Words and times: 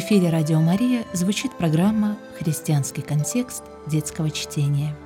эфире 0.00 0.30
«Радио 0.30 0.60
Мария» 0.60 1.04
звучит 1.12 1.52
программа 1.58 2.16
«Христианский 2.38 3.02
контекст 3.02 3.62
детского 3.86 4.30
чтения». 4.30 4.96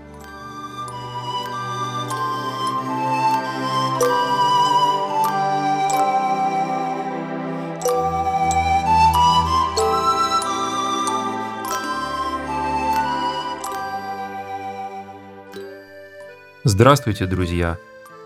Здравствуйте, 16.63 17.27
друзья! 17.27 17.79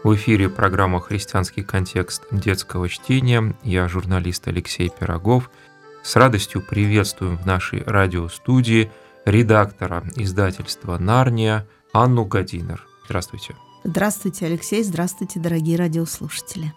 В 0.05 0.15
эфире 0.15 0.51
программа 0.51 1.01
«Христианский 1.01 1.63
контекст 1.63 2.25
детского 2.31 2.91
чтения». 2.91 3.57
Я 3.63 3.89
журналист 3.89 4.47
Алексей 4.49 4.91
Пирогов. 4.91 5.51
С 6.03 6.17
радостью 6.17 6.63
приветствуем 6.63 7.37
в 7.37 7.47
нашей 7.47 7.83
радиостудии 7.83 8.91
редактора 9.25 10.05
издательства 10.17 10.99
«Нарния» 10.99 11.67
Анну 11.93 12.25
Гадинер. 12.25 12.87
Здравствуйте. 13.07 13.55
Здравствуйте, 13.85 14.47
Алексей. 14.47 14.83
Здравствуйте, 14.83 15.39
дорогие 15.41 15.77
радиослушатели. 15.77 16.73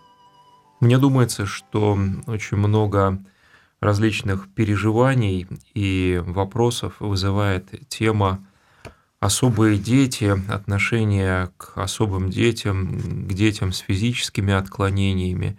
Мне 0.80 0.98
думается, 0.98 1.46
что 1.46 1.98
очень 2.28 2.58
много 2.58 3.24
различных 3.80 4.50
переживаний 4.54 5.48
и 5.74 6.22
вопросов 6.26 6.96
вызывает 7.00 7.88
тема 7.88 8.46
особые 9.20 9.78
дети, 9.78 10.34
отношение 10.52 11.52
к 11.58 11.78
особым 11.78 12.30
детям, 12.30 13.28
к 13.28 13.34
детям 13.34 13.72
с 13.72 13.80
физическими 13.80 14.54
отклонениями. 14.54 15.58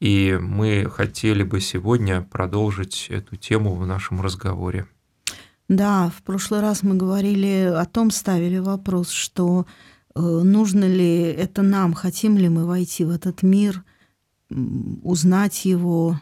И 0.00 0.38
мы 0.40 0.88
хотели 0.90 1.42
бы 1.42 1.60
сегодня 1.60 2.22
продолжить 2.22 3.06
эту 3.10 3.36
тему 3.36 3.74
в 3.74 3.86
нашем 3.86 4.20
разговоре. 4.20 4.86
Да, 5.68 6.10
в 6.16 6.22
прошлый 6.22 6.60
раз 6.60 6.82
мы 6.82 6.96
говорили 6.96 7.70
о 7.72 7.84
том, 7.84 8.10
ставили 8.10 8.58
вопрос, 8.58 9.10
что 9.10 9.66
э, 10.14 10.20
нужно 10.20 10.84
ли 10.84 11.22
это 11.22 11.62
нам, 11.62 11.92
хотим 11.92 12.38
ли 12.38 12.48
мы 12.48 12.66
войти 12.66 13.04
в 13.04 13.10
этот 13.10 13.42
мир, 13.42 13.84
узнать 15.02 15.64
его, 15.64 16.18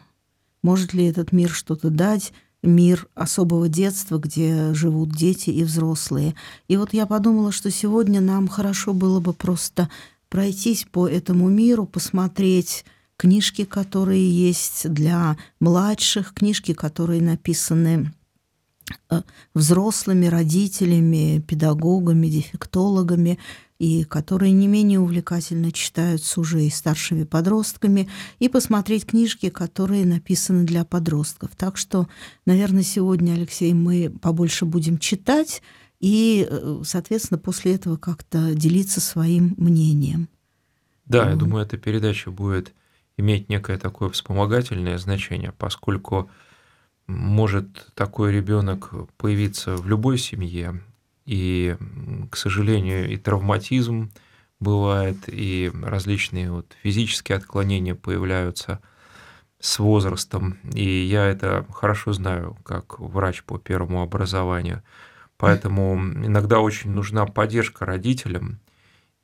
может 0.62 0.92
ли 0.92 1.06
этот 1.06 1.32
мир 1.32 1.48
что-то 1.48 1.88
дать 1.88 2.32
мир 2.62 3.08
особого 3.14 3.68
детства, 3.68 4.18
где 4.18 4.74
живут 4.74 5.10
дети 5.10 5.50
и 5.50 5.64
взрослые. 5.64 6.34
И 6.66 6.76
вот 6.76 6.92
я 6.92 7.06
подумала, 7.06 7.52
что 7.52 7.70
сегодня 7.70 8.20
нам 8.20 8.48
хорошо 8.48 8.92
было 8.92 9.20
бы 9.20 9.32
просто 9.32 9.88
пройтись 10.28 10.84
по 10.90 11.08
этому 11.08 11.48
миру, 11.48 11.86
посмотреть 11.86 12.84
книжки, 13.19 13.64
которые 13.64 14.30
есть 14.30 14.88
для 14.88 15.36
младших, 15.61 16.33
книжки, 16.33 16.72
которые 16.72 17.20
написаны 17.20 18.14
э, 19.11 19.20
взрослыми, 19.52 20.27
родителями, 20.27 21.44
педагогами, 21.46 22.28
дефектологами, 22.28 23.39
и 23.78 24.05
которые 24.05 24.52
не 24.52 24.66
менее 24.66 24.98
увлекательно 25.00 25.70
читаются 25.70 26.41
уже 26.41 26.64
и 26.64 26.70
старшими 26.70 27.24
подростками, 27.24 28.08
и 28.39 28.48
посмотреть 28.48 29.06
книжки, 29.06 29.50
которые 29.50 30.06
написаны 30.06 30.64
для 30.64 30.84
подростков. 30.84 31.50
Так 31.56 31.77
что, 31.77 32.08
наверное, 32.46 32.83
сегодня, 32.83 33.33
Алексей, 33.33 33.72
мы 33.74 34.11
побольше 34.11 34.64
будем 34.64 34.98
читать 34.98 35.62
и, 36.00 36.46
э, 36.48 36.83
соответственно, 36.84 37.39
после 37.39 37.74
этого 37.74 37.96
как-то 37.96 38.55
делиться 38.55 39.00
своим 39.00 39.55
мнением. 39.56 40.28
Да, 41.05 41.30
я 41.30 41.36
думаю, 41.36 41.64
эта 41.64 41.78
передача 41.78 42.30
будет 42.30 42.74
иметь 43.19 43.50
некое 43.50 43.77
такое 43.77 44.08
вспомогательное 44.08 44.97
значение, 44.97 45.52
поскольку 45.52 46.30
может 47.06 47.92
такой 47.95 48.33
ребенок 48.33 48.90
появиться 49.17 49.77
в 49.77 49.86
любой 49.86 50.17
семье, 50.18 50.80
и, 51.27 51.77
к 52.30 52.36
сожалению, 52.36 53.11
и 53.11 53.17
травматизм 53.18 54.11
бывает, 54.61 55.17
и 55.27 55.70
различные 55.83 56.51
вот 56.51 56.74
физические 56.83 57.36
отклонения 57.36 57.95
появляются 57.95 58.80
с 59.61 59.79
возрастом. 59.79 60.58
И 60.73 60.85
я 60.85 61.27
это 61.27 61.67
хорошо 61.70 62.12
знаю, 62.12 62.56
как 62.64 62.98
врач 62.98 63.42
по 63.42 63.58
первому 63.58 64.02
образованию. 64.02 64.83
Поэтому 65.36 65.96
иногда 65.96 66.61
очень 66.61 66.92
нужна 66.92 67.27
поддержка 67.27 67.85
родителям 67.85 68.61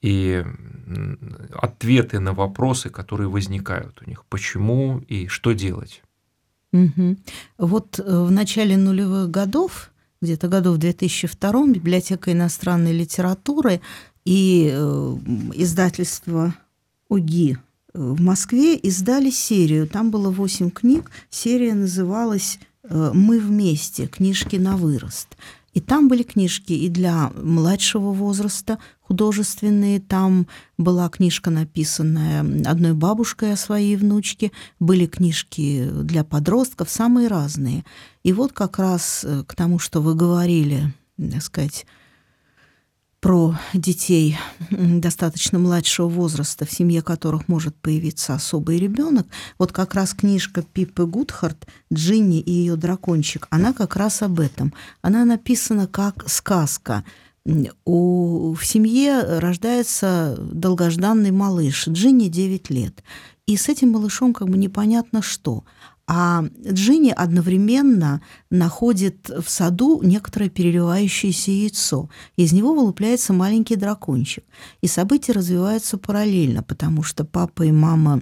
и 0.04 0.44
ответы 1.50 2.20
на 2.20 2.34
вопросы, 2.34 2.91
которые 2.91 3.31
возникают 3.31 4.03
у 4.03 4.10
них. 4.10 4.26
Почему 4.26 4.98
и 5.09 5.28
что 5.28 5.53
делать? 5.53 6.03
Угу. 6.75 7.16
Вот 7.56 7.98
э, 7.98 8.25
в 8.25 8.31
начале 8.31 8.76
нулевых 8.76 9.31
годов 9.31 9.91
где-то 10.20 10.48
году 10.48 10.72
в 10.72 10.78
2002 10.78 11.69
библиотека 11.69 12.32
иностранной 12.32 12.93
литературы 12.93 13.81
и 14.26 14.69
э, 14.70 15.16
издательство 15.54 16.54
УГИ 17.09 17.56
э, 17.94 17.98
в 17.98 18.20
Москве 18.20 18.76
издали 18.76 19.31
серию. 19.31 19.88
Там 19.88 20.10
было 20.10 20.31
восемь 20.31 20.70
книг. 20.70 21.10
Серия 21.31 21.72
называлась 21.72 22.59
«Мы 22.91 23.41
вместе. 23.41 24.06
Книжки 24.06 24.56
на 24.56 24.76
вырост». 24.76 25.38
И 25.75 25.81
там 25.81 26.09
были 26.09 26.23
книжки 26.23 26.73
и 26.73 26.89
для 26.89 27.31
младшего 27.37 28.12
возраста 28.12 28.79
художественные. 29.03 30.01
Там 30.01 30.47
была 30.79 31.09
книжка, 31.09 31.51
написанная 31.51 32.41
одной 32.65 32.95
бабушкой 32.95 33.53
о 33.53 33.57
своей 33.57 33.97
внучке. 33.97 34.53
Были 34.79 35.07
книжки 35.07 35.89
для 36.03 36.25
подростков, 36.25 36.89
самые 36.89 37.29
разные. 37.29 37.85
И 38.23 38.33
вот 38.33 38.53
как 38.53 38.79
раз 38.79 39.25
э, 39.25 39.43
к 39.47 39.55
тому, 39.55 39.81
что 39.81 40.01
вы 40.01 40.15
говорили, 40.15 40.95
так 41.19 41.43
сказать, 41.43 41.87
про 43.25 43.59
детей 43.73 44.37
достаточно 44.71 45.59
младшего 45.59 46.09
возраста, 46.09 46.67
в 46.67 46.71
семье 46.71 47.01
которых 47.01 47.49
может 47.49 47.75
появиться 47.75 48.35
особый 48.35 48.79
ребенок, 48.79 49.27
вот 49.59 49.73
как 49.73 49.95
раз 49.95 50.12
книжка 50.12 50.61
Пиппы 50.61 51.07
Гудхарт 51.07 51.67
«Джинни 51.91 52.39
и 52.39 52.53
ее 52.53 52.77
дракончик», 52.77 53.47
она 53.49 53.73
как 53.73 53.97
раз 53.97 54.21
об 54.21 54.41
этом. 54.41 54.75
Она 55.01 55.25
написана 55.25 55.87
как 55.87 56.29
сказка. 56.29 57.03
У, 57.87 58.53
в 58.53 58.62
семье 58.67 59.23
рождается 59.39 60.37
долгожданный 60.39 61.31
малыш, 61.31 61.89
Джинни 61.89 62.29
9 62.29 62.69
лет. 62.69 63.03
И 63.47 63.56
с 63.56 63.71
этим 63.71 63.93
малышом 63.93 64.35
как 64.35 64.51
бы 64.51 64.59
непонятно 64.59 65.23
что. 65.23 65.65
А 66.06 66.44
Джинни 66.66 67.10
одновременно 67.10 68.20
находит 68.50 69.31
в 69.31 69.48
саду 69.48 70.03
некоторое 70.03 70.50
переливающееся 70.50 71.50
яйцо. 71.50 72.10
Из 72.37 72.53
него 72.53 72.75
вылупляется 72.75 73.32
маленький 73.32 73.76
дракончик. 73.76 74.44
И 74.82 74.87
события 74.87 75.32
развиваются 75.32 75.97
параллельно, 75.97 76.62
потому 76.62 77.03
что 77.03 77.25
папа 77.25 77.62
и 77.62 77.72
мама 77.72 78.20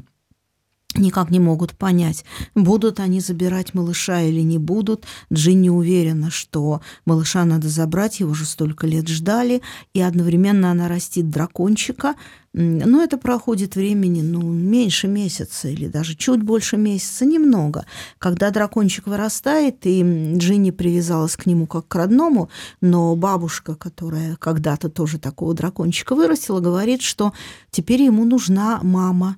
никак 0.99 1.31
не 1.31 1.41
могут 1.41 1.73
понять, 1.73 2.25
будут 2.55 3.01
они 3.01 3.21
забирать 3.21 3.75
малыша 3.75 4.23
или 4.23 4.41
не 4.41 4.59
будут. 4.59 5.05
Джинни 5.33 5.69
уверена, 5.69 6.31
что 6.31 6.81
малыша 7.05 7.45
надо 7.45 7.69
забрать, 7.69 8.21
его 8.21 8.33
уже 8.33 8.45
столько 8.45 8.87
лет 8.87 9.09
ждали, 9.09 9.63
и 9.95 10.01
одновременно 10.01 10.71
она 10.71 10.89
растит 10.89 11.31
дракончика– 11.31 12.15
но 12.55 13.03
это 13.03 13.17
проходит 13.17 13.77
времени, 13.77 14.21
ну, 14.21 14.43
меньше 14.43 15.09
месяца 15.09 15.69
или 15.69 15.89
даже 15.89 16.15
чуть 16.15 16.43
больше 16.43 16.77
месяца, 16.77 17.25
немного. 17.25 17.87
Когда 18.19 18.51
дракончик 18.51 19.07
вырастает, 19.07 19.87
и 19.87 20.03
Джинни 20.37 20.71
привязалась 20.71 21.37
к 21.37 21.47
нему 21.47 21.67
как 21.67 21.89
к 21.89 21.95
родному, 21.95 22.51
но 22.83 23.17
бабушка, 23.17 23.75
которая 23.75 24.37
когда-то 24.37 24.91
тоже 24.91 25.19
такого 25.19 25.55
дракончика 25.55 26.15
вырастила, 26.15 26.61
говорит, 26.61 27.01
что 27.01 27.33
теперь 27.71 28.03
ему 28.03 28.27
нужна 28.27 28.81
мама, 28.83 29.37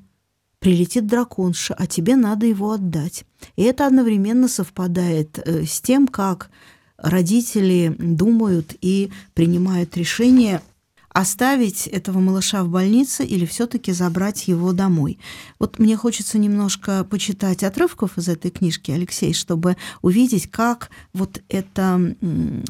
прилетит 0.65 1.07
драконша, 1.07 1.75
а 1.75 1.87
тебе 1.87 2.17
надо 2.17 2.47
его 2.47 2.73
отдать. 2.73 3.27
И 3.57 3.65
это 3.65 3.87
одновременно 3.87 4.49
совпадает 4.49 5.39
э, 5.39 5.67
с 5.67 5.83
тем, 5.83 6.09
как 6.09 6.49
родители 6.97 7.95
думают 7.99 8.75
и 8.81 9.11
принимают 9.35 9.95
решение 9.95 10.63
оставить 11.11 11.87
этого 11.87 12.19
малыша 12.19 12.65
в 12.65 12.71
больнице 12.71 13.27
или 13.27 13.45
все-таки 13.45 13.93
забрать 13.93 14.49
его 14.49 14.73
домой. 14.73 15.19
Вот 15.59 15.79
мне 15.79 15.99
хочется 15.99 16.39
немножко 16.39 17.05
почитать 17.05 17.63
отрывков 17.63 18.17
из 18.17 18.29
этой 18.29 18.51
книжки, 18.51 18.91
Алексей, 18.91 19.35
чтобы 19.35 19.77
увидеть, 20.01 20.51
как 20.51 20.89
вот 21.13 21.43
это, 21.51 22.17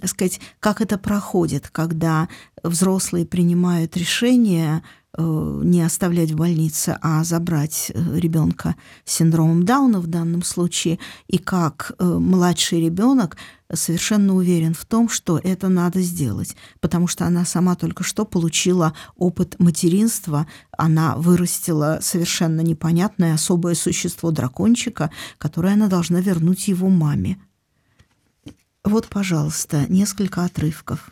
сказать, 0.05 0.40
как 0.58 0.81
это 0.81 0.99
проходит, 0.99 1.69
когда 1.69 2.29
взрослые 2.64 3.25
принимают 3.25 3.97
решение 3.97 4.82
не 5.22 5.82
оставлять 5.82 6.32
в 6.32 6.37
больнице, 6.37 6.99
а 7.00 7.22
забрать 7.25 7.93
э, 7.94 8.19
ребенка 8.19 8.75
с 9.05 9.14
синдромом 9.14 9.64
Дауна 9.64 10.00
в 10.00 10.06
данном 10.06 10.43
случае, 10.43 10.99
и 11.28 11.38
как 11.38 11.93
э, 11.99 12.05
младший 12.05 12.81
ребенок 12.81 13.37
совершенно 13.72 14.34
уверен 14.34 14.75
в 14.75 14.84
том, 14.84 15.08
что 15.08 15.38
это 15.38 15.69
надо 15.69 16.00
сделать, 16.00 16.56
потому 16.81 17.06
что 17.06 17.26
она 17.26 17.44
сама 17.44 17.76
только 17.76 18.02
что 18.02 18.25
получила 18.25 18.94
опыт 19.16 19.58
материнства, 19.58 20.46
она 20.76 21.16
вырастила 21.16 21.99
совершенно 22.02 22.61
непонятное 22.61 23.34
особое 23.34 23.75
существо 23.75 24.31
дракончика, 24.31 25.11
которое 25.38 25.75
она 25.75 25.88
должна 25.88 26.20
вернуть 26.20 26.69
его 26.69 26.88
маме. 26.88 27.38
Вот, 28.84 29.08
пожалуйста, 29.08 29.87
несколько 29.88 30.44
отрывков. 30.44 31.11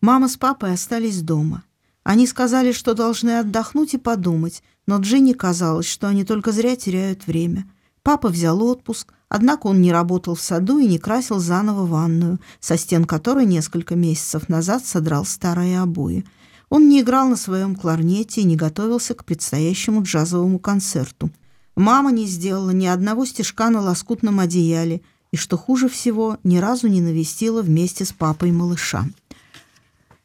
Мама 0.00 0.28
с 0.28 0.36
папой 0.36 0.72
остались 0.72 1.22
дома. 1.22 1.62
Они 2.04 2.26
сказали, 2.26 2.72
что 2.72 2.94
должны 2.94 3.38
отдохнуть 3.38 3.94
и 3.94 3.98
подумать, 3.98 4.62
но 4.86 4.98
Джинни 4.98 5.32
казалось, 5.32 5.86
что 5.86 6.08
они 6.08 6.24
только 6.24 6.52
зря 6.52 6.74
теряют 6.76 7.26
время. 7.26 7.66
Папа 8.02 8.28
взял 8.28 8.60
отпуск, 8.64 9.12
однако 9.28 9.68
он 9.68 9.80
не 9.80 9.92
работал 9.92 10.34
в 10.34 10.40
саду 10.40 10.78
и 10.78 10.86
не 10.86 10.98
красил 10.98 11.38
заново 11.38 11.86
ванную, 11.86 12.40
со 12.58 12.76
стен 12.76 13.04
которой 13.04 13.46
несколько 13.46 13.94
месяцев 13.94 14.48
назад 14.48 14.84
содрал 14.84 15.24
старые 15.24 15.80
обои. 15.80 16.24
Он 16.68 16.88
не 16.88 17.00
играл 17.02 17.28
на 17.28 17.36
своем 17.36 17.76
кларнете 17.76 18.40
и 18.40 18.44
не 18.44 18.56
готовился 18.56 19.14
к 19.14 19.24
предстоящему 19.24 20.02
джазовому 20.02 20.58
концерту. 20.58 21.30
Мама 21.76 22.10
не 22.10 22.26
сделала 22.26 22.70
ни 22.70 22.86
одного 22.86 23.24
стежка 23.24 23.70
на 23.70 23.80
лоскутном 23.80 24.40
одеяле, 24.40 25.02
и, 25.30 25.36
что 25.36 25.56
хуже 25.56 25.88
всего, 25.88 26.38
ни 26.44 26.58
разу 26.58 26.88
не 26.88 27.00
навестила 27.00 27.62
вместе 27.62 28.04
с 28.04 28.12
папой 28.12 28.52
малыша. 28.52 29.06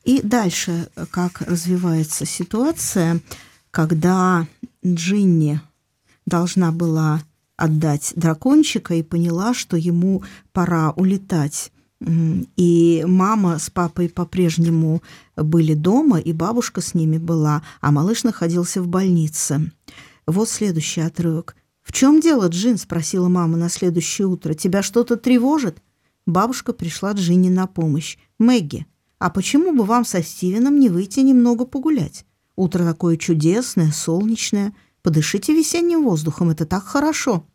И 0.07 0.21
дальше, 0.21 0.89
как 1.11 1.41
развивается 1.41 2.25
ситуация, 2.25 3.19
когда 3.71 4.47
Джинни 4.85 5.59
должна 6.25 6.71
была 6.71 7.21
отдать 7.57 8.13
дракончика 8.15 8.93
и 8.93 9.03
поняла, 9.03 9.53
что 9.53 9.75
ему 9.75 10.23
пора 10.53 10.91
улетать. 10.91 11.73
И 11.99 13.03
мама 13.05 13.59
с 13.59 13.69
папой 13.69 14.07
по-прежнему 14.07 15.03
были 15.35 15.73
дома, 15.73 16.21
и 16.21 16.31
бабушка 16.31 16.79
с 16.79 16.93
ними 16.93 17.17
была, 17.17 17.61
а 17.81 17.91
малыш 17.91 18.23
находился 18.23 18.81
в 18.81 18.87
больнице. 18.87 19.73
Вот 20.25 20.47
следующий 20.47 21.01
отрывок. 21.01 21.57
«В 21.83 21.91
чем 21.91 22.21
дело, 22.21 22.47
Джин?»– 22.47 22.77
спросила 22.77 23.27
мама 23.27 23.57
на 23.57 23.67
следующее 23.67 24.27
утро. 24.27 24.53
«Тебя 24.53 24.83
что-то 24.83 25.17
тревожит?» 25.17 25.81
Бабушка 26.25 26.71
пришла 26.71 27.11
Джинни 27.11 27.49
на 27.49 27.67
помощь. 27.67 28.17
«Мэгги, 28.39 28.85
а 29.19 29.29
почему 29.29 29.73
бы 29.73 29.83
вам 29.83 30.05
со 30.05 30.21
Стивеном 30.21 30.79
не 30.79 30.89
выйти 30.89 31.21
немного 31.21 31.65
погулять? 31.65 32.25
Утро 32.55 32.83
такое 32.83 33.17
чудесное, 33.17 33.91
солнечное. 33.91 34.73
Подышите 35.01 35.53
весенним 35.53 36.03
воздухом, 36.03 36.49
это 36.49 36.65
так 36.65 36.83
хорошо». 36.83 37.45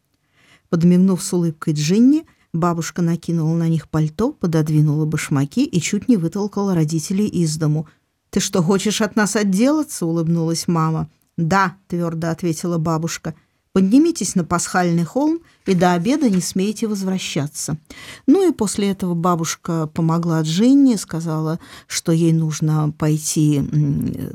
Подмигнув 0.68 1.22
с 1.22 1.32
улыбкой 1.32 1.74
Джинни, 1.74 2.24
бабушка 2.52 3.02
накинула 3.02 3.56
на 3.56 3.68
них 3.68 3.88
пальто, 3.88 4.32
пододвинула 4.32 5.04
башмаки 5.04 5.64
и 5.64 5.80
чуть 5.80 6.08
не 6.08 6.16
вытолкала 6.16 6.74
родителей 6.74 7.26
из 7.26 7.56
дому. 7.56 7.88
«Ты 8.30 8.40
что, 8.40 8.62
хочешь 8.62 9.02
от 9.02 9.14
нас 9.14 9.36
отделаться?»— 9.36 10.06
улыбнулась 10.06 10.66
мама. 10.68 11.10
«Да»,— 11.36 11.76
твердо 11.88 12.30
ответила 12.30 12.78
бабушка. 12.78 13.34
Поднимитесь 13.72 14.34
на 14.34 14.44
пасхальный 14.44 15.04
холм 15.04 15.40
и 15.64 15.74
до 15.74 15.94
обеда 15.94 16.28
не 16.28 16.42
смейте 16.42 16.86
возвращаться. 16.86 17.78
Ну 18.26 18.46
и 18.46 18.52
после 18.52 18.90
этого 18.90 19.14
бабушка 19.14 19.86
помогла 19.86 20.42
Джинни, 20.42 20.96
сказала, 20.96 21.58
что 21.86 22.12
ей 22.12 22.32
нужно 22.32 22.92
пойти 22.98 23.62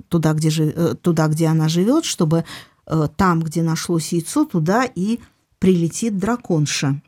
туда, 0.09 0.33
где, 0.33 0.49
э, 0.49 0.95
туда, 0.99 1.27
где 1.27 1.47
она 1.47 1.69
живет, 1.69 2.05
чтобы 2.05 2.45
э, 2.87 3.07
там, 3.15 3.41
где 3.43 3.61
нашлось 3.61 4.11
яйцо, 4.11 4.45
туда 4.45 4.85
и 4.85 5.19
прилетит 5.59 6.17
драконша. 6.17 6.99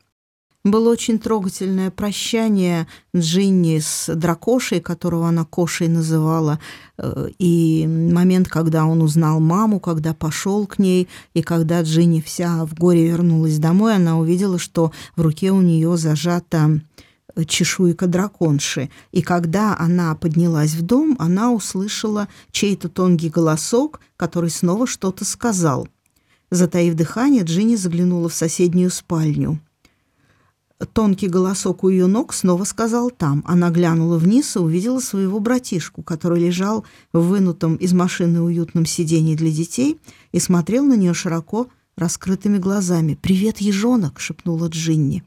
Было 0.69 0.91
очень 0.91 1.17
трогательное 1.17 1.89
прощание 1.89 2.87
Джинни 3.15 3.79
с 3.79 4.13
дракошей, 4.13 4.81
которого 4.81 5.27
она 5.27 5.43
Кошей 5.43 5.87
называла, 5.87 6.59
э, 6.99 7.29
и 7.39 7.87
момент, 7.87 8.47
когда 8.49 8.85
он 8.85 9.01
узнал 9.01 9.39
маму, 9.39 9.79
когда 9.79 10.13
пошел 10.13 10.67
к 10.67 10.77
ней, 10.77 11.07
и 11.33 11.41
когда 11.41 11.81
Джинни 11.81 12.21
вся 12.21 12.65
в 12.65 12.75
горе 12.75 13.07
вернулась 13.07 13.57
домой, 13.57 13.95
она 13.95 14.19
увидела, 14.19 14.59
что 14.59 14.91
в 15.15 15.21
руке 15.21 15.51
у 15.51 15.61
нее 15.61 15.97
зажата 15.97 16.79
э, 17.35 17.45
чешуйка 17.45 18.05
драконши. 18.05 18.91
И 19.11 19.23
когда 19.23 19.75
она 19.75 20.13
поднялась 20.13 20.75
в 20.75 20.83
дом, 20.83 21.15
она 21.17 21.51
услышала 21.51 22.27
чей-то 22.51 22.89
тонкий 22.89 23.29
голосок, 23.29 24.01
который 24.17 24.51
снова 24.51 24.85
что-то 24.85 25.25
сказал. 25.25 25.87
Затаив 26.51 26.93
дыхание, 26.93 27.41
Джинни 27.41 27.75
заглянула 27.75 28.29
в 28.29 28.35
соседнюю 28.35 28.91
спальню. 28.91 29.59
Тонкий 30.93 31.27
голосок 31.27 31.83
у 31.83 31.89
ее 31.89 32.07
ног 32.07 32.33
снова 32.33 32.63
сказал 32.63 33.11
«там». 33.11 33.43
Она 33.45 33.69
глянула 33.69 34.17
вниз 34.17 34.55
и 34.55 34.59
увидела 34.59 35.01
своего 35.01 35.41
братишку, 35.41 36.03
который 36.03 36.39
лежал 36.39 36.85
в 37.11 37.19
вынутом 37.19 37.75
из 37.75 37.91
машины 37.91 38.41
уютном 38.41 38.85
сиденье 38.85 39.35
для 39.35 39.51
детей 39.51 39.99
и 40.31 40.39
смотрел 40.39 40.85
на 40.85 40.95
нее 40.95 41.13
широко 41.13 41.67
раскрытыми 41.97 42.59
глазами. 42.59 43.19
«Привет, 43.21 43.59
ежонок!»— 43.59 44.19
шепнула 44.21 44.67
Джинни. 44.67 45.23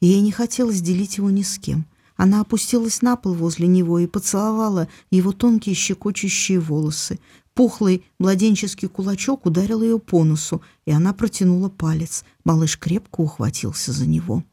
Ей 0.00 0.20
не 0.20 0.30
хотелось 0.30 0.80
делить 0.80 1.16
его 1.16 1.30
ни 1.30 1.42
с 1.42 1.58
кем. 1.58 1.84
Она 2.16 2.40
опустилась 2.40 3.02
на 3.02 3.16
пол 3.16 3.34
возле 3.34 3.66
него 3.66 3.98
и 3.98 4.06
поцеловала 4.06 4.86
его 5.10 5.32
тонкие 5.32 5.74
щекочущие 5.74 6.60
волосы. 6.60 7.18
Пухлый 7.52 8.04
младенческий 8.20 8.86
кулачок 8.86 9.44
ударил 9.44 9.82
ее 9.82 9.98
по 9.98 10.22
носу, 10.22 10.62
и 10.86 10.92
она 10.92 11.12
протянула 11.12 11.68
палец. 11.68 12.24
Малыш 12.44 12.78
крепко 12.78 13.22
ухватился 13.22 13.90
за 13.90 14.06
него. 14.06 14.44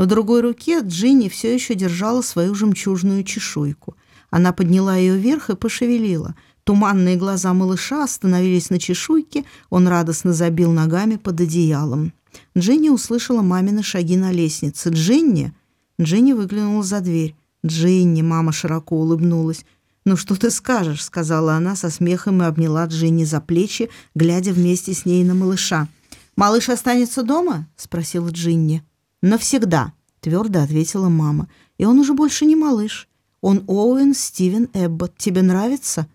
В 0.00 0.06
другой 0.06 0.40
руке 0.40 0.80
Джинни 0.80 1.28
все 1.28 1.52
еще 1.52 1.74
держала 1.74 2.22
свою 2.22 2.54
жемчужную 2.54 3.22
чешуйку. 3.22 3.96
Она 4.30 4.54
подняла 4.54 4.96
ее 4.96 5.18
вверх 5.18 5.50
и 5.50 5.56
пошевелила. 5.56 6.34
Туманные 6.64 7.16
глаза 7.16 7.52
малыша 7.52 8.04
остановились 8.04 8.70
на 8.70 8.78
чешуйке, 8.78 9.44
он 9.68 9.86
радостно 9.86 10.32
забил 10.32 10.72
ногами 10.72 11.16
под 11.16 11.42
одеялом. 11.42 12.14
Джинни 12.56 12.88
услышала 12.88 13.42
мамины 13.42 13.82
шаги 13.82 14.16
на 14.16 14.32
лестнице. 14.32 14.88
«Джинни!» 14.88 15.52
Джинни 16.00 16.32
выглянула 16.32 16.82
за 16.82 17.00
дверь. 17.00 17.36
«Джинни!»— 17.66 18.22
мама 18.22 18.52
широко 18.52 18.96
улыбнулась. 18.96 19.66
«Ну 20.06 20.16
что 20.16 20.34
ты 20.34 20.50
скажешь?»— 20.50 21.04
сказала 21.04 21.56
она 21.56 21.76
со 21.76 21.90
смехом 21.90 22.42
и 22.42 22.46
обняла 22.46 22.86
Джинни 22.86 23.24
за 23.24 23.42
плечи, 23.42 23.90
глядя 24.14 24.54
вместе 24.54 24.94
с 24.94 25.04
ней 25.04 25.24
на 25.24 25.34
малыша. 25.34 25.88
«Малыш 26.36 26.70
останется 26.70 27.22
дома?»— 27.22 27.68
спросила 27.76 28.30
Джинни. 28.30 28.82
«Навсегда»,— 29.22 29.92
твердо 30.20 30.62
ответила 30.62 31.08
мама. 31.08 31.48
«И 31.78 31.84
он 31.84 31.98
уже 31.98 32.14
больше 32.14 32.46
не 32.46 32.56
малыш. 32.56 33.08
Он 33.40 33.64
Оуэн 33.66 34.14
Стивен 34.14 34.68
Эббот. 34.72 35.16
Тебе 35.16 35.42
нравится?» 35.42 36.06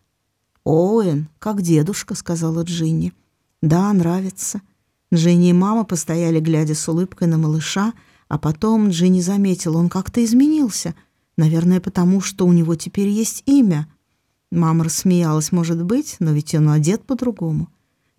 «Оуэн, 0.64 1.28
как 1.40 1.62
дедушка»,— 1.62 2.14
сказала 2.16 2.64
Джинни. 2.64 3.14
«Да, 3.62 3.92
нравится». 3.94 4.62
Джинни 5.14 5.50
и 5.50 5.54
мама 5.54 5.86
постояли, 5.86 6.40
глядя 6.40 6.74
с 6.74 6.88
улыбкой 6.90 7.28
на 7.28 7.38
малыша, 7.38 7.94
а 8.28 8.38
потом 8.40 8.90
Джинни 8.90 9.22
заметила, 9.22 9.78
он 9.78 9.90
как-то 9.90 10.24
изменился. 10.24 10.96
Наверное, 11.38 11.80
потому 11.80 12.22
что 12.22 12.46
у 12.46 12.54
него 12.54 12.76
теперь 12.76 13.10
есть 13.10 13.44
имя. 13.46 13.88
Мама 14.52 14.86
рассмеялась, 14.86 15.52
может 15.52 15.84
быть, 15.84 16.16
но 16.20 16.32
ведь 16.32 16.56
он 16.56 16.70
одет 16.70 17.04
по-другому. 17.04 17.70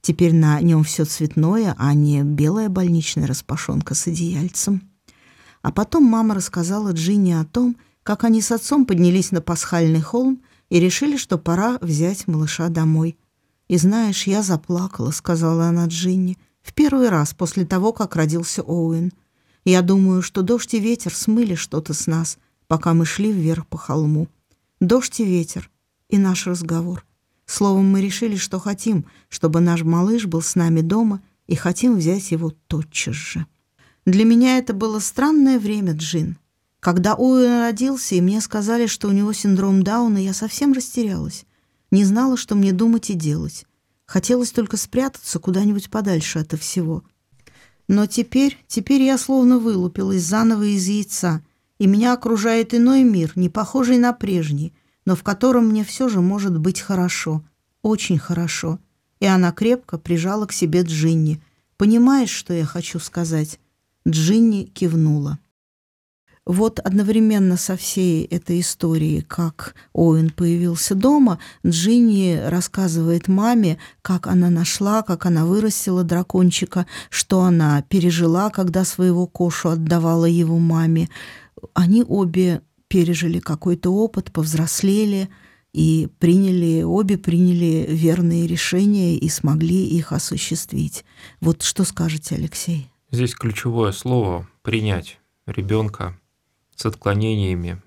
Теперь 0.06 0.32
на 0.32 0.60
нем 0.60 0.84
все 0.84 1.04
цветное, 1.04 1.74
а 1.76 1.92
не 1.92 2.22
белая 2.22 2.68
больничная 2.68 3.26
распашонка 3.26 3.96
с 3.96 4.06
одеяльцем. 4.06 4.88
А 5.62 5.72
потом 5.72 6.04
мама 6.04 6.36
рассказала 6.36 6.92
Джинни 6.92 7.32
о 7.32 7.44
том, 7.44 7.76
как 8.04 8.22
они 8.22 8.40
с 8.40 8.52
отцом 8.52 8.86
поднялись 8.86 9.32
на 9.32 9.40
пасхальный 9.40 10.00
холм 10.00 10.42
и 10.70 10.78
решили, 10.78 11.16
что 11.16 11.38
пора 11.38 11.78
взять 11.80 12.28
малыша 12.28 12.68
домой. 12.68 13.18
«И 13.66 13.78
знаешь, 13.78 14.28
я 14.28 14.42
заплакала»,— 14.42 15.10
сказала 15.10 15.64
она 15.64 15.86
Джинни, 15.86 16.38
«в 16.62 16.72
первый 16.72 17.08
раз 17.08 17.34
после 17.34 17.66
того, 17.66 17.92
как 17.92 18.14
родился 18.14 18.62
Оуэн. 18.62 19.12
Я 19.64 19.82
думаю, 19.82 20.22
что 20.22 20.42
дождь 20.42 20.72
и 20.74 20.78
ветер 20.78 21.12
смыли 21.12 21.56
что-то 21.56 21.94
с 21.94 22.06
нас, 22.06 22.38
пока 22.68 22.94
мы 22.94 23.06
шли 23.06 23.32
вверх 23.32 23.66
по 23.66 23.76
холму. 23.76 24.28
Дождь 24.78 25.18
и 25.18 25.24
ветер, 25.24 25.68
и 26.08 26.16
наш 26.16 26.46
разговор. 26.46 27.04
Словом, 27.46 27.88
мы 27.88 28.00
решили, 28.02 28.36
что 28.36 28.58
хотим, 28.58 29.06
чтобы 29.28 29.60
наш 29.60 29.82
малыш 29.82 30.26
был 30.26 30.42
с 30.42 30.56
нами 30.56 30.80
дома, 30.80 31.22
и 31.46 31.54
хотим 31.54 31.96
взять 31.96 32.32
его 32.32 32.52
тотчас 32.66 33.14
же. 33.14 33.46
Для 34.04 34.24
меня 34.24 34.58
это 34.58 34.72
было 34.72 34.98
странное 34.98 35.60
время, 35.60 35.92
Джин. 35.92 36.38
Когда 36.80 37.14
Оуэн 37.14 37.60
родился, 37.62 38.16
и 38.16 38.20
мне 38.20 38.40
сказали, 38.40 38.86
что 38.86 39.08
у 39.08 39.12
него 39.12 39.32
синдром 39.32 39.82
Дауна, 39.82 40.18
я 40.18 40.34
совсем 40.34 40.72
растерялась. 40.72 41.44
Не 41.92 42.04
знала, 42.04 42.36
что 42.36 42.56
мне 42.56 42.72
думать 42.72 43.10
и 43.10 43.14
делать. 43.14 43.64
Хотелось 44.06 44.50
только 44.50 44.76
спрятаться 44.76 45.38
куда-нибудь 45.38 45.88
подальше 45.88 46.40
от 46.40 46.52
всего. 46.58 47.04
Но 47.88 48.06
теперь, 48.06 48.58
теперь 48.66 49.02
я 49.02 49.18
словно 49.18 49.58
вылупилась 49.58 50.22
заново 50.22 50.64
из 50.64 50.86
яйца, 50.86 51.42
и 51.78 51.86
меня 51.86 52.12
окружает 52.12 52.74
иной 52.74 53.04
мир, 53.04 53.32
не 53.36 53.48
похожий 53.48 53.98
на 53.98 54.12
прежний— 54.12 54.74
но 55.06 55.16
в 55.16 55.22
котором 55.22 55.68
мне 55.68 55.84
все 55.84 56.10
же 56.10 56.20
может 56.20 56.58
быть 56.58 56.80
хорошо, 56.80 57.42
очень 57.80 58.18
хорошо. 58.18 58.78
И 59.20 59.24
она 59.24 59.52
крепко 59.52 59.96
прижала 59.96 60.44
к 60.44 60.52
себе 60.52 60.82
Джинни. 60.82 61.40
«Понимаешь, 61.78 62.30
что 62.30 62.52
я 62.52 62.66
хочу 62.66 62.98
сказать?» 62.98 63.58
Джинни 64.06 64.64
кивнула. 64.64 65.38
Вот 66.44 66.78
одновременно 66.78 67.56
со 67.56 67.76
всей 67.76 68.24
этой 68.24 68.60
историей, 68.60 69.20
как 69.20 69.74
Оуэн 69.92 70.30
появился 70.30 70.94
дома, 70.94 71.40
Джинни 71.66 72.40
рассказывает 72.40 73.26
маме, 73.26 73.78
как 74.00 74.28
она 74.28 74.48
нашла, 74.48 75.02
как 75.02 75.26
она 75.26 75.44
вырастила 75.44 76.04
дракончика, 76.04 76.86
что 77.10 77.40
она 77.40 77.82
пережила, 77.82 78.50
когда 78.50 78.84
своего 78.84 79.26
кошу 79.26 79.70
отдавала 79.70 80.26
его 80.26 80.58
маме. 80.58 81.08
они 81.74 82.04
обе 82.06 82.62
пережили 82.88 83.38
какой-то 83.38 83.90
опыт, 83.90 84.32
повзрослели 84.32 85.28
и 85.72 86.08
приняли, 86.18 86.82
обе 86.82 87.18
приняли 87.18 87.86
верные 87.88 88.46
решения 88.46 89.16
и 89.16 89.28
смогли 89.28 89.86
их 89.86 90.12
осуществить. 90.12 91.04
Вот 91.40 91.62
что 91.62 91.84
скажете, 91.84 92.36
Алексей? 92.36 92.88
Здесь 93.10 93.34
ключевое 93.34 93.92
слово 93.92 94.48
принять 94.62 95.18
ребенка 95.46 96.18
с 96.74 96.86
отклонениями 96.86 97.80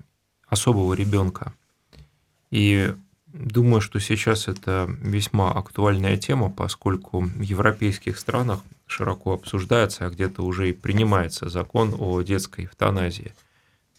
особого 0.48 0.94
ребенка. 0.94 1.54
И 2.52 2.94
думаю, 3.28 3.82
что 3.82 4.00
сейчас 4.00 4.48
это 4.48 4.90
весьма 5.02 5.52
актуальная 5.52 6.18
тема, 6.18 6.50
поскольку 6.50 7.22
в 7.22 7.42
европейских 7.42 8.18
странах 8.18 8.62
широко 8.88 9.34
обсуждается, 9.34 10.06
а 10.06 10.10
где-то 10.10 10.44
уже 10.44 10.70
и 10.70 10.74
принимается 10.74 11.50
закон 11.50 11.96
о 11.98 12.22
детской 12.22 12.66
эвтаназии. 12.66 13.34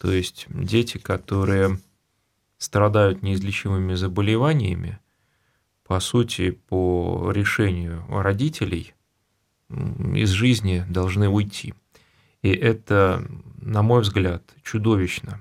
То 0.00 0.10
есть 0.10 0.46
дети, 0.48 0.96
которые 0.96 1.78
страдают 2.56 3.22
неизлечимыми 3.22 3.94
заболеваниями, 3.94 4.98
по 5.84 6.00
сути, 6.00 6.52
по 6.52 7.30
решению 7.34 8.04
родителей 8.08 8.94
из 9.68 10.30
жизни 10.30 10.84
должны 10.88 11.28
уйти. 11.28 11.74
И 12.42 12.50
это, 12.50 13.26
на 13.60 13.82
мой 13.82 14.00
взгляд, 14.00 14.42
чудовищно. 14.62 15.40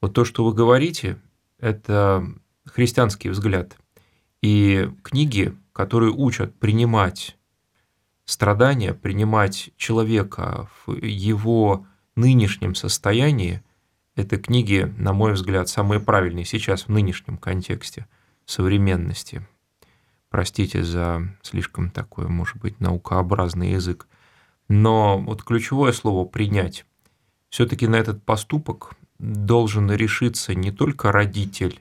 Вот 0.00 0.14
то, 0.14 0.24
что 0.24 0.44
вы 0.44 0.54
говорите, 0.54 1.18
это 1.58 2.24
христианский 2.66 3.30
взгляд. 3.30 3.76
И 4.42 4.88
книги, 5.02 5.56
которые 5.72 6.12
учат 6.12 6.54
принимать 6.54 7.36
страдания, 8.24 8.94
принимать 8.94 9.70
человека 9.76 10.68
в 10.86 10.94
его 10.94 11.84
нынешнем 12.14 12.76
состоянии, 12.76 13.62
это 14.18 14.36
книги, 14.36 14.92
на 14.98 15.12
мой 15.12 15.32
взгляд, 15.32 15.68
самые 15.68 16.00
правильные 16.00 16.44
сейчас 16.44 16.84
в 16.84 16.88
нынешнем 16.88 17.38
контексте 17.38 18.06
современности. 18.46 19.46
Простите 20.28 20.82
за 20.82 21.36
слишком 21.42 21.90
такой, 21.90 22.28
может 22.28 22.58
быть, 22.58 22.80
наукообразный 22.80 23.72
язык. 23.72 24.08
Но 24.68 25.18
вот 25.18 25.42
ключевое 25.44 25.92
слово 25.92 26.26
«принять». 26.26 26.84
Все-таки 27.48 27.86
на 27.86 27.96
этот 27.96 28.22
поступок 28.24 28.94
должен 29.18 29.90
решиться 29.90 30.54
не 30.54 30.70
только 30.70 31.12
родитель, 31.12 31.80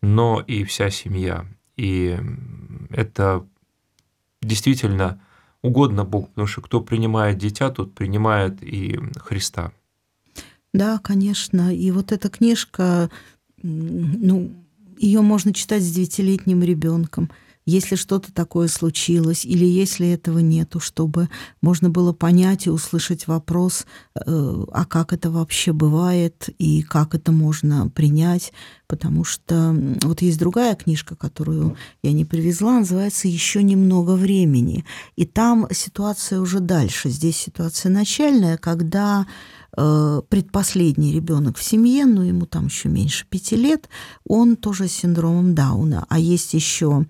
но 0.00 0.40
и 0.40 0.64
вся 0.64 0.90
семья. 0.90 1.44
И 1.76 2.18
это 2.90 3.46
действительно 4.40 5.20
угодно 5.60 6.04
Богу, 6.04 6.28
потому 6.28 6.46
что 6.46 6.62
кто 6.62 6.80
принимает 6.80 7.36
дитя, 7.36 7.70
тот 7.70 7.94
принимает 7.94 8.62
и 8.62 8.98
Христа. 9.18 9.72
Да, 10.74 10.98
конечно. 10.98 11.74
И 11.74 11.90
вот 11.92 12.12
эта 12.12 12.28
книжка, 12.28 13.08
ну, 13.62 14.52
ее 14.98 15.22
можно 15.22 15.54
читать 15.54 15.82
с 15.82 15.90
девятилетним 15.90 16.62
ребенком 16.62 17.30
если 17.66 17.96
что-то 17.96 18.32
такое 18.32 18.68
случилось 18.68 19.44
или 19.44 19.64
если 19.64 20.08
этого 20.08 20.40
нету, 20.40 20.80
чтобы 20.80 21.30
можно 21.62 21.88
было 21.88 22.12
понять 22.12 22.66
и 22.66 22.70
услышать 22.70 23.26
вопрос, 23.26 23.86
э, 24.14 24.20
а 24.26 24.84
как 24.84 25.12
это 25.12 25.30
вообще 25.30 25.72
бывает 25.72 26.50
и 26.58 26.82
как 26.82 27.14
это 27.14 27.32
можно 27.32 27.88
принять, 27.88 28.52
потому 28.86 29.24
что 29.24 29.74
вот 30.02 30.20
есть 30.20 30.38
другая 30.38 30.74
книжка, 30.74 31.16
которую 31.16 31.76
я 32.02 32.12
не 32.12 32.26
привезла, 32.26 32.80
называется 32.80 33.28
«Еще 33.28 33.62
немного 33.62 34.12
времени», 34.12 34.84
и 35.16 35.24
там 35.24 35.66
ситуация 35.72 36.40
уже 36.40 36.60
дальше. 36.60 37.08
Здесь 37.08 37.36
ситуация 37.36 37.90
начальная, 37.90 38.58
когда 38.58 39.26
предпоследний 39.74 41.12
ребенок 41.12 41.56
в 41.56 41.62
семье, 41.62 42.06
но 42.06 42.24
ему 42.24 42.46
там 42.46 42.66
еще 42.66 42.88
меньше 42.88 43.26
пяти 43.28 43.56
лет, 43.56 43.88
он 44.24 44.56
тоже 44.56 44.88
с 44.88 44.92
синдромом 44.92 45.54
Дауна, 45.54 46.06
а 46.08 46.18
есть 46.18 46.54
еще 46.54 47.06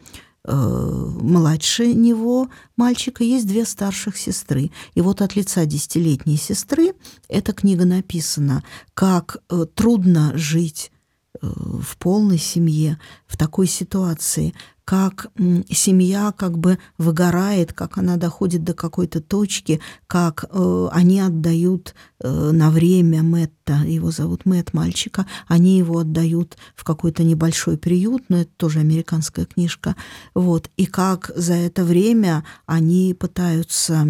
Э, 0.46 1.10
младше 1.22 1.94
него 1.94 2.48
мальчика 2.76 3.24
есть 3.24 3.46
две 3.46 3.64
старших 3.64 4.16
сестры. 4.16 4.70
И 4.94 5.00
вот 5.00 5.22
от 5.22 5.36
лица 5.36 5.64
десятилетней 5.64 6.36
сестры 6.36 6.94
эта 7.28 7.54
книга 7.54 7.86
написана, 7.86 8.62
как 8.92 9.38
э, 9.48 9.64
трудно 9.74 10.36
жить 10.36 10.92
э, 11.40 11.46
в 11.46 11.96
полной 11.96 12.38
семье, 12.38 12.98
в 13.26 13.38
такой 13.38 13.66
ситуации, 13.66 14.54
как 14.84 15.28
семья 15.70 16.32
как 16.36 16.58
бы 16.58 16.78
выгорает, 16.98 17.72
как 17.72 17.96
она 17.96 18.16
доходит 18.16 18.64
до 18.64 18.74
какой-то 18.74 19.22
точки, 19.22 19.80
как 20.06 20.44
э, 20.50 20.88
они 20.92 21.20
отдают 21.20 21.94
э, 22.20 22.50
на 22.50 22.70
время 22.70 23.22
Мэтта, 23.22 23.82
его 23.86 24.10
зовут 24.10 24.44
Мэтт, 24.44 24.74
мальчика, 24.74 25.26
они 25.48 25.78
его 25.78 26.00
отдают 26.00 26.58
в 26.74 26.84
какой-то 26.84 27.24
небольшой 27.24 27.78
приют, 27.78 28.24
но 28.28 28.38
это 28.38 28.50
тоже 28.58 28.80
американская 28.80 29.46
книжка, 29.46 29.96
вот, 30.34 30.70
и 30.76 30.84
как 30.84 31.30
за 31.34 31.54
это 31.54 31.82
время 31.82 32.44
они 32.66 33.14
пытаются 33.14 34.06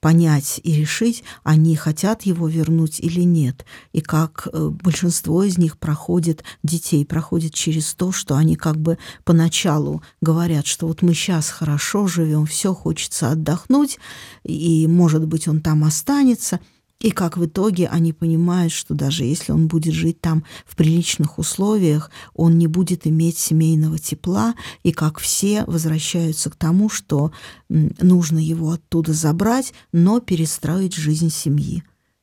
понять 0.00 0.60
и 0.62 0.74
решить, 0.74 1.24
они 1.42 1.74
хотят 1.74 2.22
его 2.22 2.48
вернуть 2.48 3.00
или 3.00 3.22
нет, 3.22 3.64
и 3.92 4.02
как 4.02 4.46
э, 4.52 4.68
большинство 4.68 5.42
из 5.42 5.56
них 5.56 5.78
проходит, 5.78 6.44
детей 6.62 7.06
проходит 7.06 7.54
через 7.54 7.94
то, 7.94 8.12
что 8.12 8.36
они 8.36 8.56
как 8.56 8.76
бы 8.76 8.98
поначалу 9.24 10.01
говорят, 10.20 10.66
что 10.66 10.86
вот 10.86 11.02
мы 11.02 11.14
сейчас 11.14 11.48
хорошо 11.48 12.06
живем, 12.06 12.46
все 12.46 12.74
хочется 12.74 13.30
отдохнуть, 13.30 13.98
и, 14.44 14.86
может 14.86 15.26
быть, 15.26 15.48
он 15.48 15.60
там 15.60 15.84
останется. 15.84 16.60
И 17.00 17.10
как 17.10 17.36
в 17.36 17.44
итоге 17.44 17.88
они 17.88 18.12
понимают, 18.12 18.72
что 18.72 18.94
даже 18.94 19.24
если 19.24 19.50
он 19.50 19.66
будет 19.66 19.92
жить 19.92 20.20
там 20.20 20.44
в 20.64 20.76
приличных 20.76 21.38
условиях, 21.38 22.10
он 22.32 22.58
не 22.58 22.68
будет 22.68 23.08
иметь 23.08 23.38
семейного 23.38 23.98
тепла, 23.98 24.54
и 24.84 24.92
как 24.92 25.18
все 25.18 25.64
возвращаются 25.66 26.48
к 26.48 26.54
тому, 26.54 26.88
что 26.88 27.32
нужно 27.68 28.38
его 28.38 28.70
оттуда 28.70 29.12
забрать, 29.12 29.74
но 29.92 30.20
перестроить 30.20 30.94
жизнь 30.94 31.30
семьи 31.30 31.82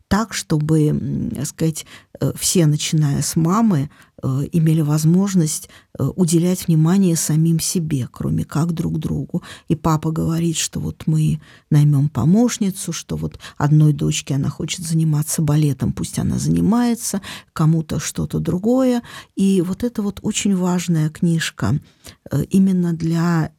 так, 0.09 0.33
чтобы, 0.33 1.29
так 1.35 1.45
сказать, 1.45 1.85
э, 2.19 2.33
все, 2.35 2.65
начиная 2.65 3.21
с 3.21 3.35
мамы, 3.35 3.91
э, 4.21 4.27
имели 4.51 4.81
возможность 4.81 5.69
э, 5.97 6.03
уделять 6.03 6.67
внимание 6.67 7.15
самим 7.15 7.59
себе, 7.59 8.09
кроме 8.11 8.43
как 8.43 8.71
друг 8.73 8.97
другу. 8.97 9.43
И 9.67 9.75
папа 9.75 10.11
говорит, 10.11 10.57
что 10.57 10.79
вот 10.79 11.03
мы 11.05 11.39
наймем 11.69 12.09
помощницу, 12.09 12.91
что 12.91 13.17
вот 13.17 13.39
одной 13.55 13.93
дочке 13.93 14.33
она 14.33 14.49
хочет 14.49 14.83
заниматься 14.83 15.43
балетом, 15.43 15.93
пусть 15.93 16.17
она 16.17 16.39
занимается, 16.39 17.21
кому-то 17.53 17.99
что-то 17.99 18.39
другое. 18.39 19.03
И 19.35 19.61
вот 19.61 19.83
это 19.83 20.01
вот 20.01 20.19
очень 20.23 20.55
важная 20.55 21.11
книжка 21.11 21.79
именно 22.49 22.93
для 22.93 23.51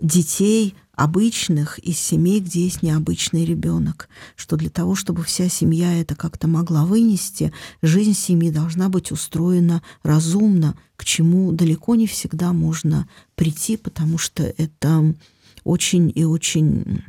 детей, 0.00 0.74
обычных 0.98 1.78
из 1.78 1.96
семей, 1.96 2.40
где 2.40 2.64
есть 2.64 2.82
необычный 2.82 3.44
ребенок, 3.44 4.08
что 4.34 4.56
для 4.56 4.68
того, 4.68 4.96
чтобы 4.96 5.22
вся 5.22 5.48
семья 5.48 5.94
это 5.94 6.16
как-то 6.16 6.48
могла 6.48 6.84
вынести, 6.84 7.52
жизнь 7.82 8.14
семьи 8.14 8.50
должна 8.50 8.88
быть 8.88 9.12
устроена 9.12 9.80
разумно, 10.02 10.76
к 10.96 11.04
чему 11.04 11.52
далеко 11.52 11.94
не 11.94 12.08
всегда 12.08 12.52
можно 12.52 13.08
прийти, 13.36 13.76
потому 13.76 14.18
что 14.18 14.42
это 14.42 15.14
очень 15.62 16.12
и 16.12 16.24
очень 16.24 17.04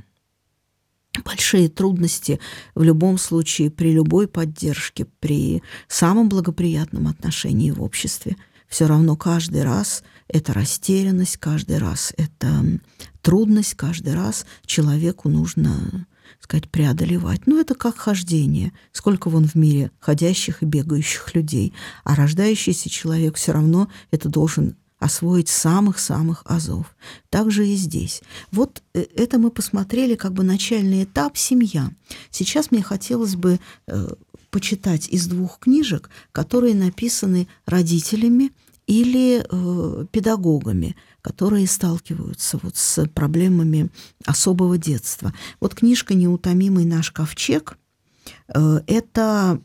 большие 1.25 1.67
трудности 1.67 2.39
в 2.75 2.84
любом 2.84 3.17
случае 3.17 3.72
при 3.72 3.91
любой 3.91 4.27
поддержке, 4.27 5.08
при 5.19 5.63
самом 5.88 6.29
благоприятном 6.29 7.08
отношении 7.08 7.72
в 7.72 7.81
обществе. 7.81 8.38
Все 8.69 8.88
равно 8.88 9.17
каждый 9.17 9.63
раз 9.63 10.03
это 10.27 10.53
растерянность, 10.53 11.38
каждый 11.38 11.79
раз 11.79 12.13
это 12.17 12.47
трудность 13.21 13.75
каждый 13.75 14.15
раз 14.15 14.45
человеку 14.65 15.27
нужно 15.27 16.07
сказать, 16.39 16.69
преодолевать. 16.69 17.47
Но 17.47 17.59
это 17.59 17.75
как 17.75 17.97
хождение. 17.97 18.71
Сколько 18.91 19.29
вон 19.29 19.47
в 19.47 19.55
мире 19.55 19.91
ходящих 19.99 20.63
и 20.63 20.65
бегающих 20.65 21.35
людей. 21.35 21.73
А 22.03 22.15
рождающийся 22.15 22.89
человек 22.89 23.35
все 23.35 23.51
равно 23.51 23.89
это 24.11 24.29
должен 24.29 24.77
освоить 24.99 25.47
самых-самых 25.47 26.43
азов. 26.45 26.95
Так 27.29 27.51
же 27.51 27.65
и 27.67 27.75
здесь. 27.75 28.21
Вот 28.51 28.83
э, 28.93 29.05
это 29.15 29.39
мы 29.39 29.49
посмотрели 29.49 30.15
как 30.15 30.33
бы 30.33 30.43
начальный 30.43 31.05
этап 31.05 31.38
«Семья». 31.38 31.89
Сейчас 32.31 32.69
мне 32.69 32.83
хотелось 32.83 33.35
бы 33.35 33.59
э, 33.88 34.09
почитать 34.51 35.10
из 35.10 35.27
двух 35.27 35.60
книжек, 35.60 36.10
которые 36.32 36.75
написаны 36.75 37.48
родителями 37.65 38.51
или 38.86 39.44
э, 39.44 40.06
педагогами, 40.12 40.96
которые 41.22 41.68
сталкиваются 41.68 42.60
вот 42.62 42.75
с 42.75 43.06
проблемами 43.08 43.89
особого 44.25 44.77
детства. 44.77 45.34
Вот 45.60 45.75
книжка 45.75 46.13
«Неутомимый 46.13 46.86
наш 46.86 47.12
ковчег», 47.12 47.77
это 48.53 49.62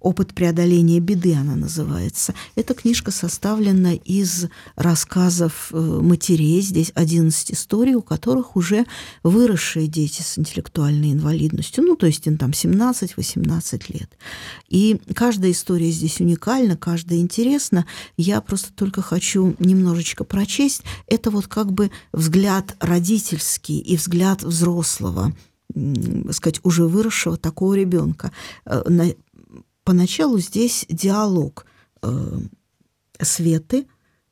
«Опыт 0.00 0.34
преодоления 0.34 1.00
беды» 1.00 1.34
она 1.34 1.56
называется. 1.56 2.34
Эта 2.56 2.74
книжка 2.74 3.10
составлена 3.10 3.94
из 3.94 4.46
рассказов 4.76 5.68
э, 5.72 5.76
матерей. 5.78 6.60
Здесь 6.60 6.92
11 6.94 7.52
историй, 7.52 7.94
у 7.94 8.02
которых 8.02 8.56
уже 8.56 8.86
выросшие 9.22 9.86
дети 9.86 10.22
с 10.22 10.38
интеллектуальной 10.38 11.12
инвалидностью. 11.12 11.84
Ну, 11.84 11.96
то 11.96 12.06
есть 12.06 12.26
им 12.26 12.38
там 12.38 12.50
17-18 12.50 13.84
лет. 13.92 14.10
И 14.68 15.00
каждая 15.14 15.52
история 15.52 15.90
здесь 15.90 16.20
уникальна, 16.20 16.76
каждая 16.76 17.20
интересна. 17.20 17.86
Я 18.16 18.40
просто 18.40 18.72
только 18.72 19.02
хочу 19.02 19.54
немножечко 19.58 20.24
прочесть. 20.24 20.82
Это 21.06 21.30
вот 21.30 21.46
как 21.46 21.72
бы 21.72 21.90
взгляд 22.12 22.76
родительский 22.80 23.78
и 23.78 23.96
взгляд 23.96 24.42
взрослого 24.42 25.32
сказать, 26.32 26.60
уже 26.62 26.84
выросшего 26.86 27.36
такого 27.36 27.74
ребенка. 27.74 28.32
Э, 28.64 28.82
поначалу 29.84 30.38
здесь 30.38 30.86
диалог 30.88 31.66
э, 32.02 32.38
Светы, 33.20 33.86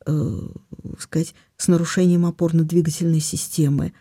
э, 0.06 0.38
сказать, 0.98 1.34
с 1.56 1.68
нарушением 1.68 2.26
опорно-двигательной 2.26 3.20
системы, 3.20 3.92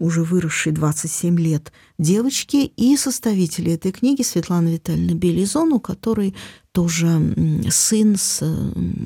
уже 0.00 0.22
выросшей 0.22 0.72
27 0.72 1.38
лет 1.38 1.72
девочки, 1.98 2.72
и 2.76 2.96
составители 2.96 3.72
этой 3.72 3.92
книги 3.92 4.22
Светлана 4.22 4.68
Витальевна 4.68 5.14
Белизон, 5.14 5.72
у 5.72 5.80
которой 5.80 6.34
тоже 6.72 7.06
сын 7.70 8.16
с, 8.16 8.42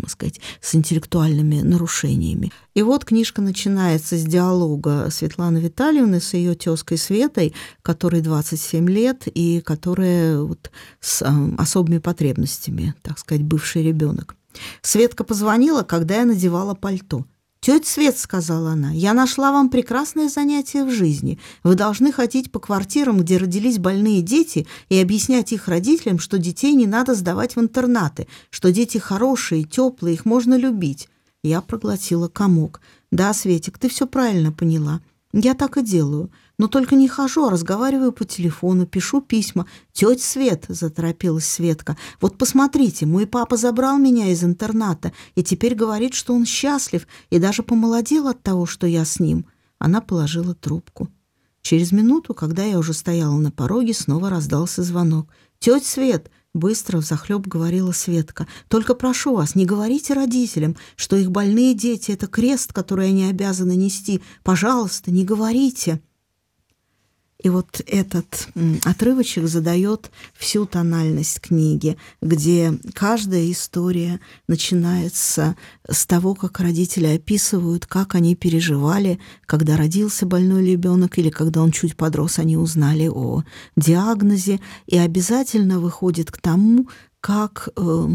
сказать, 0.07 0.41
с 0.61 0.75
интеллектуальными 0.75 1.63
нарушениями. 1.63 2.53
И 2.75 2.83
вот 2.83 3.05
книжка 3.05 3.43
начинается 3.43 4.17
с 4.17 4.23
диалога 4.23 5.09
Светланы 5.11 5.59
Витальевны 5.59 6.21
с 6.21 6.35
ее 6.35 6.55
тезкой 6.55 6.99
Светой, 6.99 7.55
которой 7.83 8.21
27 8.21 8.89
лет 8.89 9.25
и 9.27 9.61
которая 9.61 10.41
вот 10.41 10.71
с 11.01 11.27
особыми 11.59 11.99
потребностями, 11.99 12.95
так 13.03 13.19
сказать, 13.19 13.43
бывший 13.43 13.83
ребенок. 13.83 14.37
Светка 14.81 15.25
позвонила, 15.25 15.83
когда 15.83 16.19
я 16.19 16.25
надевала 16.25 16.75
пальто– 16.75 17.25
«Тетя 17.61 17.87
Свет»,— 17.87 18.19
сказала 18.19 18.73
она,— 18.73 18.91
«я 18.93 19.13
нашла 19.13 19.51
вам 19.51 19.71
прекрасное 19.71 20.29
занятие 20.29 20.85
в 20.85 20.91
жизни. 20.91 21.39
Вы 21.65 21.75
должны 21.75 22.13
ходить 22.13 22.53
по 22.53 22.61
квартирам, 22.61 23.19
где 23.19 23.39
родились 23.39 23.79
больные 23.79 24.23
дети, 24.23 24.67
и 24.89 25.01
объяснять 25.01 25.53
их 25.53 25.67
родителям, 25.67 26.19
что 26.19 26.39
детей 26.39 26.75
не 26.75 26.87
надо 26.87 27.15
сдавать 27.15 27.57
в 27.57 27.61
интернаты, 27.61 28.29
что 28.51 28.73
дети 28.73 28.99
хорошие, 28.99 29.65
теплые, 29.65 30.15
их 30.15 30.25
можно 30.25 30.55
любить». 30.57 31.09
Я 31.43 31.61
проглотила 31.61 32.29
комок. 32.29 32.81
«Да, 33.11 33.33
Светик, 33.33 33.79
ты 33.79 33.89
все 33.89 34.07
правильно 34.07 34.53
поняла. 34.53 35.01
Я 35.33 35.55
так 35.55 35.77
и 35.77 35.83
делаю. 35.83 36.31
Но 36.59 36.69
только 36.69 36.95
не 36.95 37.07
хожу, 37.07 37.45
а 37.47 37.51
разговариваю 37.51 38.13
по 38.13 38.25
телефону, 38.25 38.87
пишу 38.87 39.21
письма. 39.21 39.67
«Тетя 39.93 40.23
Свет»,— 40.23 40.65
заторопилась 40.69 41.47
Светка,— 41.47 41.99
«вот 42.21 42.39
посмотрите, 42.39 43.05
мой 43.05 43.27
папа 43.27 43.57
забрал 43.57 43.99
меня 43.99 44.29
из 44.31 44.43
интерната 44.43 45.13
и 45.35 45.43
теперь 45.43 45.75
говорит, 45.75 46.15
что 46.15 46.35
он 46.35 46.47
счастлив 46.47 47.07
и 47.29 47.39
даже 47.39 47.63
помолодел 47.63 48.29
от 48.29 48.43
того, 48.43 48.65
что 48.65 48.87
я 48.87 49.05
с 49.05 49.21
ним». 49.21 49.47
Она 49.79 50.01
положила 50.01 50.55
трубку. 50.55 51.11
Через 51.61 51.93
минуту, 51.93 52.33
когда 52.33 52.63
я 52.63 52.79
уже 52.79 52.95
стояла 52.95 53.37
на 53.37 53.51
пороге, 53.51 53.93
снова 53.93 54.31
раздался 54.31 54.83
звонок. 54.83 55.29
«Тетя 55.59 55.85
Свет!»— 55.85 56.31
быстро 56.55 56.99
взахлеб 56.99 57.47
говорила 57.47 57.93
Светка. 57.93 58.47
«Только 58.69 58.95
прошу 58.95 59.35
вас, 59.35 59.55
не 59.55 59.67
говорите 59.67 60.15
родителям, 60.15 60.77
что 60.95 61.17
их 61.17 61.31
больные 61.31 61.75
дети— 61.75 62.11
это 62.13 62.29
крест, 62.29 62.73
который 62.73 63.09
они 63.09 63.25
обязаны 63.25 63.77
нести. 63.77 64.23
Пожалуйста, 64.43 65.11
не 65.11 65.25
говорите!» 65.25 66.01
И 67.43 67.51
вот 67.51 67.83
этот 67.87 68.49
отрывочек 68.85 69.47
задает 69.47 70.11
всю 70.33 70.65
тональность 70.65 71.41
книги, 71.41 71.99
где 72.23 72.73
каждая 72.95 73.51
история 73.51 74.21
начинается 74.49 75.55
с 75.89 76.07
того, 76.07 76.35
как 76.35 76.61
родители 76.61 77.07
описывают, 77.07 77.85
как 77.85 78.15
они 78.15 78.37
переживали, 78.37 79.21
когда 79.45 79.77
родился 79.77 80.25
больной 80.25 80.67
ребенок 80.67 81.19
или 81.19 81.29
когда 81.29 81.61
он 81.63 81.73
чуть 81.73 81.95
подрос, 81.95 82.39
они 82.39 82.57
узнали 82.57 83.09
о 83.09 83.45
диагнозе, 83.77 84.59
и 84.87 84.97
обязательно 84.97 85.79
выходит 85.79 86.31
к 86.31 86.39
тому, 86.39 86.89
как 87.21 87.69
э, 87.77 88.09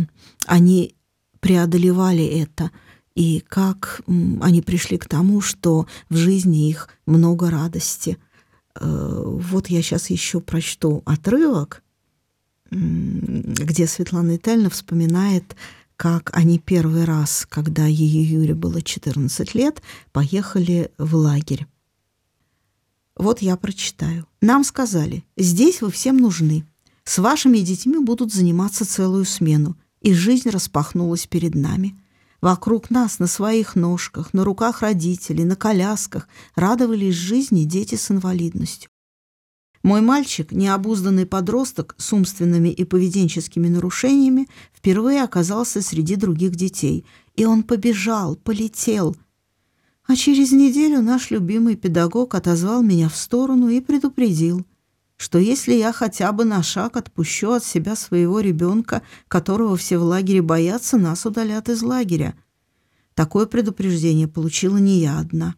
они 0.47 0.95
преодолевали 1.39 2.25
это, 2.25 2.71
и 3.13 3.43
как 3.47 4.01
э, 4.07 4.12
они 4.41 4.63
пришли 4.63 4.97
к 4.97 5.05
тому, 5.07 5.41
что 5.41 5.86
в 6.10 6.15
жизни 6.15 6.69
их 6.69 6.89
много 7.05 7.51
радости– 7.51 8.17
вот 8.79 9.67
я 9.67 9.81
сейчас 9.81 10.10
еще 10.10 10.39
прочту 10.39 11.01
отрывок, 11.05 11.84
где 12.69 13.88
Светлана 13.88 14.31
Витальевна 14.31 14.69
вспоминает, 14.69 15.55
как 15.97 16.31
они 16.34 16.57
первый 16.57 17.03
раз, 17.05 17.45
когда 17.49 17.86
ее 17.86 18.23
Юре 18.23 18.55
было 18.55 18.81
14 18.81 19.53
лет, 19.53 19.81
поехали 20.12 20.91
в 20.97 21.15
лагерь. 21.15 21.67
Вот 23.15 23.41
я 23.41 23.55
прочитаю. 23.55 24.25
Нам 24.41 24.63
сказали, 24.63 25.23
здесь 25.38 25.81
вы 25.81 25.91
всем 25.91 26.17
нужны. 26.17 26.65
С 27.03 27.19
вашими 27.19 27.60
детьми 27.60 27.99
будут 27.99 28.34
заниматься 28.34 28.86
целую 28.86 29.25
смену. 29.25 29.77
И 30.01 30.13
жизнь 30.13 30.49
распахнулась 30.49 31.27
перед 31.27 31.53
нами. 31.53 32.00
Вокруг 32.41 32.89
нас 32.89 33.19
на 33.19 33.27
своих 33.27 33.75
ножках, 33.75 34.34
на 34.34 34.43
руках 34.43 34.82
родителей, 34.82 35.45
на 35.45 35.56
колясках 35.56 36.27
радовались 36.56 37.13
жизни 37.13 37.65
дети 37.65 37.95
с 37.95 38.10
инвалидностью. 38.10 38.89
Мой 39.84 40.01
мальчик, 40.01 40.51
необузданный 40.51 41.25
подросток 41.25 41.95
с 41.97 42.13
умственными 42.13 42.69
и 42.69 42.84
поведенческими 42.84 43.67
нарушениями, 43.67 44.47
впервые 44.75 45.23
оказался 45.23 45.82
среди 45.82 46.15
других 46.15 46.56
детей. 46.56 47.06
И 47.36 47.45
он 47.45 47.63
побежал, 47.63 48.36
полетел. 48.36 49.15
А 50.08 50.15
через 50.15 50.51
неделю 50.51 51.01
наш 51.01 51.32
любимый 51.32 51.75
педагог 51.75 52.36
отозвал 52.36 52.82
меня 52.82 53.08
в 53.10 53.15
сторону 53.15 53.69
и 53.69 53.82
предупредил 53.82 54.65
что 55.21 55.38
если 55.38 55.75
я 55.75 55.93
хотя 55.93 56.31
бы 56.31 56.45
на 56.45 56.63
шаг 56.63 56.97
отпущу 56.97 57.51
от 57.51 57.63
себя 57.63 57.95
своего 57.95 58.39
ребенка, 58.39 59.03
которого 59.27 59.77
все 59.77 59.99
в 59.99 60.03
лагере 60.03 60.41
боятся, 60.41 60.97
нас 60.97 61.27
удалят 61.27 61.69
из 61.69 61.84
лагеря. 61.84 62.34
Такое 63.13 63.45
предупреждение 63.45 64.27
получила 64.27 64.77
не 64.77 64.97
я 64.99 65.19
одна. 65.19 65.53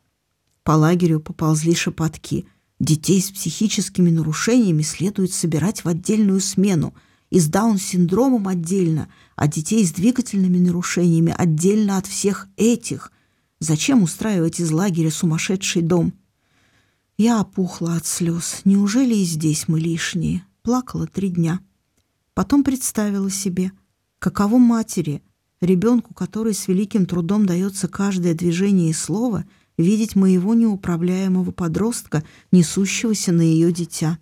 По 0.63 0.73
лагерю 0.73 1.21
поползли 1.21 1.75
шепотки. 1.75 2.45
Детей 2.81 3.21
с 3.21 3.31
психическими 3.31 4.09
нарушениями 4.09 4.81
следует 4.81 5.31
собирать 5.31 5.85
в 5.85 5.87
отдельную 5.87 6.41
смену, 6.41 6.93
и 7.29 7.39
с 7.39 7.47
Даун-синдромом 7.47 8.49
отдельно, 8.49 9.07
а 9.37 9.47
детей 9.47 9.85
с 9.85 9.93
двигательными 9.93 10.57
нарушениями 10.57 11.33
отдельно 11.37 11.97
от 11.97 12.05
всех 12.05 12.49
этих. 12.57 13.13
Зачем 13.61 14.03
устраивать 14.03 14.59
из 14.59 14.71
лагеря 14.71 15.09
сумасшедший 15.09 15.83
дом? 15.83 16.11
Я 17.17 17.41
опухла 17.41 17.95
от 17.95 18.07
слез. 18.07 18.61
Неужели 18.65 19.13
и 19.13 19.23
здесь 19.23 19.67
мы 19.67 19.79
лишние? 19.79 20.45
Плакала 20.63 21.05
три 21.05 21.29
дня. 21.29 21.59
Потом 22.33 22.63
представила 22.63 23.29
себе, 23.29 23.71
каково 24.17 24.57
матери, 24.57 25.21
ребенку, 25.61 26.15
который 26.15 26.55
с 26.55 26.67
великим 26.67 27.05
трудом 27.05 27.45
дается 27.45 27.87
каждое 27.87 28.33
движение 28.33 28.89
и 28.89 28.93
слово, 28.93 29.45
видеть 29.77 30.15
моего 30.15 30.55
неуправляемого 30.55 31.51
подростка, 31.51 32.23
несущегося 32.51 33.31
на 33.31 33.41
ее 33.41 33.71
дитя. 33.71 34.17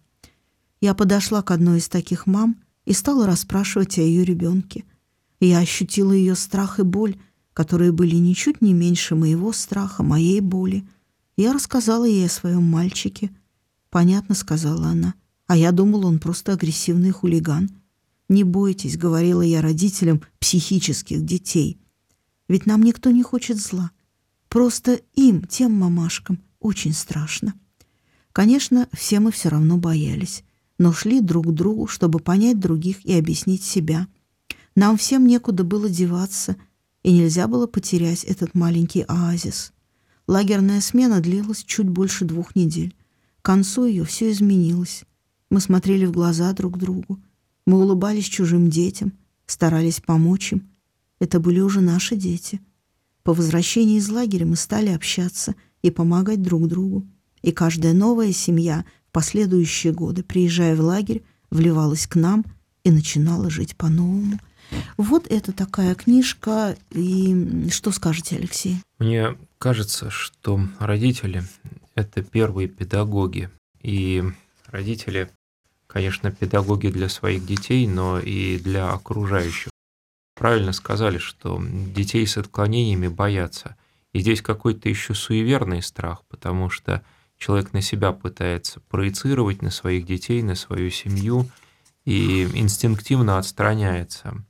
Я 0.81 0.93
подошла 0.93 1.41
к 1.41 1.51
одной 1.51 1.77
из 1.77 1.87
таких 1.87 2.27
мам 2.27 2.57
и 2.83 2.91
стала 2.91 3.25
расспрашивать 3.25 3.99
о 3.99 4.01
ее 4.01 4.25
ребенке. 4.25 4.83
Я 5.39 5.59
ощутила 5.59 6.11
ее 6.11 6.35
страх 6.35 6.79
и 6.79 6.83
боль, 6.83 7.15
которые 7.53 7.93
были 7.93 8.17
ничуть 8.17 8.61
не 8.61 8.73
меньше 8.73 9.15
моего 9.15 9.53
страха, 9.53 10.03
моей 10.03 10.41
боли— 10.41 10.85
я 11.37 11.53
рассказала 11.53 12.05
ей 12.05 12.25
о 12.25 12.29
своем 12.29 12.63
мальчике. 12.63 13.31
«Понятно»,— 13.89 14.35
сказала 14.35 14.87
она. 14.87 15.15
«А 15.47 15.57
я 15.57 15.71
думала, 15.71 16.07
он 16.07 16.19
просто 16.19 16.53
агрессивный 16.53 17.11
хулиган». 17.11 17.69
«Не 18.29 18.43
бойтесь»,— 18.43 18.97
говорила 18.97 19.41
я 19.41 19.61
родителям 19.61 20.21
психических 20.39 21.25
детей. 21.25 21.79
«Ведь 22.47 22.65
нам 22.65 22.83
никто 22.83 23.11
не 23.11 23.23
хочет 23.23 23.57
зла. 23.57 23.91
Просто 24.47 25.01
им, 25.15 25.43
тем 25.43 25.73
мамашкам, 25.73 26.39
очень 26.59 26.93
страшно». 26.93 27.53
Конечно, 28.33 28.87
все 28.93 29.19
мы 29.19 29.31
все 29.31 29.49
равно 29.49 29.77
боялись, 29.77 30.43
но 30.77 30.93
шли 30.93 31.19
друг 31.19 31.47
к 31.47 31.51
другу, 31.51 31.87
чтобы 31.87 32.19
понять 32.19 32.59
других 32.59 33.05
и 33.05 33.13
объяснить 33.13 33.63
себя. 33.63 34.07
Нам 34.75 34.97
всем 34.97 35.27
некуда 35.27 35.63
было 35.65 35.89
деваться, 35.89 36.55
и 37.03 37.11
нельзя 37.11 37.47
было 37.47 37.67
потерять 37.67 38.23
этот 38.23 38.55
маленький 38.55 39.01
оазис. 39.01 39.73
Лагерная 40.27 40.81
смена 40.81 41.19
длилась 41.19 41.63
чуть 41.63 41.89
больше 41.89 42.25
двух 42.25 42.55
недель. 42.55 42.95
К 43.41 43.45
концу 43.45 43.85
ее 43.85 44.05
все 44.05 44.31
изменилось. 44.31 45.03
Мы 45.49 45.59
смотрели 45.59 46.05
в 46.05 46.11
глаза 46.11 46.53
друг 46.53 46.77
другу. 46.77 47.19
Мы 47.65 47.79
улыбались 47.79 48.25
чужим 48.25 48.69
детям, 48.69 49.13
старались 49.45 49.99
помочь 49.99 50.53
им. 50.53 50.69
Это 51.19 51.39
были 51.39 51.59
уже 51.59 51.81
наши 51.81 52.15
дети. 52.15 52.61
По 53.23 53.33
возвращении 53.33 53.97
из 53.97 54.09
лагеря 54.09 54.45
мы 54.45 54.55
стали 54.55 54.89
общаться 54.89 55.55
и 55.81 55.91
помогать 55.91 56.41
друг 56.41 56.67
другу. 56.67 57.05
И 57.41 57.51
каждая 57.51 57.93
новая 57.93 58.31
семья 58.31 58.85
в 59.07 59.11
последующие 59.11 59.93
годы, 59.93 60.23
приезжая 60.23 60.75
в 60.75 60.81
лагерь, 60.81 61.23
вливалась 61.49 62.07
к 62.07 62.15
нам 62.15 62.45
и 62.83 62.91
начинала 62.91 63.49
жить 63.49 63.75
по-новому. 63.75 64.39
Вот 64.97 65.27
это 65.27 65.51
такая 65.51 65.95
книжка. 65.95 66.77
И 66.91 67.69
что 67.69 67.91
скажете, 67.91 68.37
Алексей? 68.37 68.77
Мне 68.99 69.37
кажется, 69.57 70.09
что 70.09 70.59
родители– 70.79 71.43
это 71.95 72.23
первые 72.23 72.67
педагоги. 72.67 73.49
И 73.81 74.23
родители, 74.67 75.29
конечно, 75.87 76.31
педагоги 76.31 76.87
для 76.87 77.09
своих 77.09 77.45
детей, 77.45 77.87
но 77.87 78.19
и 78.19 78.59
для 78.59 78.91
окружающих. 78.91 79.71
Правильно 80.35 80.71
сказали, 80.73 81.17
что 81.17 81.61
детей 81.63 82.25
с 82.25 82.37
отклонениями 82.37 83.07
боятся. 83.07 83.75
И 84.13 84.19
здесь 84.19 84.41
какой-то 84.41 84.89
еще 84.89 85.13
суеверный 85.13 85.81
страх, 85.81 86.23
потому 86.27 86.69
что 86.69 87.03
человек 87.37 87.73
на 87.73 87.81
себя 87.81 88.11
пытается 88.11 88.79
проецировать, 88.81 89.61
на 89.61 89.71
своих 89.71 90.05
детей, 90.05 90.43
на 90.43 90.55
свою 90.55 90.89
семью, 90.91 91.49
и 92.05 92.43
инстинктивно 92.53 93.37
отстраняется. 93.37 94.43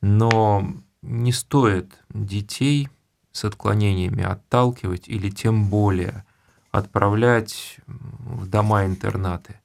Но 0.00 0.66
не 1.02 1.32
стоит 1.32 1.98
детей 2.08 2.88
с 3.32 3.44
отклонениями 3.44 4.22
отталкивать 4.22 5.08
или 5.08 5.30
тем 5.30 5.68
более 5.68 6.24
отправлять 6.70 7.78
в 7.86 8.46
дома-интернаты. 8.46 9.60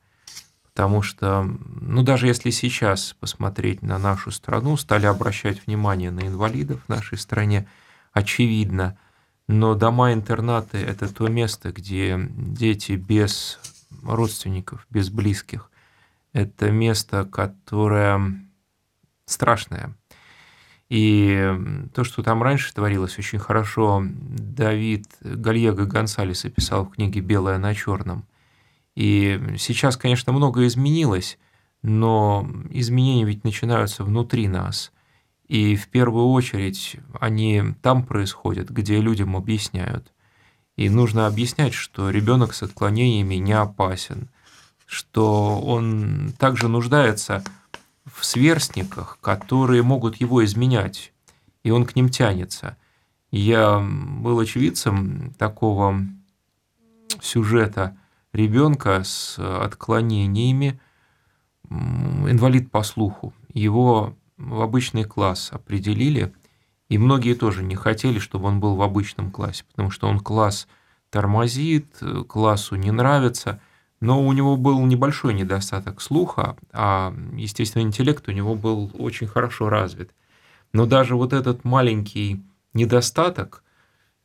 Потому 0.63 1.01
что, 1.01 1.43
ну 1.43 2.03
даже 2.03 2.27
если 2.27 2.49
сейчас 2.49 3.15
посмотреть 3.19 3.81
на 3.81 3.97
нашу 3.97 4.31
страну, 4.31 4.75
стали 4.75 5.05
обращать 5.05 5.65
внимание 5.65 6.11
на 6.11 6.27
инвалидов 6.27 6.81
в 6.85 6.89
нашей 6.89 7.17
стране, 7.17 7.67
очевидно, 8.11 8.97
но 9.47 9.75
дома-интернаты– 9.75 10.77
это 10.79 11.13
то 11.13 11.27
место, 11.27 11.71
где 11.71 12.19
дети 12.35 12.93
без 12.93 13.59
родственников, 14.03 14.85
без 14.89 15.09
близких. 15.09 15.71
Это 16.33 16.71
место, 16.71 17.25
которое 17.25 18.35
страшное. 19.25 19.95
И 20.89 21.51
то, 21.93 22.03
что 22.03 22.21
там 22.21 22.43
раньше 22.43 22.73
творилось, 22.73 23.17
очень 23.17 23.39
хорошо 23.39 24.03
Давид 24.05 25.07
Гальего 25.21 25.85
Гонсалес 25.85 26.45
описал 26.45 26.85
в 26.85 26.91
книге 26.91 27.21
«Белое 27.21 27.57
на 27.57 27.73
черном». 27.73 28.25
И 28.95 29.41
сейчас, 29.57 29.97
конечно, 29.97 30.31
многое 30.31 30.67
изменилось, 30.67 31.37
но 31.81 32.49
изменения 32.69 33.25
ведь 33.25 33.43
начинаются 33.43 34.03
внутри 34.03 34.47
нас. 34.47 34.91
И 35.47 35.75
в 35.75 35.89
первую 35.89 36.27
очередь 36.27 36.97
они 37.19 37.61
там 37.81 38.05
происходят, 38.05 38.69
где 38.69 38.99
людям 39.01 39.35
объясняют. 39.35 40.11
И 40.75 40.89
нужно 40.89 41.27
объяснять, 41.27 41.73
что 41.73 42.09
ребенок 42.09 42.53
с 42.53 42.63
отклонениями 42.63 43.35
не 43.35 43.53
опасен, 43.53 44.29
что 44.85 45.59
он 45.61 46.33
также 46.37 46.67
нуждается 46.67 47.43
сверстниках, 48.23 49.17
которые 49.19 49.81
могут 49.83 50.17
его 50.17 50.45
изменять, 50.45 51.11
и 51.63 51.71
он 51.71 51.85
к 51.85 51.95
ним 51.95 52.09
тянется. 52.09 52.77
Я 53.31 53.79
был 53.79 54.39
очевидцем 54.39 55.33
такого 55.37 55.99
сюжета 57.21 57.97
ребенка 58.31 59.03
с 59.03 59.37
отклонениями, 59.37 60.79
инвалид 61.69 62.71
по 62.71 62.83
слуху. 62.83 63.33
Его 63.53 64.15
в 64.37 64.61
обычный 64.61 65.03
класс 65.03 65.49
определили, 65.51 66.33
и 66.87 66.97
многие 66.97 67.33
тоже 67.33 67.63
не 67.63 67.75
хотели, 67.75 68.19
чтобы 68.19 68.47
он 68.47 68.59
был 68.59 68.75
в 68.75 68.81
обычном 68.81 69.31
классе, 69.31 69.63
потому 69.69 69.89
что 69.89 70.07
он 70.07 70.19
класс 70.19 70.67
тормозит, 71.09 71.97
классу 72.27 72.75
не 72.75 72.91
нравится, 72.91 73.59
но 73.99 74.21
у 74.21 74.31
него 74.33 74.57
был 74.57 74.85
небольшой 74.85 75.33
недостаток 75.33 76.01
слуха, 76.01 76.57
а, 76.71 77.15
естественно, 77.33 77.81
интеллект 77.81 78.27
у 78.27 78.31
него 78.31 78.55
был 78.55 78.91
очень 78.97 79.27
хорошо 79.27 79.69
развит. 79.69 80.11
Но 80.73 80.85
даже 80.85 81.15
вот 81.15 81.33
этот 81.33 81.63
маленький 81.63 82.43
недостаток 82.73 83.63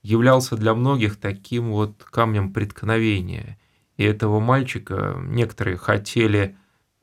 являлся 0.03 0.57
для 0.57 0.75
многих 0.75 1.17
таким 1.17 1.71
вот 1.71 2.03
камнем 2.05 2.53
преткновения. 2.53 3.59
И 3.97 4.05
этого 4.05 4.41
мальчика 4.41 5.17
некоторые 5.23 5.77
хотели 5.77 6.57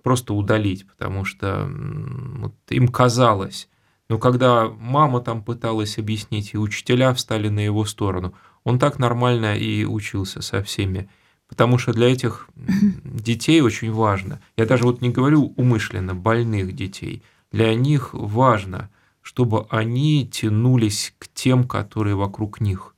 просто 0.03 0.33
удалить, 0.33 0.87
потому 0.87 1.25
что 1.25 1.69
вот, 1.69 2.55
им 2.69 2.87
казалось. 2.87 3.69
Но 4.09 4.17
когда 4.17 4.67
мама 4.69 5.21
там 5.21 5.43
пыталась 5.43 5.97
объяснить, 5.97 6.53
и 6.53 6.57
учителя 6.57 7.13
встали 7.13 7.49
на 7.49 7.59
его 7.59 7.85
сторону, 7.85 8.33
он 8.63 8.79
так 8.79 8.99
нормально 8.99 9.57
и 9.57 9.85
учился 9.85 10.41
со 10.41 10.63
всеми. 10.63 11.09
Потому 11.47 11.77
что 11.77 11.93
для 11.93 12.11
этих 12.11 12.49
детей 13.03 13.61
очень 13.61 13.91
важно, 13.91 14.39
я 14.57 14.65
даже 14.65 14.83
вот 14.83 15.01
не 15.01 15.09
говорю 15.09 15.53
умышленно 15.55 16.13
больных 16.13 16.75
детей, 16.75 17.23
для 17.51 17.73
них 17.73 18.13
важно, 18.13 18.89
чтобы 19.21 19.65
они 19.69 20.27
тянулись 20.27 21.13
к 21.19 21.27
тем, 21.33 21.63
которые 21.65 22.15
вокруг 22.15 22.59
них. 22.61 22.95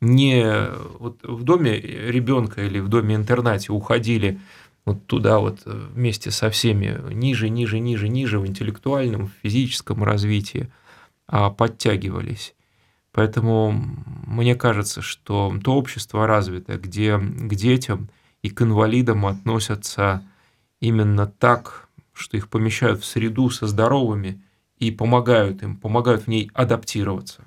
Не 0.00 0.68
вот 0.98 1.20
в 1.22 1.44
доме 1.44 1.78
ребенка 1.80 2.64
или 2.64 2.80
в 2.80 2.88
доме-интернате 2.88 3.72
уходили 3.72 4.40
вот 4.84 5.06
туда 5.06 5.38
вот 5.38 5.60
э, 5.64 5.88
вместе 5.94 6.30
со 6.30 6.50
всеми 6.50 7.00
ниже, 7.12 7.48
ниже, 7.48 7.78
ниже, 7.78 8.08
ниже 8.08 8.40
в 8.40 8.46
интеллектуальном, 8.46 9.28
в 9.28 9.32
физическом 9.42 10.02
развитии, 10.02 10.68
а 11.28 11.50
подтягивались. 11.50 12.54
Поэтому 13.12 13.72
мне 14.26 14.54
кажется, 14.54 15.02
что 15.02 15.54
то 15.62 15.74
общество 15.74 16.26
развитое, 16.26 16.78
где 16.78 17.18
к 17.18 17.54
детям 17.54 18.08
и 18.42 18.50
к 18.50 18.62
инвалидам 18.62 19.26
относятся 19.26 20.22
именно 20.80 21.26
так, 21.26 21.88
что 22.12 22.36
их 22.36 22.48
помещают 22.48 23.02
в 23.02 23.04
среду 23.04 23.50
со 23.50 23.66
здоровыми 23.66 24.42
и 24.78 24.90
помогают 24.90 25.62
им, 25.62 25.76
помогают 25.76 26.24
в 26.24 26.28
ней 26.28 26.50
адаптироваться 26.54 27.44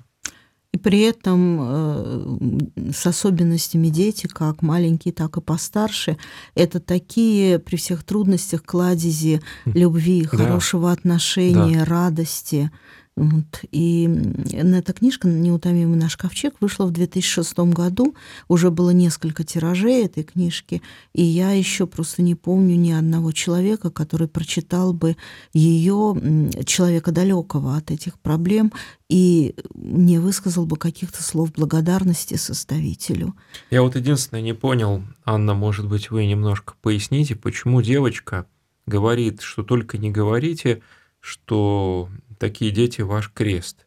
и 0.76 0.78
при 0.78 1.00
этом 1.00 1.58
э, 1.60 2.92
с 2.92 3.06
особенностями 3.06 3.88
дети, 3.88 4.26
как 4.26 4.60
маленькие, 4.60 5.14
так 5.14 5.38
и 5.38 5.40
постарше, 5.40 6.18
это 6.54 6.80
такие 6.80 7.58
при 7.58 7.76
всех 7.76 8.04
трудностях 8.04 8.62
кладези 8.62 9.40
любви, 9.64 10.28
да. 10.30 10.36
хорошего 10.36 10.92
отношения, 10.92 11.78
да. 11.78 11.84
радости. 11.86 12.70
Вот. 13.16 13.64
И 13.72 14.10
эта 14.52 14.92
книжка 14.92 15.26
«Неутомимый 15.26 15.98
наш 15.98 16.18
ковчег» 16.18 16.54
вышла 16.60 16.84
в 16.84 16.90
2006 16.90 17.58
году. 17.72 18.14
Уже 18.46 18.70
было 18.70 18.90
несколько 18.90 19.42
тиражей 19.42 20.04
этой 20.04 20.22
книжки. 20.22 20.82
И 21.14 21.22
я 21.22 21.52
еще 21.52 21.86
просто 21.86 22.20
не 22.20 22.34
помню 22.34 22.76
ни 22.76 22.90
одного 22.92 23.32
человека, 23.32 23.90
который 23.90 24.28
прочитал 24.28 24.92
бы 24.92 25.16
ее, 25.54 26.14
человека 26.66 27.10
далекого 27.10 27.76
от 27.76 27.90
этих 27.90 28.18
проблем, 28.20 28.70
и 29.08 29.54
не 29.74 30.18
высказал 30.18 30.66
бы 30.66 30.76
каких-то 30.76 31.22
слов 31.22 31.52
благодарности 31.52 32.34
составителю. 32.34 33.34
Я 33.70 33.80
вот 33.80 33.96
единственное 33.96 34.42
не 34.42 34.52
понял, 34.52 35.02
Анна, 35.24 35.54
может 35.54 35.88
быть, 35.88 36.10
вы 36.10 36.26
немножко 36.26 36.74
поясните, 36.82 37.34
почему 37.34 37.80
девочка 37.80 38.46
говорит, 38.84 39.40
что 39.40 39.62
только 39.62 39.96
не 39.96 40.10
говорите, 40.10 40.82
что 41.20 42.08
такие 42.38 42.70
дети 42.70 43.00
ваш 43.00 43.30
крест. 43.32 43.86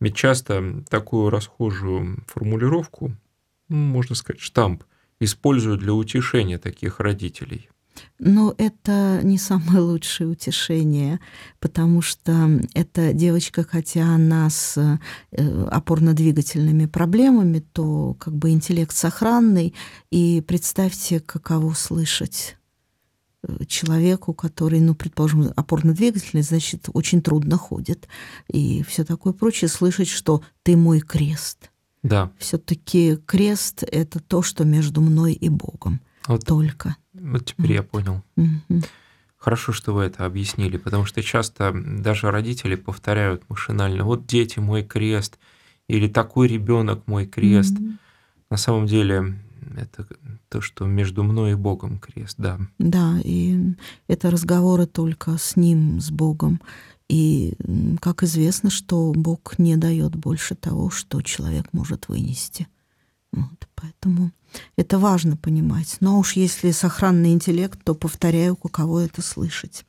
Ведь 0.00 0.14
часто 0.14 0.84
такую 0.88 1.30
расхожую 1.30 2.24
формулировку, 2.26 3.16
ну, 3.68 3.76
можно 3.76 4.14
сказать, 4.14 4.40
штамп, 4.40 4.84
используют 5.20 5.80
для 5.80 5.94
утешения 5.94 6.58
таких 6.58 7.00
родителей. 7.00 7.70
Но 8.18 8.54
это 8.58 9.20
не 9.22 9.38
самое 9.38 9.80
лучшее 9.80 10.28
утешение, 10.28 11.20
потому 11.60 12.02
что 12.02 12.60
эта 12.74 13.12
девочка, 13.12 13.64
хотя 13.64 14.04
она 14.04 14.50
с 14.50 14.76
э, 14.76 15.66
опорно-двигательными 15.70 16.86
проблемами, 16.86 17.60
то 17.72 18.14
как 18.14 18.34
бы 18.34 18.50
интеллект 18.50 18.94
сохранный, 18.94 19.74
и 20.10 20.42
представьте, 20.46 21.20
каково 21.20 21.72
слышать 21.72 22.56
человеку, 23.66 24.34
который, 24.34 24.80
ну, 24.80 24.94
предположим, 24.94 25.52
опорно-двигательный, 25.56 26.42
значит, 26.42 26.88
очень 26.92 27.22
трудно 27.22 27.56
ходит. 27.56 28.08
И 28.48 28.82
все 28.82 29.04
такое 29.04 29.32
прочее, 29.32 29.68
слышать, 29.68 30.08
что 30.08 30.42
ты 30.62 30.76
мой 30.76 31.00
крест. 31.00 31.70
Да. 32.02 32.30
Все-таки 32.38 33.16
крест— 33.16 33.82
это 33.90 34.20
то, 34.20 34.42
что 34.42 34.64
между 34.64 35.00
мной 35.00 35.32
и 35.32 35.48
Богом. 35.48 36.00
Вот, 36.26 36.44
Только. 36.44 36.96
Вот 37.14 37.46
теперь 37.46 37.72
mm. 37.72 37.74
я 37.74 37.82
понял. 37.82 38.22
Mm-hmm. 38.36 38.86
Хорошо, 39.36 39.72
что 39.72 39.92
вы 39.92 40.04
это 40.04 40.24
объяснили, 40.24 40.76
потому 40.76 41.04
что 41.04 41.22
часто 41.22 41.72
даже 41.72 42.30
родители 42.30 42.74
повторяют 42.74 43.44
машинально, 43.48 44.04
вот 44.04 44.26
дети 44.26 44.58
мой 44.58 44.82
крест, 44.82 45.38
или 45.88 46.08
такой 46.08 46.48
ребенок 46.48 47.06
мой 47.06 47.26
крест. 47.26 47.74
Mm-hmm. 47.74 47.96
На 48.50 48.56
самом 48.56 48.86
деле 48.86 49.36
это 49.76 50.06
то, 50.48 50.60
что 50.60 50.86
между 50.86 51.22
мной 51.22 51.52
и 51.52 51.56
Богом 51.56 51.98
крест, 51.98 52.36
да. 52.38 52.58
Да, 52.78 53.18
и 53.24 53.74
это 54.06 54.30
разговоры 54.30 54.86
только 54.86 55.36
с 55.38 55.56
Ним, 55.56 56.00
с 56.00 56.10
Богом. 56.10 56.60
И, 57.08 57.54
как 58.00 58.22
известно, 58.22 58.70
что 58.70 59.12
Бог 59.12 59.58
не 59.58 59.76
дает 59.76 60.16
больше 60.16 60.54
того, 60.54 60.90
что 60.90 61.22
человек 61.22 61.72
может 61.72 62.08
вынести. 62.08 62.66
Вот, 63.32 63.65
поэтому 63.76 64.32
это 64.76 64.98
важно 64.98 65.36
понимать. 65.36 65.96
Но 66.00 66.18
уж 66.18 66.32
если 66.32 66.70
сохранный 66.72 67.32
интеллект, 67.32 67.78
то 67.84 67.94
повторяю, 67.94 68.58
у 68.62 68.68
кого 68.68 69.00
это 69.00 69.22
слышать. 69.22 69.84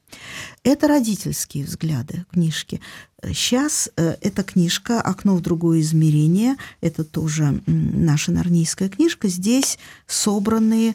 Это 0.63 0.87
родительские 0.87 1.65
взгляды 1.65 2.25
книжки. 2.31 2.81
Сейчас 3.23 3.89
э, 3.95 4.15
эта 4.21 4.43
книжка 4.43 5.01
«Окно 5.01 5.35
в 5.35 5.41
другое 5.41 5.81
измерение». 5.81 6.55
Это 6.81 7.03
тоже 7.03 7.61
наша 7.65 8.31
нарнийская 8.31 8.89
книжка. 8.89 9.27
Здесь 9.27 9.79
собранные 10.05 10.91
э, 10.91 10.93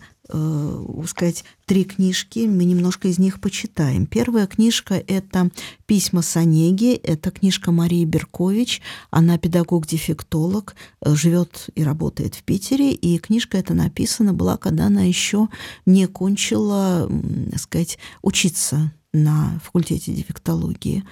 сказать, 1.07 1.45
три 1.66 1.85
книжки, 1.85 2.47
мы 2.47 2.64
немножко 2.64 3.09
из 3.09 3.18
них 3.18 3.40
почитаем. 3.40 4.07
Первая 4.07 4.47
книжка– 4.47 4.95
это 5.07 5.51
«Письма 5.87 6.23
с 6.23 6.37
Онеги», 6.37 6.95
это 6.95 7.31
книжка 7.31 7.73
Марии 7.73 8.05
Беркович, 8.05 8.81
она 9.11 9.38
педагог-дефектолог, 9.38 10.75
э, 11.01 11.14
живет 11.14 11.68
и 11.75 11.85
работает 11.85 12.35
в 12.35 12.42
Питере, 12.45 12.92
и 12.92 13.18
книжка 13.18 13.59
эта 13.59 13.75
написана 13.75 14.33
была, 14.33 14.57
когда 14.57 14.87
она 14.87 15.03
еще 15.03 15.49
не 15.87 16.07
кончила, 16.07 17.11
так 17.51 17.61
сказать, 17.61 17.99
учиться 18.23 18.92
на 19.12 19.61
факультете 19.62 20.12
дефектологии 20.12 21.05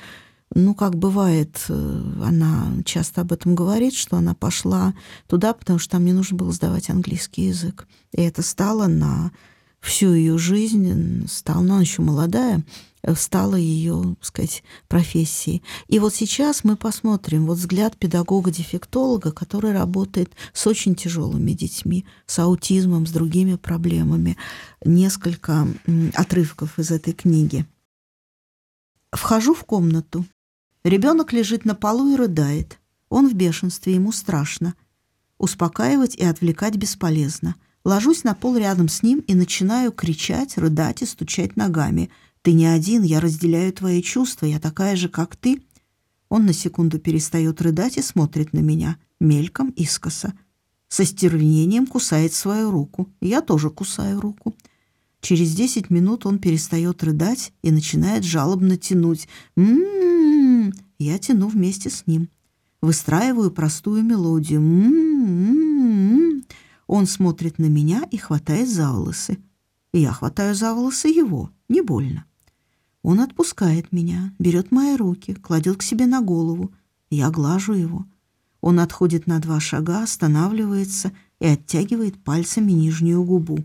ну, 0.54 0.74
как 0.74 0.96
бывает, 0.96 1.64
э, 1.68 2.12
она 2.24 2.72
часто 2.84 3.20
об 3.20 3.32
этом 3.32 3.54
говорит, 3.54 3.94
что 3.94 4.16
она 4.16 4.34
пошла 4.34 4.94
туда, 5.28 5.54
потому 5.54 5.78
что 5.78 5.92
там 5.92 6.04
не 6.04 6.12
нужно 6.12 6.36
было 6.36 6.50
сдавать 6.50 6.90
английский 6.90 7.42
язык. 7.42 7.86
И 8.12 8.20
это 8.20 8.42
стало 8.42 8.88
на 8.88 9.30
всю 9.80 10.12
ее 10.12 10.38
жизнь, 10.38 11.26
стало, 11.28 11.62
ну, 11.62 11.74
она 11.74 11.80
еще 11.82 12.02
молодая, 12.02 12.64
э, 13.02 13.14
стала 13.14 13.54
ее, 13.54 14.16
так 14.18 14.24
сказать, 14.24 14.64
профессией. 14.88 15.62
И 15.86 16.00
вот 16.00 16.16
сейчас 16.16 16.64
мы 16.64 16.76
посмотрим 16.76 17.46
вот 17.46 17.58
взгляд 17.58 17.96
педагога-дефектолога, 17.96 19.30
который 19.30 19.72
работает 19.72 20.32
с 20.52 20.66
очень 20.66 20.96
тяжелыми 20.96 21.52
детьми, 21.52 22.04
с 22.26 22.40
аутизмом, 22.40 23.06
с 23.06 23.12
другими 23.12 23.54
проблемами. 23.54 24.36
Несколько 24.84 25.68
отрывков 26.14 26.76
из 26.80 26.90
этой 26.90 27.12
книги. 27.12 27.66
Вхожу 29.12 29.54
в 29.54 29.64
комнату. 29.64 30.24
Ребенок 30.83 31.35
лежит 31.35 31.66
на 31.66 31.75
полу 31.75 32.12
и 32.12 32.16
рыдает. 32.16 32.79
Он 33.11 33.29
в 33.29 33.35
бешенстве, 33.35 33.95
ему 33.95 34.12
страшно. 34.12 34.75
Успокаивать 35.37 36.16
и 36.16 36.25
отвлекать 36.25 36.77
бесполезно. 36.77 37.55
Ложусь 37.85 38.25
на 38.25 38.35
пол 38.35 38.57
рядом 38.57 38.88
с 38.88 39.03
ним 39.03 39.19
и 39.21 39.35
начинаю 39.35 39.93
кричать, 39.93 40.57
рыдать 40.57 41.03
и 41.03 41.07
стучать 41.07 41.57
ногами. 41.57 42.11
«Ты 42.43 42.53
не 42.53 42.66
один, 42.66 43.03
я 43.03 43.21
разделяю 43.21 43.73
твои 43.73 44.03
чувства, 44.03 44.47
я 44.47 44.59
такая 44.59 44.97
же, 44.97 45.11
как 45.11 45.37
ты». 45.37 45.62
Он 46.31 46.47
на 46.47 46.55
секунду 46.55 46.99
перестает 46.99 47.61
рыдать 47.61 47.99
и 47.99 48.03
смотрит 48.03 48.55
на 48.55 48.61
меня, 48.61 48.97
мельком, 49.19 49.71
искоса. 49.71 50.33
Со 50.88 51.05
стервенением 51.05 51.87
кусает 51.87 52.33
свою 52.33 52.71
руку. 52.71 53.11
Я 53.21 53.43
тоже 53.43 53.69
кусаю 53.69 54.21
руку. 54.21 54.55
Через 55.21 55.55
десять 55.55 55.90
минут 55.90 56.25
он 56.25 56.38
перестает 56.38 57.03
рыдать 57.03 57.53
и 57.62 57.71
начинает 57.71 58.25
жалобно 58.25 58.79
тянуть. 58.79 59.29
«М-м-м!» 59.57 60.19
Я 61.00 61.18
тяну 61.18 61.48
вместе 61.48 61.90
с 61.90 62.06
ним. 62.06 62.28
Выстраиваю 62.80 63.50
простую 63.50 64.04
мелодию. 64.04 64.60
«М-м-м!» 64.60 66.44
Он 66.86 67.06
смотрит 67.06 67.58
на 67.58 67.66
меня 67.66 68.04
и 68.12 68.16
хватает 68.16 68.68
за 68.68 68.92
волосы. 68.92 69.38
Я 69.92 70.12
хватаю 70.12 70.54
за 70.54 70.72
волосы 70.72 71.08
его. 71.08 71.50
Не 71.68 71.80
больно. 71.80 72.24
Он 73.02 73.18
отпускает 73.18 73.90
меня, 73.90 74.32
берет 74.38 74.70
мои 74.70 74.94
руки, 74.94 75.34
кладет 75.34 75.78
к 75.78 75.82
себе 75.82 76.06
на 76.06 76.20
голову. 76.20 76.72
Я 77.10 77.30
глажу 77.30 77.72
его. 77.72 78.06
Он 78.60 78.78
отходит 78.78 79.26
на 79.26 79.40
два 79.40 79.58
шага, 79.58 80.04
останавливается 80.04 81.10
и 81.40 81.46
оттягивает 81.46 82.22
пальцами 82.22 82.70
нижнюю 82.70 83.24
губу 83.24 83.64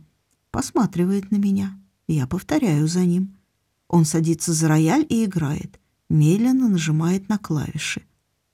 посматривает 0.55 1.31
на 1.31 1.35
меня. 1.35 1.77
Я 2.07 2.27
повторяю 2.27 2.87
за 2.87 3.03
ним. 3.03 3.35
Он 3.89 4.05
садится 4.05 4.53
за 4.53 4.69
рояль 4.69 5.05
и 5.09 5.25
играет. 5.25 5.81
Медленно 6.09 6.69
нажимает 6.69 7.29
на 7.29 7.37
клавиши. 7.37 8.03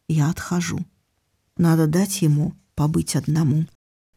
Я 0.07 0.29
отхожу. 0.29 0.79
Надо 1.57 1.87
дать 1.87 2.21
ему 2.21 2.53
побыть 2.75 3.15
одному. 3.15 3.65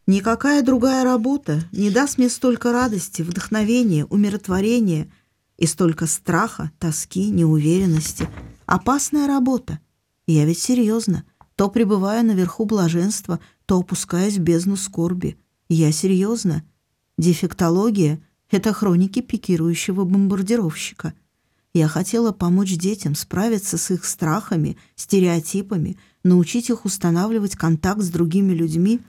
Никакая 0.06 0.62
другая 0.62 1.02
работа 1.02 1.64
не 1.72 1.90
даст 1.90 2.18
мне 2.18 2.28
столько 2.28 2.72
радости, 2.72 3.22
вдохновения, 3.22 4.04
умиротворения 4.04 5.10
и 5.56 5.66
столько 5.66 6.06
страха, 6.06 6.70
тоски, 6.78 7.30
неуверенности. 7.30 8.28
Опасная 8.66 9.26
работа. 9.26 9.80
Я 10.26 10.44
ведь 10.44 10.58
серьезно. 10.58 11.24
То 11.56 11.70
пребываю 11.70 12.24
наверху 12.24 12.64
блаженства, 12.64 13.40
то 13.66 13.78
опускаюсь 13.78 14.36
в 14.36 14.40
бездну 14.40 14.76
скорби. 14.76 15.38
Я 15.68 15.92
серьезно. 15.92 16.64
Дефектология— 17.16 18.20
это 18.50 18.72
хроники 18.72 19.20
пикирующего 19.20 20.04
бомбардировщика. 20.04 21.14
Я 21.74 21.88
хотела 21.88 22.30
помочь 22.30 22.76
детям 22.78 23.16
справиться 23.16 23.76
с 23.76 23.90
их 23.90 24.04
страхами, 24.04 24.76
стереотипами, 24.94 25.98
научить 26.22 26.70
их 26.70 26.84
устанавливать 26.84 27.56
контакт 27.56 28.00
с 28.00 28.08
другими 28.08 28.52
людьми, 28.52 29.00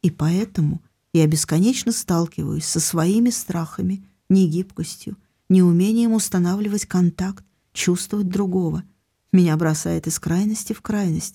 и 0.00 0.10
поэтому 0.10 0.82
я 1.12 1.26
бесконечно 1.26 1.92
сталкиваюсь 1.92 2.64
со 2.64 2.80
своими 2.80 3.28
страхами, 3.28 4.02
негибкостью, 4.30 5.18
неумением 5.50 6.14
устанавливать 6.14 6.86
контакт, 6.86 7.44
чувствовать 7.74 8.28
другого. 8.28 8.82
Меня 9.30 9.54
бросает 9.58 10.06
из 10.06 10.18
крайности 10.18 10.72
в 10.72 10.80
крайность, 10.80 11.34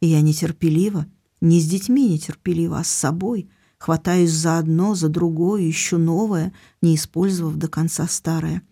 и 0.00 0.06
я 0.06 0.22
нетерпелива, 0.22 1.06
не 1.42 1.60
с 1.60 1.68
детьми 1.68 2.08
нетерпелива, 2.08 2.78
а 2.78 2.84
с 2.84 2.90
собой— 2.90 3.50
Хватаюсь 3.82 4.30
за 4.30 4.58
одно, 4.58 4.94
за 4.94 5.08
другое, 5.08 5.68
ищу 5.68 5.98
новое, 5.98 6.52
не 6.82 6.94
использовав 6.94 7.56
до 7.56 7.66
конца 7.66 8.06
старое. 8.06 8.62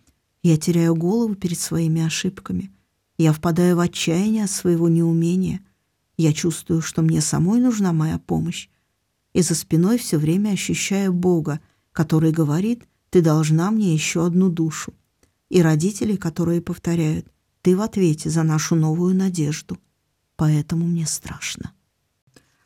Я 0.43 0.57
теряю 0.57 0.95
голову 0.95 1.35
перед 1.35 1.59
своими 1.59 2.01
ошибками. 2.01 2.71
Я 3.17 3.31
впадаю 3.33 3.75
в 3.75 3.79
отчаяние 3.79 4.45
от 4.45 4.51
своего 4.51 4.89
неумения. 4.89 5.61
Я 6.17 6.33
чувствую, 6.33 6.81
что 6.81 7.03
мне 7.03 7.21
самой 7.21 7.59
нужна 7.59 7.93
моя 7.93 8.17
помощь. 8.17 8.67
И 9.33 9.41
за 9.41 9.53
спиной 9.53 9.97
все 9.97 10.17
время 10.17 10.49
ощущаю 10.49 11.13
Бога, 11.13 11.59
который 11.91 12.31
говорит, 12.31 12.83
ты 13.11 13.21
должна 13.21 13.69
мне 13.69 13.93
еще 13.93 14.25
одну 14.25 14.49
душу. 14.49 14.93
И 15.49 15.61
родителей, 15.61 16.17
которые 16.17 16.61
повторяют, 16.61 17.27
ты 17.61 17.75
в 17.75 17.81
ответе 17.81 18.29
за 18.29 18.43
нашу 18.43 18.75
новую 18.75 19.15
надежду. 19.15 19.77
Поэтому 20.35 20.87
мне 20.87 21.05
страшно. 21.05 21.73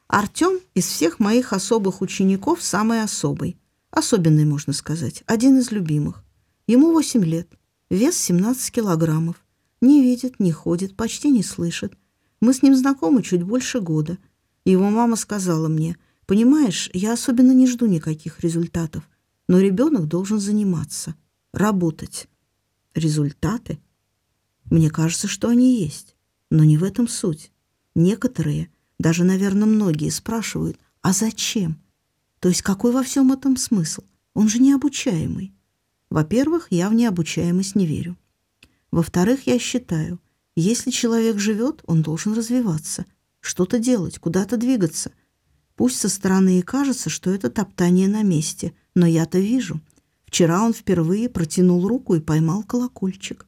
Артём 0.07 0.59
из 0.75 0.85
всех 0.85 1.19
моих 1.19 1.51
особых 1.51 2.01
учеников 2.01 2.61
самый 2.61 3.01
особый. 3.01 3.57
Особенный, 3.91 4.45
можно 4.45 4.71
сказать. 4.71 5.23
Один 5.25 5.57
из 5.57 5.71
любимых. 5.71 6.23
Ему 6.67 6.93
8 6.93 7.23
лет. 7.25 7.49
Вес 7.89 8.17
17 8.17 8.71
килограммов. 8.71 9.43
Не 9.81 10.01
видит, 10.01 10.39
не 10.39 10.51
ходит, 10.51 10.95
почти 10.95 11.29
не 11.29 11.43
слышит. 11.43 11.97
Мы 12.41 12.53
с 12.53 12.61
ним 12.61 12.75
знакомы 12.75 13.23
чуть 13.23 13.43
больше 13.43 13.79
года. 13.79 14.17
Его 14.65 14.89
мама 14.89 15.15
сказала 15.15 15.67
мне, 15.67 15.97
«Понимаешь, 16.25 16.89
я 16.93 17.13
особенно 17.13 17.51
не 17.51 17.67
жду 17.67 17.85
никаких 17.85 18.39
результатов, 18.39 19.07
но 19.47 19.59
ребенок 19.59 20.07
должен 20.07 20.39
заниматься, 20.39 21.15
работать». 21.53 22.27
Результаты? 22.95 23.79
Мне 24.65 24.89
кажется, 24.89 25.27
что 25.27 25.49
они 25.49 25.81
есть, 25.81 26.15
но 26.49 26.63
не 26.63 26.77
в 26.77 26.83
этом 26.83 27.07
суть. 27.07 27.51
Некоторые– 27.93 28.69
даже, 28.99 29.23
наверное, 29.23 29.67
многие 29.67 30.09
спрашивают, 30.09 30.79
а 31.01 31.13
зачем? 31.13 31.81
То 32.39 32.49
есть 32.49 32.61
какой 32.61 32.91
во 32.91 33.03
всем 33.03 33.31
этом 33.31 33.57
смысл? 33.57 34.03
Он 34.33 34.47
же 34.47 34.59
необучаемый. 34.59 35.54
Во-первых, 36.09 36.67
я 36.69 36.89
в 36.89 36.93
необучаемость 36.93 37.75
не 37.75 37.85
верю. 37.85 38.17
Во-вторых, 38.91 39.47
я 39.47 39.59
считаю, 39.59 40.19
если 40.55 40.91
человек 40.91 41.37
живет, 41.39 41.81
он 41.85 42.01
должен 42.01 42.33
развиваться, 42.33 43.05
что-то 43.39 43.79
делать, 43.79 44.19
куда-то 44.19 44.57
двигаться. 44.57 45.11
Пусть 45.75 45.99
со 45.99 46.09
стороны 46.09 46.59
и 46.59 46.61
кажется, 46.61 47.09
что 47.09 47.31
это 47.31 47.49
топтание 47.49 48.07
на 48.07 48.23
месте, 48.23 48.73
но 48.93 49.05
я-то 49.05 49.39
вижу. 49.39 49.81
Вчера 50.25 50.63
он 50.63 50.73
впервые 50.73 51.29
протянул 51.29 51.87
руку 51.87 52.15
и 52.15 52.21
поймал 52.21 52.63
колокольчик, 52.63 53.45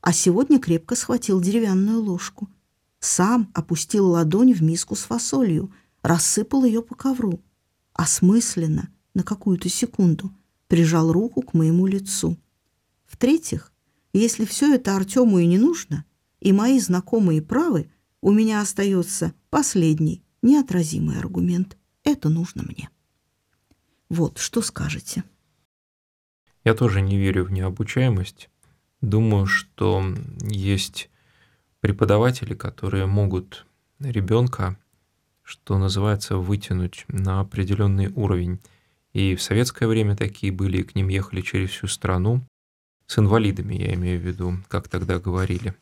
а 0.00 0.12
сегодня 0.12 0.58
крепко 0.58 0.96
схватил 0.96 1.40
деревянную 1.40 2.00
ложку— 2.00 2.48
сам 3.00 3.50
опустил 3.54 4.08
ладонь 4.08 4.52
в 4.52 4.62
миску 4.62 4.96
с 4.96 5.02
фасолью, 5.02 5.72
рассыпал 6.02 6.64
ее 6.64 6.82
по 6.82 6.94
ковру. 6.94 7.40
Осмысленно, 7.92 8.88
на 9.14 9.22
какую-то 9.22 9.68
секунду, 9.68 10.32
прижал 10.68 11.12
руку 11.12 11.42
к 11.42 11.54
моему 11.54 11.86
лицу. 11.86 12.38
В-третьих, 13.06 13.72
если 14.12 14.44
все 14.44 14.74
это 14.74 14.96
Артему 14.96 15.38
и 15.38 15.46
не 15.46 15.58
нужно, 15.58 16.04
и 16.40 16.52
мои 16.52 16.78
знакомые 16.78 17.42
правы, 17.42 17.90
у 18.20 18.32
меня 18.32 18.60
остается 18.60 19.34
последний, 19.50 20.22
неотразимый 20.42 21.18
аргумент. 21.18 21.76
Это 22.04 22.28
нужно 22.28 22.62
мне. 22.62 22.88
Вот, 24.08 24.38
что 24.38 24.62
скажете? 24.62 25.24
Я 26.64 26.74
тоже 26.74 27.00
не 27.00 27.18
верю 27.18 27.44
в 27.44 27.50
необучаемость. 27.50 28.48
Думаю, 29.00 29.46
что 29.46 30.02
есть 30.42 31.10
преподаватели, 31.80 32.54
которые 32.54 33.06
могут 33.06 33.66
ребенка 34.00 34.78
что 35.48 35.78
называется, 35.78 36.36
вытянуть 36.36 37.06
на 37.08 37.40
определенный 37.40 38.08
уровень. 38.08 38.60
И 39.18 39.34
в 39.34 39.42
советское 39.42 39.88
время 39.88 40.14
такие 40.14 40.52
были, 40.52 40.76
и 40.76 40.82
к 40.84 40.94
ним 40.94 41.08
ехали 41.08 41.40
через 41.40 41.70
всю 41.70 41.88
страну. 41.88 42.40
С 43.08 43.18
инвалидами, 43.18 43.74
я 43.74 43.92
имею 43.94 44.20
в 44.20 44.22
виду, 44.22 44.58
как 44.68 44.86
тогда 44.86 45.18
говорили, 45.18 45.74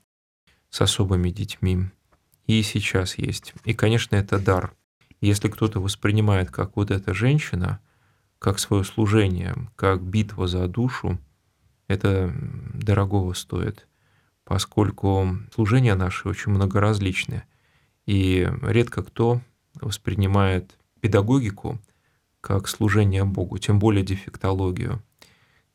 с 0.71 0.81
особыми 0.81 1.29
детьми. 1.29 1.91
И 2.47 2.63
сейчас 2.63 3.19
есть. 3.19 3.53
И, 3.65 3.75
конечно, 3.75 4.17
это 4.17 4.39
дар. 4.39 4.75
Если 5.21 5.51
кто-то 5.51 5.83
воспринимает, 5.83 6.51
как 6.51 6.77
вот 6.77 6.91
эта 6.91 7.13
женщина, 7.13 7.79
как 8.39 8.59
свое 8.59 8.85
служение, 8.85 9.55
как 9.77 10.01
битва 10.01 10.49
за 10.49 10.67
душу, 10.67 11.19
это 11.89 12.35
дорогого 12.73 13.35
стоит, 13.35 13.87
поскольку 14.45 15.37
служения 15.55 15.95
наши 15.95 16.27
очень 16.27 16.53
многоразличны. 16.53 17.43
И 18.07 18.51
редко 18.63 19.03
кто 19.05 19.43
воспринимает 19.75 20.75
педагогику 21.03 21.79
как 22.47 22.69
служение 22.69 23.25
Богу, 23.25 23.59
тем 23.59 23.81
более 23.81 24.05
дефектологию. 24.05 25.03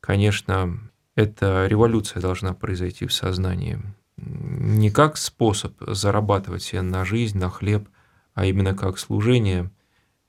Конечно, 0.00 0.80
эта 1.14 1.66
революция 1.66 2.22
должна 2.22 2.54
произойти 2.54 3.06
в 3.06 3.12
сознании. 3.12 3.78
Не 4.16 4.90
как 4.90 5.18
способ 5.18 5.74
зарабатывать 5.86 6.62
себе 6.62 6.80
на 6.80 7.04
жизнь, 7.04 7.36
на 7.38 7.50
хлеб, 7.50 7.90
а 8.32 8.46
именно 8.46 8.74
как 8.74 8.98
служение. 8.98 9.70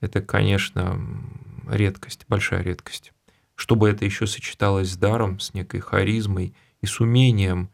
Это, 0.01 0.21
конечно, 0.21 0.99
редкость, 1.65 2.25
большая 2.27 2.62
редкость. 2.62 3.13
Чтобы 3.56 3.89
это 3.89 4.03
еще 4.03 4.27
сочеталось 4.27 4.91
с 4.91 4.97
даром, 4.97 5.39
с 5.39 5.53
некой 5.53 5.79
харизмой 5.79 6.53
и 6.82 6.86
с 6.86 6.99
умением 6.99 7.69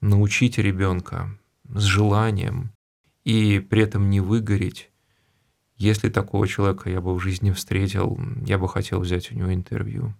научить 0.00 0.58
ребенка, 0.58 1.38
с 1.72 1.82
желанием, 1.82 2.72
и 3.22 3.60
при 3.60 3.82
этом 3.82 4.10
не 4.10 4.20
выгореть. 4.20 4.90
Если 5.84 6.08
такого 6.08 6.48
человека 6.48 6.88
я 6.88 7.02
бы 7.02 7.14
в 7.14 7.20
жизни 7.20 7.50
встретил, 7.50 8.18
я 8.46 8.56
бы 8.56 8.66
хотел 8.70 9.00
взять 9.00 9.30
у 9.30 9.34
него 9.34 9.52
интервью. 9.52 10.14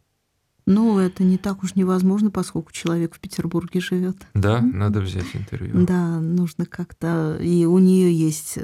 Ну, 0.67 0.99
это 0.99 1.25
не 1.25 1.39
так 1.39 1.63
уж 1.63 1.75
невозможно, 1.75 2.31
поскольку 2.31 2.71
человек 2.71 3.15
в 3.15 3.19
Петербурге 3.19 3.81
живет. 3.81 4.19
Да, 4.35 4.61
надо 4.61 5.01
взять 5.01 5.25
интервью. 5.33 5.87
Да, 5.87 6.21
нужно 6.21 6.67
как-то. 6.67 7.39
И 7.41 7.65
у 7.65 7.79
нее 7.79 8.15
есть 8.15 8.59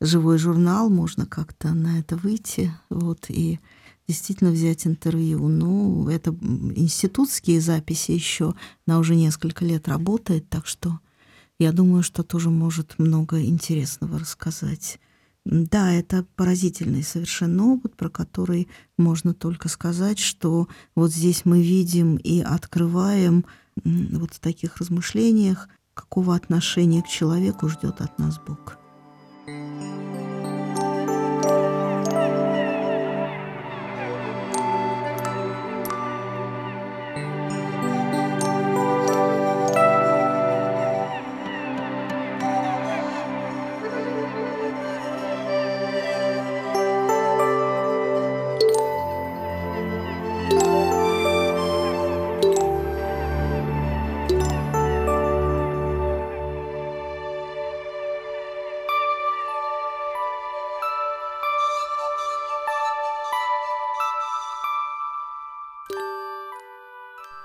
живой 0.00 0.38
журнал, 0.38 0.90
можно 0.90 1.26
как-то 1.26 1.74
на 1.74 1.98
это 1.98 2.16
выйти. 2.16 2.72
Вот, 2.88 3.26
и 3.28 3.58
действительно 4.06 4.52
взять 4.52 4.86
интервью. 4.86 5.48
Ну, 5.48 6.08
это 6.08 6.30
институтские 6.30 7.60
записи 7.60 8.12
еще. 8.12 8.54
Она 8.86 9.00
уже 9.00 9.16
несколько 9.16 9.64
лет 9.64 9.88
работает, 9.88 10.48
так 10.48 10.68
что 10.68 11.00
я 11.58 11.72
думаю, 11.72 12.04
что 12.04 12.22
тоже 12.22 12.50
может 12.50 13.00
много 13.00 13.42
интересного 13.42 14.20
рассказать. 14.20 15.00
Да, 15.46 15.92
это 15.92 16.26
поразительный 16.34 17.04
совершенно 17.04 17.72
опыт, 17.72 17.94
про 17.94 18.08
который 18.08 18.66
можно 18.98 19.32
только 19.32 19.68
сказать, 19.68 20.18
что 20.18 20.66
вот 20.96 21.12
здесь 21.12 21.44
мы 21.44 21.62
видим 21.62 22.16
и 22.16 22.40
открываем 22.40 23.44
вот 23.84 24.34
в 24.34 24.40
таких 24.40 24.78
размышлениях, 24.78 25.68
какого 25.94 26.34
отношения 26.34 27.00
к 27.00 27.06
человеку 27.06 27.68
ждет 27.68 28.00
от 28.00 28.18
нас 28.18 28.40
Бог. 28.44 28.76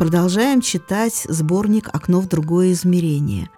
Продолжаем 0.02 0.62
читать 0.62 1.28
сборник 1.30 1.88
«Окно 1.94 2.22
в 2.22 2.28
другое 2.28 2.72
измерение». 2.72 3.50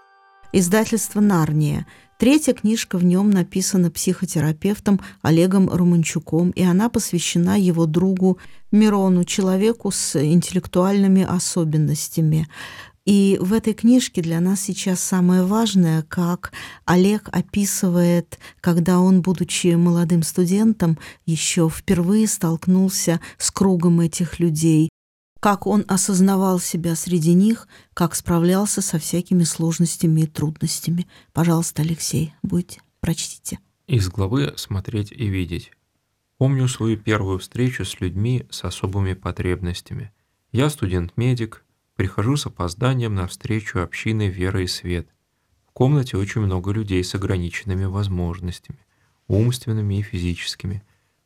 Издательство 0.52 1.22
«Нарния». 1.22 1.88
Третья 2.20 2.52
книжка 2.52 2.98
в 2.98 3.06
нем 3.06 3.32
написана 3.32 3.90
психотерапевтом 3.90 5.00
Олегом 5.22 5.70
Романчуком, 5.70 6.50
и 6.50 6.62
она 6.62 6.90
посвящена 6.90 7.58
его 7.58 7.86
другу 7.86 8.40
Мирону, 8.74 9.24
человеку 9.24 9.90
с 9.90 10.22
интеллектуальными 10.22 11.24
особенностями. 11.24 12.50
И 13.06 13.38
в 13.40 13.54
этой 13.54 13.74
книжке 13.74 14.22
для 14.22 14.42
нас 14.42 14.60
сейчас 14.60 15.00
самое 15.00 15.44
важное, 15.44 16.02
как 16.02 16.52
Олег 16.84 17.30
описывает, 17.32 18.38
когда 18.60 19.00
он, 19.00 19.22
будучи 19.22 19.68
молодым 19.76 20.24
студентом, 20.24 21.00
еще 21.26 21.70
впервые 21.70 22.28
столкнулся 22.28 23.22
с 23.38 23.50
кругом 23.50 24.02
этих 24.02 24.40
людей, 24.40 24.90
как 25.44 25.68
он 25.68 25.84
осознавал 25.90 26.58
себя 26.58 26.96
среди 26.96 27.34
них, 27.34 27.68
как 27.94 28.16
справлялся 28.16 28.82
со 28.82 28.98
всякими 28.98 29.44
сложностями 29.44 30.22
и 30.22 30.26
трудностями. 30.26 31.06
Пожалуйста, 31.34 31.82
Алексей, 31.82 32.34
будьте, 32.44 32.80
прочтите. 33.02 33.60
Из 33.86 34.08
главы 34.08 34.54
«Смотреть 34.56 35.12
и 35.12 35.28
видеть». 35.28 35.74
Помню 36.38 36.70
свою 36.70 36.96
первую 36.96 37.40
встречу 37.40 37.84
с 37.84 38.00
людьми 38.00 38.46
с 38.52 38.64
особыми 38.64 39.16
потребностями. 39.16 40.14
Я 40.54 40.70
студент-медик, 40.70 41.66
прихожу 41.98 42.38
с 42.38 42.46
опозданием 42.46 43.14
на 43.14 43.28
встречу 43.28 43.82
общины 43.82 44.30
«Вера 44.30 44.64
и 44.64 44.68
свет». 44.68 45.10
В 45.68 45.74
комнате 45.74 46.16
очень 46.16 46.40
много 46.40 46.72
людей 46.72 47.04
с 47.04 47.16
ограниченными 47.16 47.84
возможностями, 47.84 48.80
умственными 49.28 50.00
и 50.00 50.04
физическими. 50.04 50.84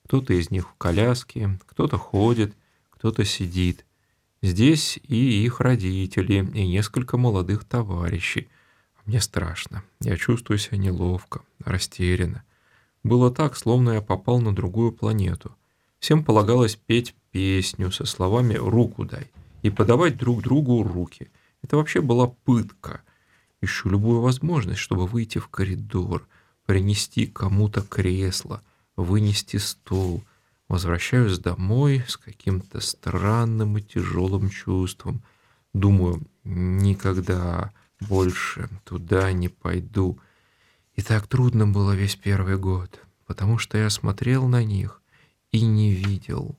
Кто-то 0.07 0.33
из 0.33 0.49
них 0.49 0.67
в 0.69 0.73
коляске, 0.73 1.59
кто-то 1.67 1.99
ходит, 1.99 2.55
кто-то 2.89 3.23
сидит. 3.23 3.83
Здесь 4.41 4.99
и 5.03 5.43
их 5.43 5.61
родители, 5.61 6.35
и 6.53 6.67
несколько 6.67 7.17
молодых 7.17 7.63
товарищей. 7.63 8.47
Мне 9.05 9.19
страшно. 9.19 9.83
Я 9.99 10.15
чувствую 10.17 10.59
себя 10.59 10.77
неловко, 10.77 11.41
растерянно. 11.63 12.43
Было 13.03 13.31
так, 13.31 13.55
словно 13.55 13.91
я 13.91 14.01
попал 14.01 14.39
на 14.39 14.53
другую 14.53 14.91
планету. 14.91 15.55
Всем 15.99 16.23
полагалось 16.23 16.75
петь 16.75 17.15
песню 17.31 17.91
со 17.91 18.05
словами 18.05 18.53
«руку 18.53 19.05
дай» 19.05 19.31
и 19.63 19.69
подавать 19.69 20.17
друг 20.17 20.43
другу 20.43 20.83
руки. 20.83 21.31
Это 21.63 21.77
вообще 21.77 22.01
была 22.01 22.27
пытка. 22.27 23.01
Ищу 23.61 23.89
любую 23.89 24.21
возможность, 24.21 24.79
чтобы 24.79 25.07
выйти 25.07 25.39
в 25.39 25.47
коридор, 25.47 26.27
принести 26.67 27.25
кому-то 27.25 27.81
кресло, 27.81 28.61
вынести 28.95 29.57
стол— 29.57 30.23
Возвращаюсь 30.67 31.39
домой 31.39 32.03
с 32.07 32.17
каким-то 32.17 32.81
странным 32.81 33.77
и 33.77 33.81
тяжелым 33.81 34.49
чувством. 34.49 35.23
Думаю, 35.73 36.21
никогда 36.43 37.71
больше 38.01 38.69
туда 38.83 39.31
не 39.31 39.47
пойду. 39.47 40.19
И 40.95 41.01
так 41.01 41.27
трудно 41.27 41.67
было 41.67 41.93
весь 41.95 42.15
первый 42.15 42.57
год, 42.57 42.99
потому 43.25 43.57
что 43.57 43.77
я 43.77 43.89
смотрел 43.89 44.47
на 44.47 44.63
них 44.63 45.01
и 45.51 45.61
не 45.61 45.93
видел. 45.93 46.57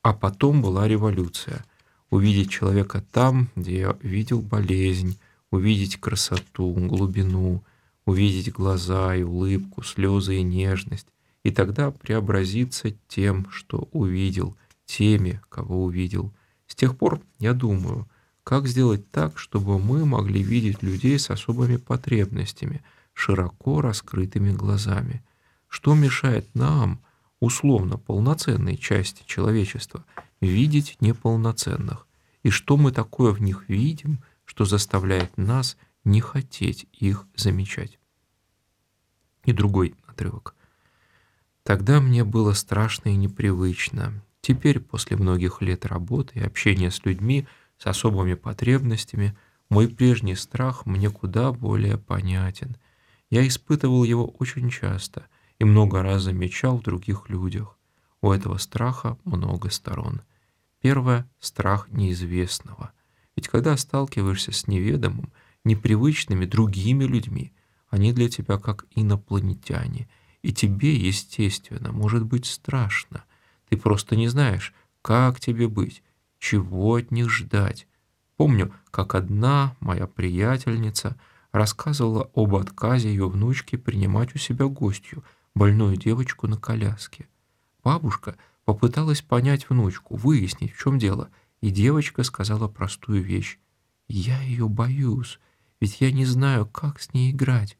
А 0.00 0.14
потом 0.14 0.62
была 0.62 0.88
революция. 0.88 1.64
Увидеть 2.08 2.50
человека 2.50 3.04
там, 3.12 3.48
где 3.56 3.80
я 3.80 3.98
видел 4.00 4.40
болезнь, 4.40 5.18
увидеть 5.50 6.00
красоту, 6.00 6.72
глубину, 6.72 7.62
увидеть 8.06 8.52
глаза 8.52 9.14
и 9.16 9.22
улыбку, 9.22 9.82
слезы 9.82 10.36
и 10.36 10.42
нежность 10.42 11.08
и 11.44 11.50
тогда 11.50 11.90
преобразиться 11.92 12.90
тем, 13.06 13.48
что 13.50 13.88
увидел, 13.92 14.56
теми, 14.86 15.40
кого 15.50 15.84
увидел. 15.84 16.32
С 16.66 16.74
тех 16.74 16.96
пор 16.96 17.20
я 17.38 17.52
думаю, 17.52 18.08
как 18.42 18.66
сделать 18.66 19.10
так, 19.10 19.38
чтобы 19.38 19.78
мы 19.78 20.04
могли 20.06 20.42
видеть 20.42 20.82
людей 20.82 21.18
с 21.18 21.30
особыми 21.30 21.76
потребностями, 21.76 22.82
широко 23.12 23.80
раскрытыми 23.82 24.52
глазами. 24.52 25.22
Что 25.68 25.94
мешает 25.94 26.48
нам, 26.54 27.00
условно 27.40 27.98
полноценной 27.98 28.76
части 28.76 29.22
человечества, 29.26 30.04
видеть 30.40 30.96
неполноценных? 31.00 32.06
И 32.42 32.50
что 32.50 32.76
мы 32.76 32.90
такое 32.90 33.32
в 33.32 33.42
них 33.42 33.68
видим, 33.68 34.22
что 34.44 34.64
заставляет 34.64 35.36
нас 35.36 35.76
не 36.04 36.20
хотеть 36.20 36.86
их 36.92 37.26
замечать? 37.36 37.98
И 39.44 39.52
другой 39.52 39.94
отрывок– 40.06 40.54
Тогда 41.64 42.00
мне 42.00 42.24
было 42.24 42.52
страшно 42.52 43.08
и 43.08 43.16
непривычно. 43.16 44.22
Теперь, 44.42 44.80
после 44.80 45.16
многих 45.16 45.62
лет 45.62 45.86
работы 45.86 46.38
и 46.38 46.42
общения 46.42 46.90
с 46.90 47.04
людьми 47.04 47.46
с 47.78 47.86
особыми 47.86 48.34
потребностями, 48.34 49.34
мой 49.70 49.88
прежний 49.88 50.36
страх 50.36 50.84
мне 50.84 51.10
куда 51.10 51.52
более 51.52 51.96
понятен. 51.96 52.76
Я 53.30 53.46
испытывал 53.48 54.04
его 54.04 54.26
очень 54.26 54.68
часто, 54.68 55.26
и 55.58 55.64
много 55.64 56.02
раз 56.02 56.22
замечал 56.22 56.78
в 56.78 56.82
других 56.82 57.30
людях. 57.30 57.78
У 58.20 58.30
этого 58.30 58.58
страха 58.58 59.16
много 59.24 59.70
сторон. 59.70 60.20
Первое– 60.80 61.28
страх 61.40 61.88
неизвестного. 61.90 62.92
Ведь 63.36 63.48
когда 63.48 63.76
сталкиваешься 63.78 64.52
с 64.52 64.66
неведомым, 64.66 65.32
непривычными 65.64 66.44
другими 66.44 67.04
людьми, 67.04 67.52
они 67.88 68.12
для 68.12 68.28
тебя 68.28 68.58
как 68.58 68.84
инопланетяне, 68.90 70.08
и 70.44 70.52
тебе, 70.52 70.94
естественно, 70.94 71.90
может 71.90 72.26
быть 72.26 72.44
страшно. 72.44 73.24
Ты 73.70 73.78
просто 73.78 74.14
не 74.14 74.28
знаешь, 74.28 74.74
как 75.00 75.40
тебе 75.40 75.68
быть, 75.68 76.02
чего 76.38 76.96
от 76.96 77.10
них 77.10 77.30
ждать. 77.30 77.88
Помню, 78.36 78.70
как 78.90 79.14
одна 79.14 79.74
моя 79.80 80.06
приятельница 80.06 81.16
рассказывала 81.50 82.30
об 82.34 82.56
отказе 82.56 83.08
ее 83.08 83.26
внучки 83.26 83.76
принимать 83.76 84.34
у 84.34 84.38
себя 84.38 84.66
гостью, 84.66 85.24
больную 85.54 85.96
девочку 85.96 86.46
на 86.46 86.58
коляске. 86.58 87.26
Бабушка 87.82 88.36
попыталась 88.66 89.22
понять 89.22 89.70
внучку, 89.70 90.16
выяснить, 90.16 90.74
в 90.74 90.78
чем 90.78 90.98
дело, 90.98 91.30
и 91.62 91.70
девочка 91.70 92.22
сказала 92.22 92.68
простую 92.68 93.22
вещь. 93.22 93.58
«Я 94.08 94.42
ее 94.42 94.68
боюсь, 94.68 95.40
ведь 95.80 96.02
я 96.02 96.12
не 96.12 96.26
знаю, 96.26 96.66
как 96.66 97.00
с 97.00 97.14
ней 97.14 97.30
играть». 97.30 97.78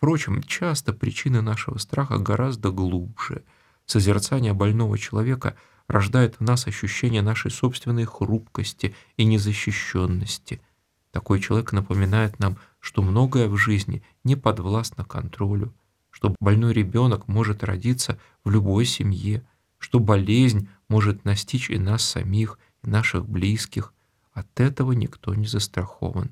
Впрочем, 0.00 0.42
часто 0.42 0.94
причины 0.94 1.42
нашего 1.42 1.76
страха 1.76 2.16
гораздо 2.16 2.70
глубже. 2.70 3.44
Созерцание 3.84 4.54
больного 4.54 4.96
человека 4.96 5.56
рождает 5.88 6.36
в 6.36 6.40
нас 6.40 6.66
ощущение 6.66 7.20
нашей 7.20 7.50
собственной 7.50 8.06
хрупкости 8.06 8.94
и 9.18 9.26
незащищенности. 9.26 10.62
Такой 11.10 11.38
человек 11.38 11.72
напоминает 11.72 12.38
нам, 12.38 12.56
что 12.78 13.02
многое 13.02 13.46
в 13.46 13.58
жизни 13.58 14.02
не 14.24 14.36
подвластно 14.36 15.04
контролю, 15.04 15.74
что 16.08 16.34
больной 16.40 16.72
ребенок 16.72 17.28
может 17.28 17.62
родиться 17.62 18.18
в 18.42 18.48
любой 18.48 18.86
семье, 18.86 19.46
что 19.76 20.00
болезнь 20.00 20.70
может 20.88 21.26
настичь 21.26 21.68
и 21.68 21.78
нас 21.78 22.02
самих, 22.02 22.58
и 22.82 22.88
наших 22.88 23.28
близких. 23.28 23.92
От 24.32 24.60
этого 24.60 24.92
никто 24.92 25.34
не 25.34 25.46
застрахован. 25.46 26.30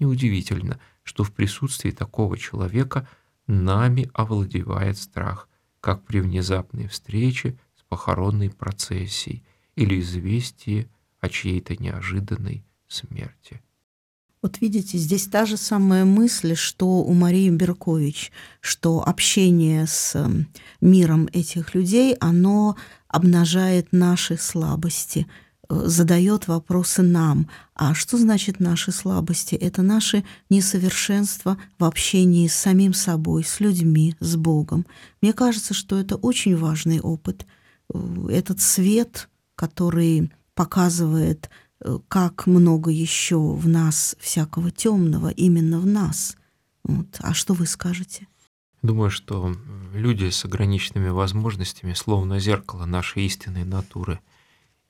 Неудивительно, 0.00 0.80
что 1.08 1.24
в 1.24 1.32
присутствии 1.32 1.90
такого 1.90 2.36
человека 2.36 3.08
нами 3.46 4.10
овладевает 4.12 4.98
страх, 4.98 5.48
как 5.80 6.04
при 6.04 6.20
внезапной 6.20 6.86
встрече 6.86 7.56
с 7.78 7.82
похоронной 7.88 8.50
процессией 8.50 9.42
или 9.74 10.00
известии 10.00 10.86
о 11.20 11.30
чьей-то 11.30 11.82
неожиданной 11.82 12.62
смерти. 12.88 13.62
Вот 14.42 14.60
видите, 14.60 14.98
здесь 14.98 15.26
та 15.26 15.46
же 15.46 15.56
самая 15.56 16.04
мысль, 16.04 16.54
что 16.54 16.98
у 16.98 17.14
Марии 17.14 17.48
Беркович, 17.48 18.30
что 18.60 19.02
общение 19.02 19.86
с 19.86 20.14
эм, 20.14 20.46
миром 20.82 21.26
этих 21.32 21.74
людей, 21.74 22.16
оно 22.20 22.76
обнажает 23.08 23.92
наши 23.92 24.36
слабости, 24.36 25.26
задает 25.68 26.48
вопросы 26.48 27.02
нам. 27.02 27.48
А 27.74 27.94
что 27.94 28.16
значит 28.16 28.58
наши 28.58 28.90
слабости? 28.90 29.54
Это 29.54 29.82
наши 29.82 30.24
несовершенства 30.48 31.58
в 31.78 31.84
общении 31.84 32.48
с 32.48 32.54
самим 32.54 32.94
собой, 32.94 33.44
с 33.44 33.60
людьми, 33.60 34.16
с 34.20 34.36
Богом. 34.36 34.86
Мне 35.20 35.32
кажется, 35.32 35.74
что 35.74 35.98
это 35.98 36.16
очень 36.16 36.56
важный 36.56 37.00
опыт. 37.00 37.46
Этот 38.28 38.60
свет, 38.60 39.28
который 39.54 40.32
показывает 40.54 41.50
как 42.08 42.46
много 42.46 42.90
еще 42.90 43.38
в 43.38 43.68
нас 43.68 44.16
всякого 44.18 44.70
темного, 44.70 45.28
именно 45.28 45.78
в 45.78 45.86
нас. 45.86 46.36
Вот. 46.82 47.18
А 47.20 47.34
что 47.34 47.54
вы 47.54 47.66
скажете? 47.66 48.26
Думаю, 48.82 49.10
что 49.10 49.54
люди 49.92 50.30
с 50.30 50.44
ограниченными 50.44 51.08
возможностями 51.08 51.92
словно 51.92 52.40
зеркало 52.40 52.84
нашей 52.84 53.26
истинной 53.26 53.64
натуры. 53.64 54.20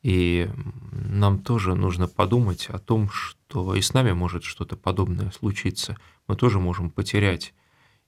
И 0.09 0.49
нам 0.91 1.39
тоже 1.39 1.75
нужно 1.75 2.09
подумать 2.09 2.69
о 2.71 2.79
том, 2.79 3.11
что 3.11 3.75
и 3.75 3.83
с 3.83 3.93
нами 3.93 4.13
может 4.13 4.43
что-то 4.43 4.75
подобное 4.75 5.31
случиться. 5.33 5.99
Мы 6.27 6.35
тоже 6.35 6.59
можем 6.59 6.89
потерять 6.89 7.53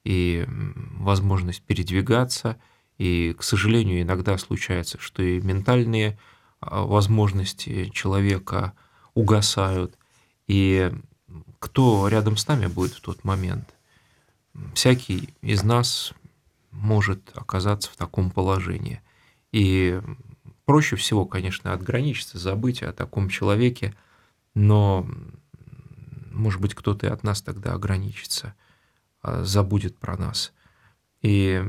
и 0.02 0.46
возможность 0.48 1.60
передвигаться, 1.60 2.58
и, 2.96 3.34
к 3.38 3.42
сожалению, 3.42 4.00
иногда 4.00 4.38
случается, 4.38 4.98
что 4.98 5.22
и 5.22 5.42
ментальные 5.42 6.18
а, 6.60 6.84
возможности 6.86 7.90
человека 7.90 8.72
угасают. 9.12 9.98
И 10.46 10.90
кто 11.58 12.08
рядом 12.08 12.38
с 12.38 12.48
нами 12.48 12.66
будет 12.66 12.94
в 12.94 13.02
тот 13.02 13.24
момент? 13.24 13.74
Всякий 14.72 15.34
из 15.42 15.62
нас 15.64 16.14
может 16.70 17.30
оказаться 17.34 17.90
в 17.90 17.96
таком 17.96 18.30
положении. 18.30 19.02
И 19.52 20.00
проще 20.70 20.96
всего, 20.96 21.26
конечно, 21.26 21.72
отграничиться, 21.72 22.38
забыть 22.38 22.82
о 22.82 22.92
таком 22.92 23.28
человеке, 23.28 23.94
но, 24.54 25.06
может 26.30 26.60
быть, 26.60 26.74
кто-то 26.74 27.06
и 27.06 27.10
от 27.10 27.24
нас 27.24 27.42
тогда 27.42 27.74
ограничится, 27.74 28.54
а, 29.22 29.44
забудет 29.44 29.98
про 29.98 30.16
нас. 30.16 30.52
И 31.22 31.62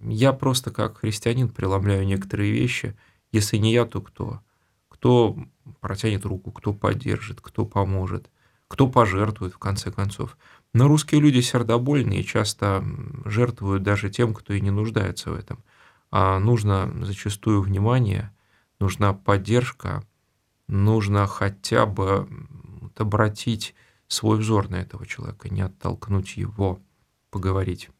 я 0.00 0.32
просто 0.32 0.70
как 0.70 0.98
христианин 0.98 1.48
преломляю 1.48 2.06
некоторые 2.06 2.52
вещи– 2.52 2.96
если 3.32 3.58
не 3.58 3.72
я, 3.72 3.84
то 3.84 4.00
кто? 4.00 4.40
Кто 4.88 5.36
протянет 5.80 6.24
руку, 6.24 6.50
кто 6.50 6.72
поддержит, 6.72 7.40
кто 7.40 7.64
поможет, 7.64 8.28
кто 8.68 8.88
пожертвует, 8.88 9.54
в 9.54 9.58
конце 9.58 9.90
концов. 9.90 10.36
Но 10.72 10.88
русские 10.88 11.20
люди 11.20 11.40
сердобольные 11.40 12.24
часто 12.24 12.84
жертвуют 13.24 13.82
даже 13.82 14.10
тем, 14.10 14.34
кто 14.34 14.52
и 14.52 14.60
не 14.60 14.70
нуждается 14.70 15.30
в 15.30 15.34
этом. 15.34 15.62
А 16.10 16.38
нужно 16.38 16.92
зачастую 17.04 17.62
внимание, 17.62 18.34
нужна 18.78 19.12
поддержка, 19.12 20.02
нужно 20.66 21.26
хотя 21.26 21.86
бы 21.86 22.28
обратить 22.96 23.74
свой 24.08 24.38
взор 24.38 24.68
на 24.68 24.76
этого 24.76 25.06
человека, 25.06 25.48
не 25.48 25.62
оттолкнуть 25.62 26.36
его, 26.36 26.80
поговорить. 27.30 27.90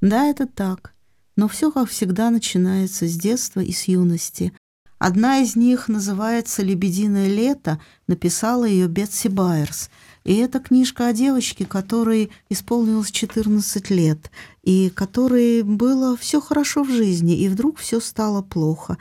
Да, 0.00 0.26
это 0.26 0.46
так. 0.46 0.92
Но 1.36 1.48
все, 1.48 1.72
как 1.72 1.88
всегда, 1.88 2.30
начинается 2.30 3.06
с 3.06 3.16
детства 3.16 3.60
и 3.60 3.72
с 3.72 3.84
юности. 3.84 4.52
Одна 4.98 5.40
из 5.40 5.56
них 5.56 5.88
называется 5.88 6.62
«Лебединое 6.62 7.26
лето», 7.26 7.80
написала 8.06 8.64
ее 8.64 8.86
Бетси 8.86 9.28
Байерс. 9.28 9.90
И 10.24 10.36
это 10.36 10.60
книжка 10.60 11.08
о 11.08 11.12
девочке, 11.12 11.64
которой 11.64 12.30
исполнилось 12.48 13.10
14 13.10 13.90
лет, 13.90 14.30
и 14.62 14.90
которой 14.90 15.62
было 15.62 16.16
все 16.16 16.40
хорошо 16.40 16.84
в 16.84 16.90
жизни, 16.90 17.36
и 17.36 17.48
вдруг 17.48 17.78
все 17.78 18.00
стало 18.00 18.42
плохо. 18.42 18.98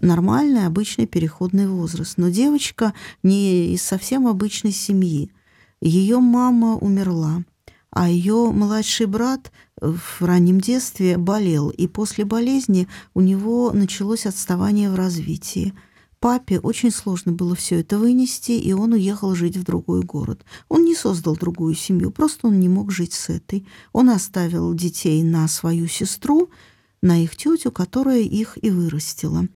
Нормальный, 0.00 0.66
обычный 0.66 1.06
переходный 1.06 1.68
возраст. 1.68 2.16
Но 2.16 2.30
девочка 2.30 2.94
не 3.22 3.74
из 3.74 3.82
совсем 3.82 4.26
обычной 4.26 4.72
семьи. 4.72 5.30
Ее 5.80 6.20
мама 6.20 6.76
умерла, 6.76 7.42
а 7.90 8.08
ее 8.08 8.50
младший 8.52 9.06
брат 9.06 9.52
в 9.76 10.22
раннем 10.22 10.60
детстве 10.60 11.18
болел, 11.18 11.68
и 11.68 11.86
после 11.86 12.24
болезни 12.24 12.88
у 13.14 13.20
него 13.20 13.72
началось 13.72 14.26
отставание 14.26 14.90
в 14.90 14.94
развитии. 14.94 15.74
Папе 16.22 16.60
очень 16.60 16.92
сложно 16.92 17.32
было 17.32 17.56
все 17.56 17.80
это 17.80 17.98
вынести, 17.98 18.52
и 18.52 18.72
он 18.72 18.92
уехал 18.92 19.34
жить 19.34 19.56
в 19.56 19.64
другой 19.64 20.02
город. 20.02 20.44
Он 20.68 20.84
не 20.84 20.94
создал 20.94 21.34
другую 21.34 21.74
семью, 21.74 22.12
просто 22.12 22.46
он 22.46 22.60
не 22.60 22.68
мог 22.68 22.92
жить 22.92 23.12
с 23.12 23.28
этой. 23.28 23.66
Он 23.92 24.08
оставил 24.08 24.72
детей 24.72 25.24
на 25.24 25.48
свою 25.48 25.88
сестру, 25.88 26.50
на 27.02 27.20
их 27.20 27.34
тетю, 27.34 27.72
которая 27.72 28.20
их 28.20 28.56
и 28.62 28.70
вырастила. 28.70 29.48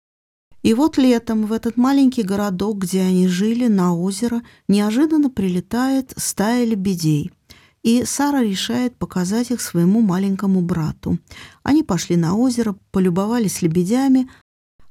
И 0.63 0.73
вот 0.73 0.97
летом 0.97 1.45
в 1.45 1.53
этот 1.53 1.77
маленький 1.77 2.23
городок, 2.23 2.79
где 2.79 3.03
они 3.03 3.29
жили, 3.29 3.67
на 3.67 3.95
озеро, 3.95 4.41
неожиданно 4.67 5.29
прилетает 5.29 6.15
стая 6.17 6.65
лебедей– 6.65 7.31
и 7.85 8.05
Сара 8.07 8.43
решает 8.43 8.97
показать 8.97 9.51
их 9.51 9.61
своему 9.61 10.01
маленькому 10.01 10.63
брату. 10.63 11.19
Они 11.63 11.83
пошли 11.83 12.17
на 12.17 12.35
озеро, 12.35 12.77
полюбовались 12.91 13.61
лебедями, 13.61 14.31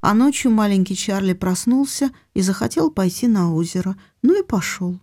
а 0.04 0.14
ночью 0.14 0.52
маленький 0.52 0.98
Чарли 0.98 1.32
проснулся 1.32 2.12
и 2.34 2.42
захотел 2.42 2.92
пойти 2.92 3.26
на 3.26 3.56
озеро, 3.56 3.96
ну 4.22 4.38
и 4.38 4.44
пошел. 4.46 5.00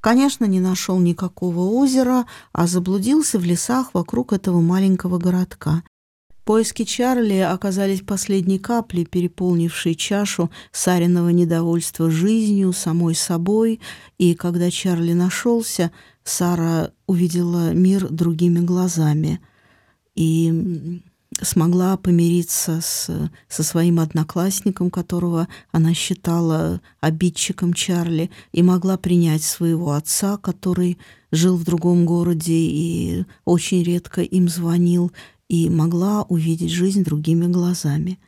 Конечно, 0.00 0.46
не 0.46 0.60
нашел 0.60 0.98
никакого 0.98 1.60
озера, 1.78 2.24
а 2.52 2.66
заблудился 2.66 3.38
в 3.38 3.44
лесах 3.44 3.92
вокруг 3.92 4.32
этого 4.32 4.62
маленького 4.62 5.18
городка. 5.18 5.82
Поиски 6.44 6.84
Чарли 6.84 7.36
оказались 7.36 8.00
последней 8.00 8.58
каплей, 8.58 9.04
переполнившей 9.04 9.94
чашу 9.94 10.50
Сариного 10.72 11.28
недовольства 11.28 12.10
жизнью, 12.10 12.72
самой 12.72 13.14
собой, 13.14 13.78
и 14.16 14.34
когда 14.34 14.70
Чарли 14.70 15.12
нашелся, 15.12 15.92
Сара 16.24 16.92
увидела 17.06 17.74
мир 17.74 18.08
другими 18.08 18.60
глазами 18.60 19.38
и 20.14 21.02
смогла 21.40 21.96
помириться 21.96 22.80
с, 22.80 23.08
со 23.48 23.62
своим 23.62 24.00
одноклассником, 24.00 24.90
которого 24.90 25.48
она 25.70 25.94
считала 25.94 26.80
обидчиком 27.00 27.72
Чарли, 27.72 28.30
и 28.52 28.62
могла 28.62 28.96
принять 28.96 29.42
своего 29.42 29.92
отца, 29.92 30.36
который 30.36 30.98
жил 31.30 31.56
в 31.56 31.64
другом 31.64 32.04
городе 32.04 32.54
и 32.54 33.24
очень 33.44 33.82
редко 33.82 34.22
им 34.22 34.48
звонил, 34.48 35.12
и 35.48 35.68
могла 35.68 36.22
увидеть 36.22 36.70
жизнь 36.70 37.04
другими 37.04 37.46
глазами. 37.46 38.18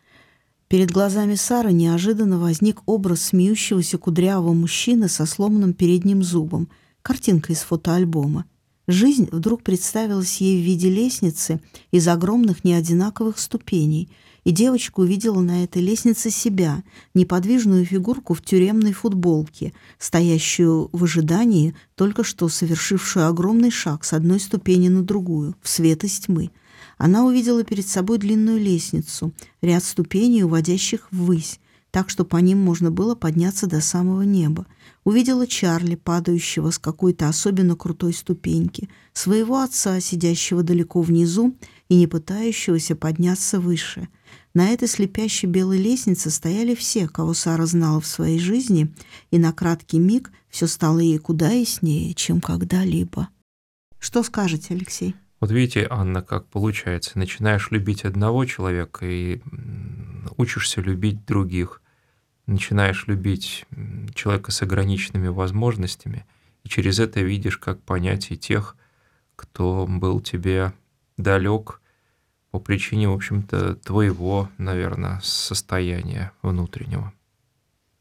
Перед 0.69 0.91
глазами 0.91 1.35
Сары 1.35 1.73
неожиданно 1.73 2.39
возник 2.39 2.81
образ 2.87 3.23
смеющегося 3.25 3.99
кудрявого 3.99 4.55
мужчины 4.55 5.09
со 5.09 5.27
сломанным 5.27 5.75
передним 5.75 6.23
зубом, 6.23 6.69
картинка 7.03 7.53
из 7.53 7.61
фотоальбома. 7.61 8.47
Жизнь 8.93 9.27
вдруг 9.33 9.63
представилась 9.63 10.43
ей 10.43 10.61
в 10.61 10.67
виде 10.67 10.91
лестницы 10.91 11.63
из 11.93 12.07
огромных 12.09 12.63
неодинаковых 12.63 13.39
ступеней, 13.39 14.11
и 14.45 14.51
девочка 14.51 15.01
увидела 15.01 15.41
на 15.41 15.65
этой 15.65 15.81
лестнице 15.81 16.29
себя, 16.29 16.83
неподвижную 17.15 17.87
фигурку 17.87 18.35
в 18.35 18.43
тюремной 18.43 18.93
футболке, 18.93 19.73
стоящую 19.99 20.91
в 20.93 21.05
ожидании, 21.05 21.75
только 21.95 22.23
что 22.23 22.51
совершившую 22.51 23.29
огромный 23.29 23.71
шаг 23.71 24.05
с 24.05 24.13
одной 24.13 24.41
ступени 24.41 24.89
на 24.89 25.03
другую, 25.03 25.57
в 25.63 25.71
свет 25.71 26.05
из 26.05 26.19
тьмы. 26.19 26.51
Она 26.99 27.25
увидела 27.25 27.65
перед 27.65 27.89
собой 27.89 28.19
длинную 28.19 28.61
лестницу, 28.61 29.33
ряд 29.63 29.85
ступеней, 29.85 30.45
уводящих 30.45 31.09
ввысь, 31.11 31.61
так 31.91 32.11
что 32.11 32.27
по 32.27 32.37
ним 32.37 32.59
можно 32.59 32.91
было 32.91 33.15
подняться 33.15 33.67
до 33.67 33.81
самого 33.81 34.21
неба. 34.21 34.67
Увидела 35.05 35.49
Чарли, 35.49 35.97
падающего 35.97 36.71
с 36.71 36.79
какой-то 36.79 37.29
особенно 37.29 37.75
крутой 37.75 38.13
ступеньки, 38.13 38.89
своего 39.13 39.61
отца, 39.61 39.99
сидящего 39.99 40.63
далеко 40.63 41.03
внизу 41.03 41.57
и 41.89 41.97
не 41.97 42.07
пытающегося 42.07 42.95
подняться 42.95 43.59
выше. 43.59 44.09
На 44.55 44.71
этой 44.71 44.87
слепящей 44.87 45.49
белой 45.49 45.79
лестнице 45.79 46.31
стояли 46.31 46.75
все, 46.77 47.09
кого 47.09 47.35
Сара 47.35 47.67
знала 47.67 48.01
в 48.01 48.07
своей 48.07 48.39
жизни, 48.39 48.95
и 49.33 49.39
на 49.39 49.53
краткий 49.53 49.99
миг 49.99 50.31
все 50.49 50.69
стало 50.69 51.01
ей 51.01 51.19
куда 51.19 51.51
яснее, 51.51 52.15
чем 52.15 52.41
когда-либо. 52.41 53.29
Что 53.99 54.23
скажете, 54.23 54.75
Алексей? 54.75 55.17
Вот 55.41 55.51
видите, 55.51 55.89
Анна, 55.91 56.23
как 56.23 56.47
получается. 56.49 57.19
Начинаешь 57.19 57.73
любить 57.73 58.05
одного 58.05 58.45
человека 58.45 59.05
и 59.05 59.41
учишься 60.37 60.81
любить 60.81 61.25
других 61.27 61.82
начинаешь 62.53 63.07
любить 63.07 63.67
человека 64.15 64.53
с 64.53 64.63
ограниченными 64.63 65.29
возможностями, 65.29 66.25
и 66.65 66.69
через 66.69 66.99
это 66.99 67.21
видишь, 67.21 67.59
как 67.59 67.83
понятие 67.83 68.39
тех, 68.39 68.77
кто 69.37 69.87
был 69.89 70.21
тебе 70.21 70.73
далек 71.17 71.81
по 72.51 72.61
причине, 72.61 73.09
в 73.09 73.15
общем-то, 73.15 73.77
твоего, 73.77 74.49
наверное, 74.59 75.21
состояния 75.23 76.33
внутреннего. 76.43 77.13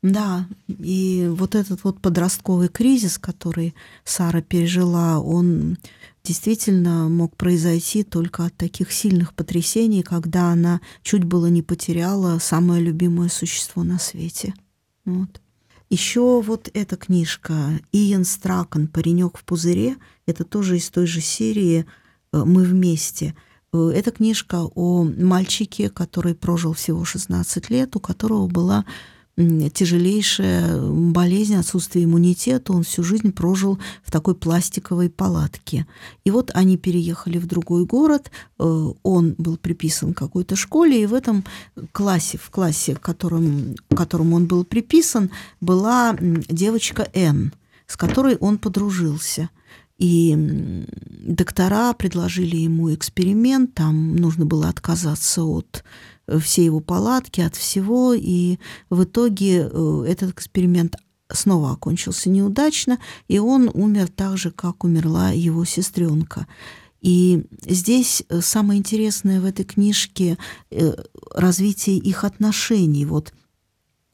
Да, 0.04 0.48
и 0.68 1.30
вот 1.32 1.54
этот 1.54 1.84
вот 1.84 2.02
подростковый 2.02 2.70
кризис, 2.70 3.20
который 3.20 3.76
Сара 4.04 4.42
пережила, 4.42 5.20
он 5.20 5.78
действительно 6.24 7.08
мог 7.08 7.36
произойти 7.36 8.04
только 8.04 8.46
от 8.46 8.56
таких 8.56 8.92
сильных 8.92 9.36
потрясений, 9.36 10.02
когда 10.02 10.52
она 10.52 10.82
чуть 11.04 11.24
было 11.24 11.48
не 11.48 11.62
потеряла 11.62 12.40
самое 12.40 12.82
любимое 12.82 13.30
существо 13.30 13.84
на 13.84 14.00
свете. 14.00 14.56
Вот. 15.06 15.40
Еще 15.92 16.42
вот 16.42 16.70
эта 16.74 16.96
книжка 16.96 17.80
Иэн 17.92 18.26
Стракон 18.26 18.88
«Паренек 18.88 19.38
в 19.38 19.44
пузыре»— 19.44 19.98
это 20.26 20.46
тоже 20.46 20.78
из 20.78 20.90
той 20.90 21.06
же 21.06 21.22
серии 21.22 21.86
э, 22.32 22.44
«Мы 22.44 22.64
вместе». 22.64 23.36
Э, 23.74 23.92
это 23.94 24.12
книжка 24.12 24.64
о 24.74 25.04
мальчике, 25.04 25.90
который 25.90 26.34
прожил 26.34 26.74
всего 26.74 27.04
16 27.04 27.70
лет, 27.70 27.96
у 27.96 28.00
которого 28.00 28.48
была 28.48 28.86
тяжелейшая 29.38 30.82
болезнь, 30.82 31.56
отсутствие 31.56 32.06
иммунитета. 32.06 32.74
Он 32.74 32.84
всю 32.84 33.04
жизнь 33.04 33.32
прожил 33.32 33.80
в 34.04 34.12
такой 34.12 34.36
пластиковой 34.36 35.10
палатке. 35.10 35.88
И 36.26 36.32
вот 36.32 36.52
они 36.54 36.78
переехали 36.78 37.38
в 37.38 37.48
другой 37.48 37.86
город. 37.86 38.32
Э, 38.60 38.92
он 39.04 39.36
был 39.38 39.58
приписан 39.58 40.14
к 40.14 40.18
какой-то 40.18 40.56
школе, 40.56 41.02
и 41.02 41.06
в 41.06 41.14
этом 41.14 41.44
классе, 41.92 42.38
в 42.38 42.50
классе, 42.50 42.96
которым, 42.96 43.76
которому 43.96 44.36
он 44.36 44.48
был 44.48 44.66
приписан, 44.66 45.32
была 45.62 46.16
девочка 46.20 47.10
Н, 47.14 47.54
с 47.88 47.96
которой 47.96 48.36
он 48.36 48.58
подружился. 48.58 49.50
И 49.98 50.36
доктора 51.28 51.94
предложили 51.94 52.58
ему 52.58 52.94
эксперимент, 52.94 53.76
там 53.76 54.16
нужно 54.16 54.46
было 54.46 54.68
отказаться 54.68 55.44
от 55.44 55.84
все 56.40 56.66
его 56.66 56.80
палатки, 56.80 57.42
от 57.42 57.56
всего. 57.56 58.14
И 58.14 58.58
в 58.90 59.04
итоге 59.04 59.70
э, 59.72 60.06
этот 60.08 60.32
эксперимент 60.32 60.96
снова 61.32 61.72
окончился 61.72 62.30
неудачно, 62.30 63.00
и 63.28 63.40
он 63.40 63.70
умер 63.74 64.10
так 64.10 64.38
же, 64.38 64.52
как 64.52 64.84
умерла 64.84 65.32
его 65.32 65.66
сестренка. 65.66 66.48
И 67.02 67.46
здесь 67.66 68.24
э, 68.30 68.42
самое 68.42 68.80
интересное 68.80 69.42
в 69.42 69.46
этой 69.46 69.66
книжке 69.66 70.38
э, 70.70 70.94
развитие 71.34 71.98
их 71.98 72.24
отношений. 72.24 73.06
Вот 73.06 73.34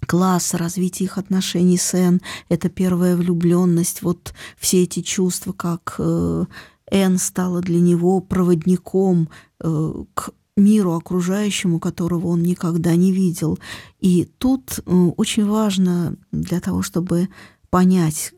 класс, 0.05 0.53
развитие 0.53 1.07
их 1.07 1.17
отношений 1.17 1.77
с 1.77 1.93
Энн, 1.93 2.21
это 2.49 2.69
первая 2.69 3.15
влюбленность, 3.15 4.03
вот 4.03 4.33
все 4.57 4.83
эти 4.83 5.01
чувства, 5.01 5.51
как 5.51 5.99
Энн 5.99 7.17
стала 7.17 7.61
для 7.61 7.81
него 7.81 8.21
проводником 8.21 9.27
к 9.59 10.31
миру 10.57 10.93
окружающему, 10.93 11.79
которого 11.79 12.27
он 12.27 12.43
никогда 12.43 12.95
не 12.95 13.13
видел. 13.13 13.59
И 13.99 14.25
тут 14.37 14.79
э, 14.79 14.91
очень 14.91 15.45
важно 15.45 16.15
для 16.31 16.59
того, 16.59 16.81
чтобы 16.81 17.29
понять, 17.69 18.33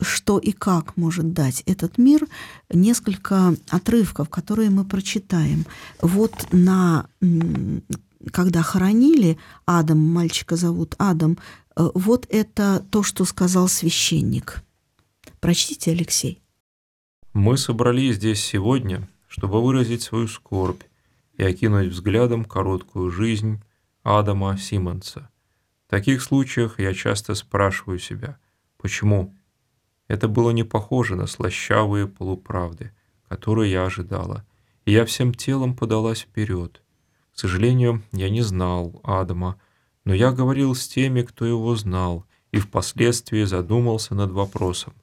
что 0.00 0.38
и 0.38 0.52
как 0.52 0.96
может 0.96 1.32
дать 1.32 1.62
этот 1.66 1.98
мир, 1.98 2.26
несколько 2.72 3.54
отрывков, 3.68 4.28
которые 4.30 4.70
мы 4.70 4.84
прочитаем. 4.84 5.66
Вот 6.00 6.32
на 6.52 7.06
когда 8.32 8.62
хоронили 8.62 9.38
Адам, 9.64 9.98
мальчика 9.98 10.56
зовут 10.56 10.94
Адам, 10.98 11.38
э, 11.76 11.88
вот 11.94 12.26
это 12.30 12.84
то, 12.90 13.02
что 13.02 13.24
сказал 13.24 13.68
священник. 13.68 14.62
Прочтите, 15.40 15.92
Алексей. 15.92 16.42
Мы 17.32 17.56
собрались 17.56 18.16
здесь 18.16 18.42
сегодня, 18.42 19.08
чтобы 19.28 19.62
выразить 19.62 20.02
свою 20.02 20.26
скорбь 20.26 20.82
и 21.38 21.44
окинуть 21.44 21.88
взглядом 21.88 22.44
короткую 22.44 23.10
жизнь 23.10 23.62
Адама 24.02 24.58
Симмонса. 24.58 25.30
В 25.86 25.90
таких 25.90 26.20
случаях 26.20 26.78
я 26.78 26.92
часто 26.92 27.34
спрашиваю 27.34 27.98
себя, 27.98 28.38
почему? 28.76 29.34
Это 30.08 30.28
было 30.28 30.50
не 30.50 30.64
похоже 30.64 31.14
на 31.16 31.26
слащавые 31.26 32.08
полуправды, 32.08 32.92
которые 33.28 33.72
я 33.72 33.84
ожидала, 33.84 34.44
и 34.84 34.92
я 34.92 35.04
всем 35.06 35.32
телом 35.32 35.76
подалась 35.76 36.20
вперед. 36.20 36.82
К 37.32 37.38
сожалению, 37.38 38.02
я 38.12 38.28
не 38.30 38.42
знал 38.42 39.00
Адама, 39.04 39.60
но 40.04 40.14
я 40.14 40.32
говорил 40.32 40.74
с 40.74 40.88
теми, 40.88 41.22
кто 41.22 41.44
его 41.44 41.76
знал, 41.76 42.24
и 42.50 42.58
впоследствии 42.58 43.44
задумался 43.44 44.14
над 44.14 44.32
вопросом, 44.32 44.94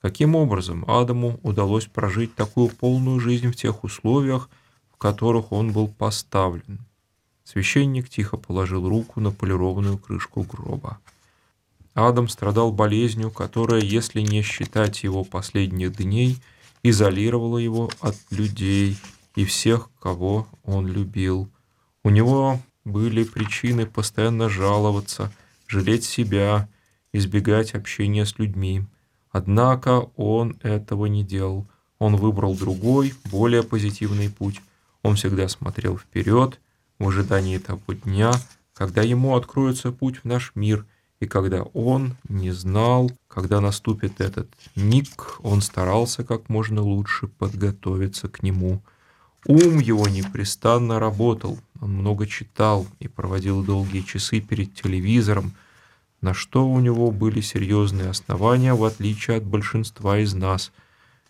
каким 0.00 0.36
образом 0.36 0.84
Адаму 0.88 1.38
удалось 1.42 1.86
прожить 1.86 2.34
такую 2.34 2.68
полную 2.68 3.20
жизнь 3.20 3.50
в 3.50 3.56
тех 3.56 3.84
условиях, 3.84 4.48
которых 5.02 5.50
он 5.50 5.72
был 5.72 5.88
поставлен. 5.88 6.78
Священник 7.42 8.08
тихо 8.08 8.36
положил 8.36 8.88
руку 8.88 9.18
на 9.18 9.32
полированную 9.32 9.98
крышку 9.98 10.42
гроба. 10.44 11.00
Адам 11.94 12.28
страдал 12.28 12.70
болезнью, 12.70 13.32
которая, 13.32 13.80
если 13.80 14.20
не 14.20 14.42
считать 14.42 15.02
его 15.02 15.24
последних 15.24 15.96
дней, 15.96 16.38
изолировала 16.84 17.58
его 17.58 17.90
от 17.98 18.14
людей 18.30 18.96
и 19.34 19.44
всех, 19.44 19.90
кого 20.00 20.46
он 20.62 20.86
любил. 20.86 21.48
У 22.04 22.10
него 22.10 22.60
были 22.84 23.24
причины 23.24 23.86
постоянно 23.86 24.48
жаловаться, 24.48 25.32
жалеть 25.66 26.04
себя, 26.04 26.68
избегать 27.12 27.74
общения 27.74 28.24
с 28.24 28.38
людьми. 28.38 28.84
Однако 29.32 30.10
он 30.14 30.58
этого 30.62 31.06
не 31.06 31.24
делал. 31.24 31.66
Он 31.98 32.14
выбрал 32.14 32.54
другой, 32.54 33.14
более 33.24 33.64
позитивный 33.64 34.30
путь. 34.30 34.60
Он 35.02 35.16
всегда 35.16 35.48
смотрел 35.48 35.98
вперед, 35.98 36.60
в 36.98 37.08
ожидании 37.08 37.58
того 37.58 37.94
дня, 38.04 38.32
когда 38.74 39.02
ему 39.02 39.36
откроется 39.36 39.90
путь 39.90 40.18
в 40.18 40.24
наш 40.24 40.52
мир, 40.54 40.86
и 41.20 41.26
когда 41.26 41.62
он 41.62 42.16
не 42.28 42.50
знал, 42.50 43.10
когда 43.28 43.60
наступит 43.60 44.20
этот 44.20 44.48
миг, 44.76 45.38
он 45.40 45.60
старался 45.60 46.24
как 46.24 46.48
можно 46.48 46.82
лучше 46.82 47.26
подготовиться 47.26 48.28
к 48.28 48.42
нему. 48.42 48.82
Ум 49.46 49.78
его 49.78 50.08
непрестанно 50.08 51.00
работал, 51.00 51.58
он 51.80 51.94
много 51.94 52.26
читал 52.26 52.86
и 53.00 53.08
проводил 53.08 53.64
долгие 53.64 54.02
часы 54.02 54.40
перед 54.40 54.74
телевизором, 54.74 55.52
на 56.20 56.34
что 56.34 56.68
у 56.68 56.78
него 56.78 57.10
были 57.10 57.40
серьезные 57.40 58.10
основания, 58.10 58.74
в 58.74 58.84
отличие 58.84 59.38
от 59.38 59.44
большинства 59.44 60.18
из 60.18 60.34
нас. 60.34 60.72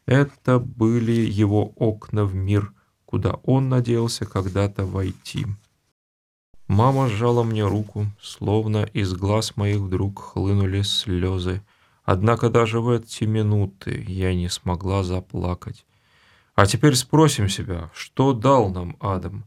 Это 0.05 0.59
были 0.59 1.12
его 1.12 1.73
окна 1.77 2.27
в 2.27 2.35
мир– 2.35 2.73
куда 3.13 3.33
он 3.43 3.69
надеялся 3.69 4.25
когда-то 4.25 4.87
войти. 4.87 5.45
Мама 6.67 7.11
сжала 7.11 7.43
мне 7.43 7.63
руку, 7.63 8.07
словно 8.23 8.85
из 8.85 9.13
глаз 9.13 9.55
моих 9.55 9.81
вдруг 9.81 10.19
хлынули 10.19 10.81
слезы. 10.81 11.61
Однако 12.05 12.49
даже 12.49 12.81
в 12.81 12.89
эти 12.89 13.25
минуты 13.25 14.03
я 14.09 14.35
не 14.35 14.49
смогла 14.49 15.03
заплакать. 15.03 15.85
А 16.55 16.65
теперь 16.65 16.95
спросим 16.95 17.51
себя, 17.51 17.91
что 17.93 18.33
дал 18.33 18.71
нам 18.71 18.97
Адам, 18.99 19.45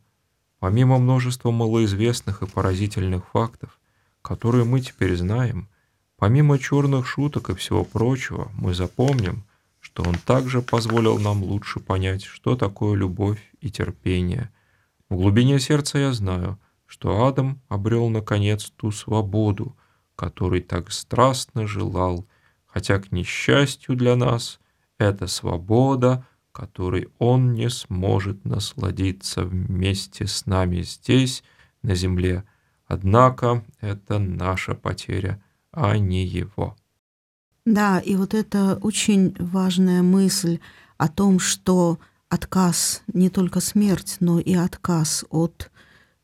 помимо 0.60 1.00
множества 1.00 1.50
малоизвестных 1.50 2.44
и 2.44 2.48
поразительных 2.48 3.26
фактов, 3.34 3.80
которые 4.22 4.64
мы 4.64 4.82
теперь 4.82 5.18
знаем, 5.18 5.70
помимо 6.18 6.60
черных 6.60 7.08
шуток 7.08 7.50
и 7.50 7.56
всего 7.56 7.84
прочего, 7.84 8.52
мы 8.54 8.76
запомним, 8.76 9.44
что 9.96 10.04
он 10.10 10.16
также 10.16 10.62
позволил 10.62 11.20
нам 11.20 11.42
лучше 11.42 11.80
понять, 11.80 12.26
что 12.26 12.58
такое 12.58 12.96
любовь 12.96 13.40
и 13.62 13.72
терпение. 13.72 14.52
В 15.08 15.16
глубине 15.16 15.58
сердца 15.58 15.98
я 15.98 16.12
знаю, 16.12 16.60
что 16.86 17.26
Адам 17.26 17.62
обрел 17.70 18.10
наконец 18.10 18.70
ту 18.76 18.92
свободу, 18.92 19.78
которой 20.18 20.60
так 20.60 20.92
страстно 20.92 21.66
желал, 21.66 22.28
хотя, 22.66 23.00
к 23.00 23.14
несчастью 23.14 23.96
для 23.96 24.18
нас, 24.18 24.60
эта 24.98 25.28
свобода, 25.28 26.28
которой 26.52 27.08
он 27.18 27.54
не 27.54 27.70
сможет 27.70 28.44
насладиться 28.44 29.46
вместе 29.46 30.28
с 30.28 30.46
нами 30.46 30.82
здесь, 30.82 31.42
на 31.84 31.96
земле. 31.96 32.44
Однако 32.86 33.64
это 33.80 34.20
наша 34.20 34.76
потеря, 34.76 35.42
а 35.72 35.98
не 35.98 36.26
его. 36.26 36.76
Да, 37.66 38.00
и 38.00 38.16
вот 38.16 38.34
это 38.34 38.78
очень 38.82 39.36
важная 39.40 40.04
мысль 40.04 40.60
о 40.98 41.08
том, 41.08 41.40
что 41.40 42.00
отказ 42.30 43.02
не 43.08 43.30
только 43.30 43.60
смерть, 43.60 44.18
но 44.20 44.40
и 44.40 44.54
отказ 44.54 45.26
от 45.30 45.72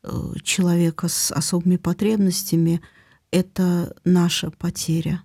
э, 0.02 0.08
человека 0.42 1.08
с 1.08 1.32
особыми 1.32 1.76
потребностями– 1.76 2.80
это 3.32 3.96
наша 4.04 4.50
потеря. 4.50 5.22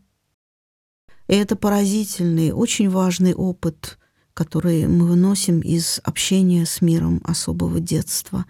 И 1.28 1.36
это 1.36 1.56
поразительный, 1.56 2.52
очень 2.52 2.90
важный 2.90 3.36
опыт, 3.36 4.00
который 4.34 4.88
мы 4.88 5.08
выносим 5.08 5.60
из 5.60 6.00
общения 6.04 6.66
с 6.66 6.82
миром 6.82 7.22
особого 7.26 7.80
детства. 7.80 8.46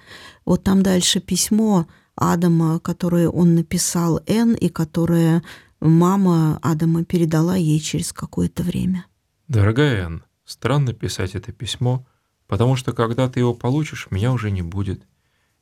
Вот 0.45 0.63
там 0.63 0.83
дальше 0.83 1.19
письмо 1.19 1.87
Адама, 2.15 2.79
которое 2.79 3.29
он 3.29 3.55
написал 3.55 4.21
Н, 4.27 4.53
и 4.53 4.69
которое 4.69 5.43
мама 5.79 6.59
Адама 6.61 7.03
передала 7.03 7.55
ей 7.55 7.79
через 7.79 8.13
какое-то 8.13 8.63
время. 8.63 9.05
Дорогая 9.47 10.05
Энн, 10.05 10.23
странно 10.45 10.93
писать 10.93 11.35
это 11.35 11.51
письмо, 11.51 12.05
потому 12.47 12.75
что 12.75 12.93
когда 12.93 13.29
ты 13.29 13.39
его 13.39 13.53
получишь, 13.53 14.07
меня 14.09 14.31
уже 14.31 14.51
не 14.51 14.61
будет. 14.61 15.03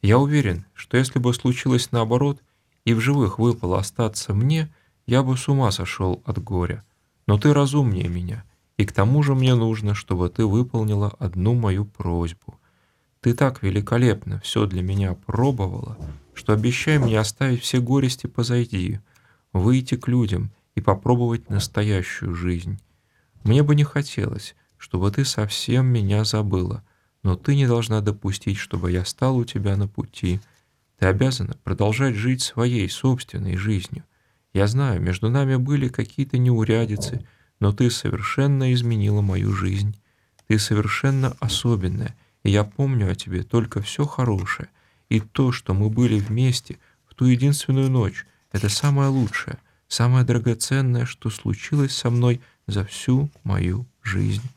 Я 0.01 0.19
уверен, 0.19 0.65
что 0.73 0.97
если 0.97 1.19
бы 1.19 1.33
случилось 1.33 1.91
наоборот, 1.91 2.41
и 2.83 2.93
в 2.93 2.99
живых 2.99 3.39
выпало 3.39 3.79
остаться 3.79 4.33
мне, 4.33 4.71
я 5.07 5.23
бы 5.23 5.37
с 5.37 5.47
ума 5.47 5.71
сошел 5.71 6.21
от 6.25 6.41
горя. 6.43 6.83
Но 7.27 7.37
ты 7.37 7.53
разумнее 7.53 8.07
меня, 8.07 8.43
и 8.77 8.85
к 8.85 8.91
тому 8.91 9.23
же 9.23 9.33
мне 9.33 9.55
нужно, 9.55 9.95
чтобы 9.95 10.29
ты 10.29 10.45
выполнила 10.45 11.13
одну 11.19 11.55
мою 11.55 11.85
просьбу. 11.85 12.59
Ты 13.21 13.33
так 13.33 13.63
великолепно 13.63 14.39
все 14.41 14.67
для 14.67 14.83
меня 14.83 15.15
пробовала, 15.15 15.97
что 16.35 16.53
обещай 16.53 16.99
мне 16.99 17.19
оставить 17.19 17.63
все 17.63 17.79
горести 17.79 18.27
позади, 18.27 18.99
выйти 19.55 19.95
к 19.95 20.07
людям 20.07 20.51
и 20.75 20.81
попробовать 20.81 21.49
настоящую 21.49 22.35
жизнь. 22.35 22.79
Мне 23.43 23.63
бы 23.63 23.73
не 23.75 23.85
хотелось, 23.85 24.55
чтобы 24.77 25.11
ты 25.11 25.23
совсем 25.23 25.85
меня 25.85 26.25
забыла, 26.25 26.83
но 27.23 27.35
ты 27.35 27.55
не 27.55 27.65
должна 27.65 28.01
допустить, 28.01 28.57
чтобы 28.57 28.91
я 28.91 29.05
стал 29.05 29.37
у 29.37 29.45
тебя 29.45 29.77
на 29.77 29.87
пути. 29.87 30.41
Ты 30.99 31.05
обязана 31.05 31.55
продолжать 31.63 32.15
жить 32.15 32.41
своей 32.41 32.89
собственной 32.89 33.55
жизнью. 33.55 34.03
Я 34.53 34.67
знаю, 34.67 35.01
между 35.01 35.29
нами 35.29 35.55
были 35.55 35.87
какие-то 35.87 36.37
неурядицы, 36.37 37.25
но 37.59 37.71
ты 37.71 37.89
совершенно 37.89 38.73
изменила 38.73 39.21
мою 39.21 39.53
жизнь. 39.53 39.95
Ты 40.47 40.59
совершенно 40.59 41.35
особенная, 41.39 42.15
и 42.43 42.51
я 42.51 42.63
помню 42.65 43.09
о 43.09 43.15
тебе 43.15 43.43
только 43.43 43.81
все 43.81 44.05
хорошее. 44.05 44.67
И 45.07 45.21
то, 45.21 45.51
что 45.51 45.73
мы 45.73 45.89
были 45.89 46.19
вместе 46.19 46.77
в 47.05 47.15
ту 47.15 47.25
единственную 47.25 47.89
ночь, 47.89 48.25
это 48.55 48.69
самое 48.69 49.09
лучшее, 49.09 49.57
самое 49.89 50.23
драгоценное, 50.23 51.05
что 51.05 51.29
случилось 51.29 51.93
со 51.93 52.09
мной 52.09 52.41
за 52.67 52.85
всю 52.85 53.29
мою 53.43 53.85
жизнь. 54.01 54.49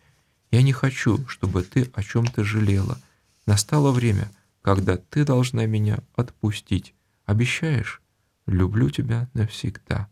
Я 0.52 0.62
не 0.62 0.72
хочу, 0.72 1.26
чтобы 1.26 1.64
ты 1.64 1.90
о 1.94 2.04
чем-то 2.04 2.44
жалела. 2.44 3.00
Настало 3.44 3.90
время, 3.90 4.30
когда 4.62 4.98
ты 4.98 5.24
должна 5.24 5.66
меня 5.66 5.98
отпустить. 6.14 6.94
Обещаешь? 7.26 8.00
Люблю 8.46 8.88
тебя 8.88 9.28
навсегда. 9.34 10.08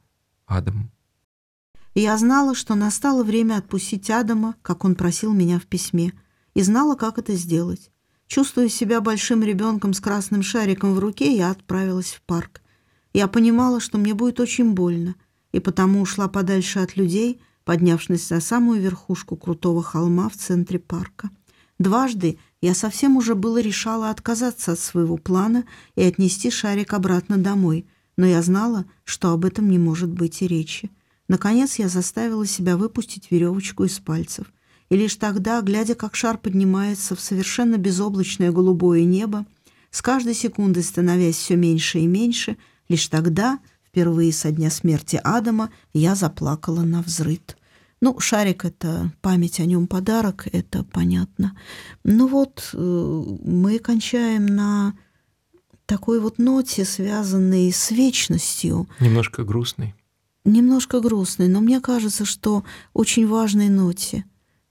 Адам. 0.46 0.90
Я 1.94 2.18
знала, 2.18 2.56
что 2.56 2.74
настало 2.74 3.22
время 3.22 3.58
отпустить 3.58 4.10
Адама, 4.10 4.56
как 4.62 4.84
он 4.84 4.96
просил 4.96 5.32
меня 5.32 5.60
в 5.60 5.66
письме, 5.66 6.12
и 6.54 6.62
знала, 6.62 6.96
как 6.96 7.18
это 7.18 7.34
сделать. 7.34 7.92
Чувствуя 8.26 8.68
себя 8.68 9.00
большим 9.00 9.44
ребенком 9.44 9.94
с 9.94 10.00
красным 10.00 10.42
шариком 10.42 10.94
в 10.94 10.98
руке, 10.98 11.36
я 11.36 11.52
отправилась 11.52 12.14
в 12.14 12.22
парк. 12.22 12.62
Я 13.16 13.28
понимала, 13.28 13.80
что 13.80 13.96
мне 13.96 14.12
будет 14.12 14.40
очень 14.40 14.74
больно, 14.74 15.14
и 15.50 15.58
потому 15.58 16.02
ушла 16.02 16.28
подальше 16.28 16.80
от 16.80 16.96
людей, 16.98 17.40
поднявшись 17.64 18.28
на 18.28 18.42
самую 18.42 18.78
верхушку 18.82 19.36
крутого 19.36 19.82
холма 19.82 20.28
в 20.28 20.36
центре 20.36 20.78
парка. 20.78 21.30
Дважды 21.78 22.38
я 22.60 22.74
совсем 22.74 23.16
уже 23.16 23.34
было 23.34 23.58
решала 23.58 24.10
отказаться 24.10 24.72
от 24.72 24.80
своего 24.80 25.16
плана 25.16 25.64
и 25.94 26.02
отнести 26.02 26.50
шарик 26.50 26.92
обратно 26.92 27.38
домой, 27.38 27.86
но 28.18 28.26
я 28.26 28.42
знала, 28.42 28.84
что 29.04 29.30
об 29.30 29.46
этом 29.46 29.70
не 29.70 29.78
может 29.78 30.10
быть 30.10 30.42
и 30.42 30.46
речи. 30.46 30.90
Наконец 31.26 31.78
я 31.78 31.88
заставила 31.88 32.44
себя 32.44 32.76
выпустить 32.76 33.30
веревочку 33.30 33.84
из 33.84 33.98
пальцев. 33.98 34.52
И 34.90 34.96
лишь 34.96 35.16
тогда, 35.16 35.62
глядя, 35.62 35.94
как 35.94 36.16
шар 36.16 36.36
поднимается 36.36 37.16
в 37.16 37.20
совершенно 37.22 37.78
безоблачное 37.78 38.52
голубое 38.52 39.04
небо, 39.04 39.46
с 39.90 40.02
каждой 40.02 40.34
секундой 40.34 40.82
становясь 40.82 41.36
все 41.36 41.56
меньше 41.56 42.00
и 42.00 42.06
меньше, 42.06 42.58
лишь 42.88 43.08
тогда, 43.08 43.58
впервые 43.86 44.32
со 44.32 44.50
дня 44.50 44.70
смерти 44.70 45.20
Адама, 45.22 45.70
я 45.92 46.14
заплакала 46.14 46.82
на 46.82 47.02
взрыд. 47.02 47.56
Ну, 48.00 48.18
шарик— 48.20 48.64
это 48.66 49.12
память 49.22 49.58
о 49.60 49.64
нем 49.64 49.86
подарок, 49.86 50.46
это 50.52 50.84
понятно. 50.84 51.56
Ну 52.04 52.26
вот, 52.26 52.70
э, 52.72 53.22
мы 53.44 53.78
кончаем 53.78 54.46
на 54.46 54.94
такой 55.86 56.20
вот 56.20 56.38
ноте, 56.38 56.84
связанной 56.84 57.72
с 57.72 57.90
вечностью. 57.90 58.88
Немножко 59.00 59.44
грустный 59.44 59.94
немножко 60.46 61.00
грустной, 61.00 61.48
но 61.48 61.60
мне 61.60 61.80
кажется, 61.80 62.24
что 62.24 62.64
очень 62.94 63.26
важной 63.26 63.68
ноте. 63.68 64.24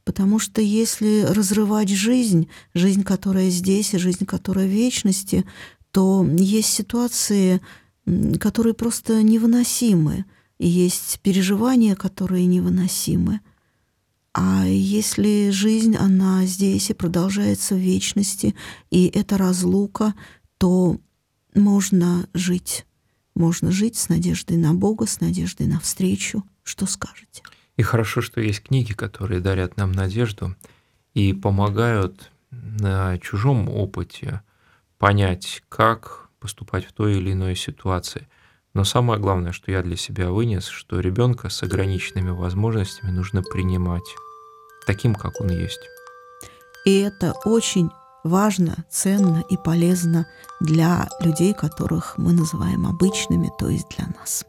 Потому 0.04 0.40
что 0.40 0.62
если 0.62 1.24
разрывать 1.24 1.90
жизнь, 1.90 2.48
жизнь, 2.74 3.04
которая 3.04 3.50
здесь, 3.50 3.94
и 3.94 3.98
жизнь, 3.98 4.26
которая 4.26 4.68
в 4.68 4.72
вечности, 4.72 5.46
то 5.92 6.26
есть 6.38 6.70
ситуации, 6.70 7.62
которые 8.40 8.74
просто 8.74 9.24
невыносимы, 9.24 10.26
и 10.58 10.68
есть 10.68 11.20
переживания, 11.22 11.96
которые 11.96 12.46
невыносимы. 12.46 13.42
А 14.34 14.66
если 14.66 15.50
жизнь, 15.50 15.96
она 15.96 16.46
здесь 16.46 16.90
и 16.90 16.94
продолжается 16.94 17.76
в 17.76 17.80
вечности, 17.80 18.56
и 18.90 19.08
это 19.08 19.38
разлука, 19.38 20.14
то 20.58 21.00
можно 21.54 22.28
жить. 22.34 22.86
Можно 23.34 23.72
жить 23.72 23.98
с 23.98 24.10
надеждой 24.10 24.58
на 24.58 24.74
Бога, 24.74 25.08
с 25.08 25.20
надеждой 25.20 25.68
на 25.68 25.80
встречу. 25.80 26.44
Что 26.64 26.86
скажете? 26.86 27.44
И 27.78 27.82
хорошо, 27.82 28.22
что 28.22 28.42
есть 28.42 28.62
книги, 28.62 28.94
которые 28.94 29.42
дарят 29.42 29.78
нам 29.78 29.92
надежду 29.92 30.56
и 31.14 31.34
помогают 31.34 32.32
на 32.52 33.18
чужом 33.20 33.70
опыте 33.70 34.42
понять, 34.98 35.64
как 35.70 36.25
поступать 36.46 36.86
в 36.86 36.94
той 36.94 37.18
или 37.18 37.32
иной 37.32 37.56
ситуации. 37.56 38.28
Но 38.76 38.84
самое 38.84 39.20
главное, 39.20 39.52
что 39.52 39.72
я 39.72 39.82
для 39.82 39.96
себя 39.96 40.30
вынес, 40.30 40.68
что 40.68 41.00
ребенка 41.00 41.50
с 41.50 41.64
ограниченными 41.64 42.30
возможностями 42.30 43.10
нужно 43.10 43.42
принимать 43.42 44.04
таким, 44.86 45.16
как 45.16 45.42
он 45.42 45.50
есть. 45.50 45.82
И 46.86 47.00
это 47.00 47.34
очень 47.46 47.90
важно, 48.24 48.86
ценно 48.92 49.44
и 49.50 49.58
полезно 49.58 50.28
для 50.60 51.10
людей, 51.20 51.56
которых 51.56 52.20
мы 52.20 52.32
называем 52.32 52.86
обычными, 52.86 53.50
то 53.58 53.68
есть 53.68 53.90
для 53.98 54.06
нас. 54.20 54.46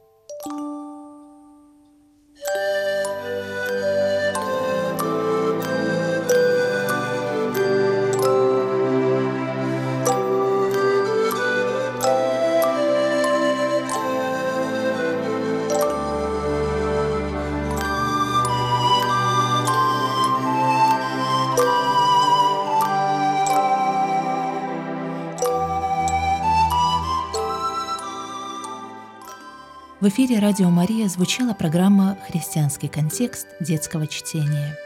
В 30.06 30.08
эфире 30.08 30.38
«Радио 30.38 30.70
Мария» 30.70 31.08
звучала 31.08 31.52
программа 31.52 32.16
«Христианский 32.28 32.86
контекст 32.86 33.48
детского 33.58 34.06
чтения». 34.06 34.78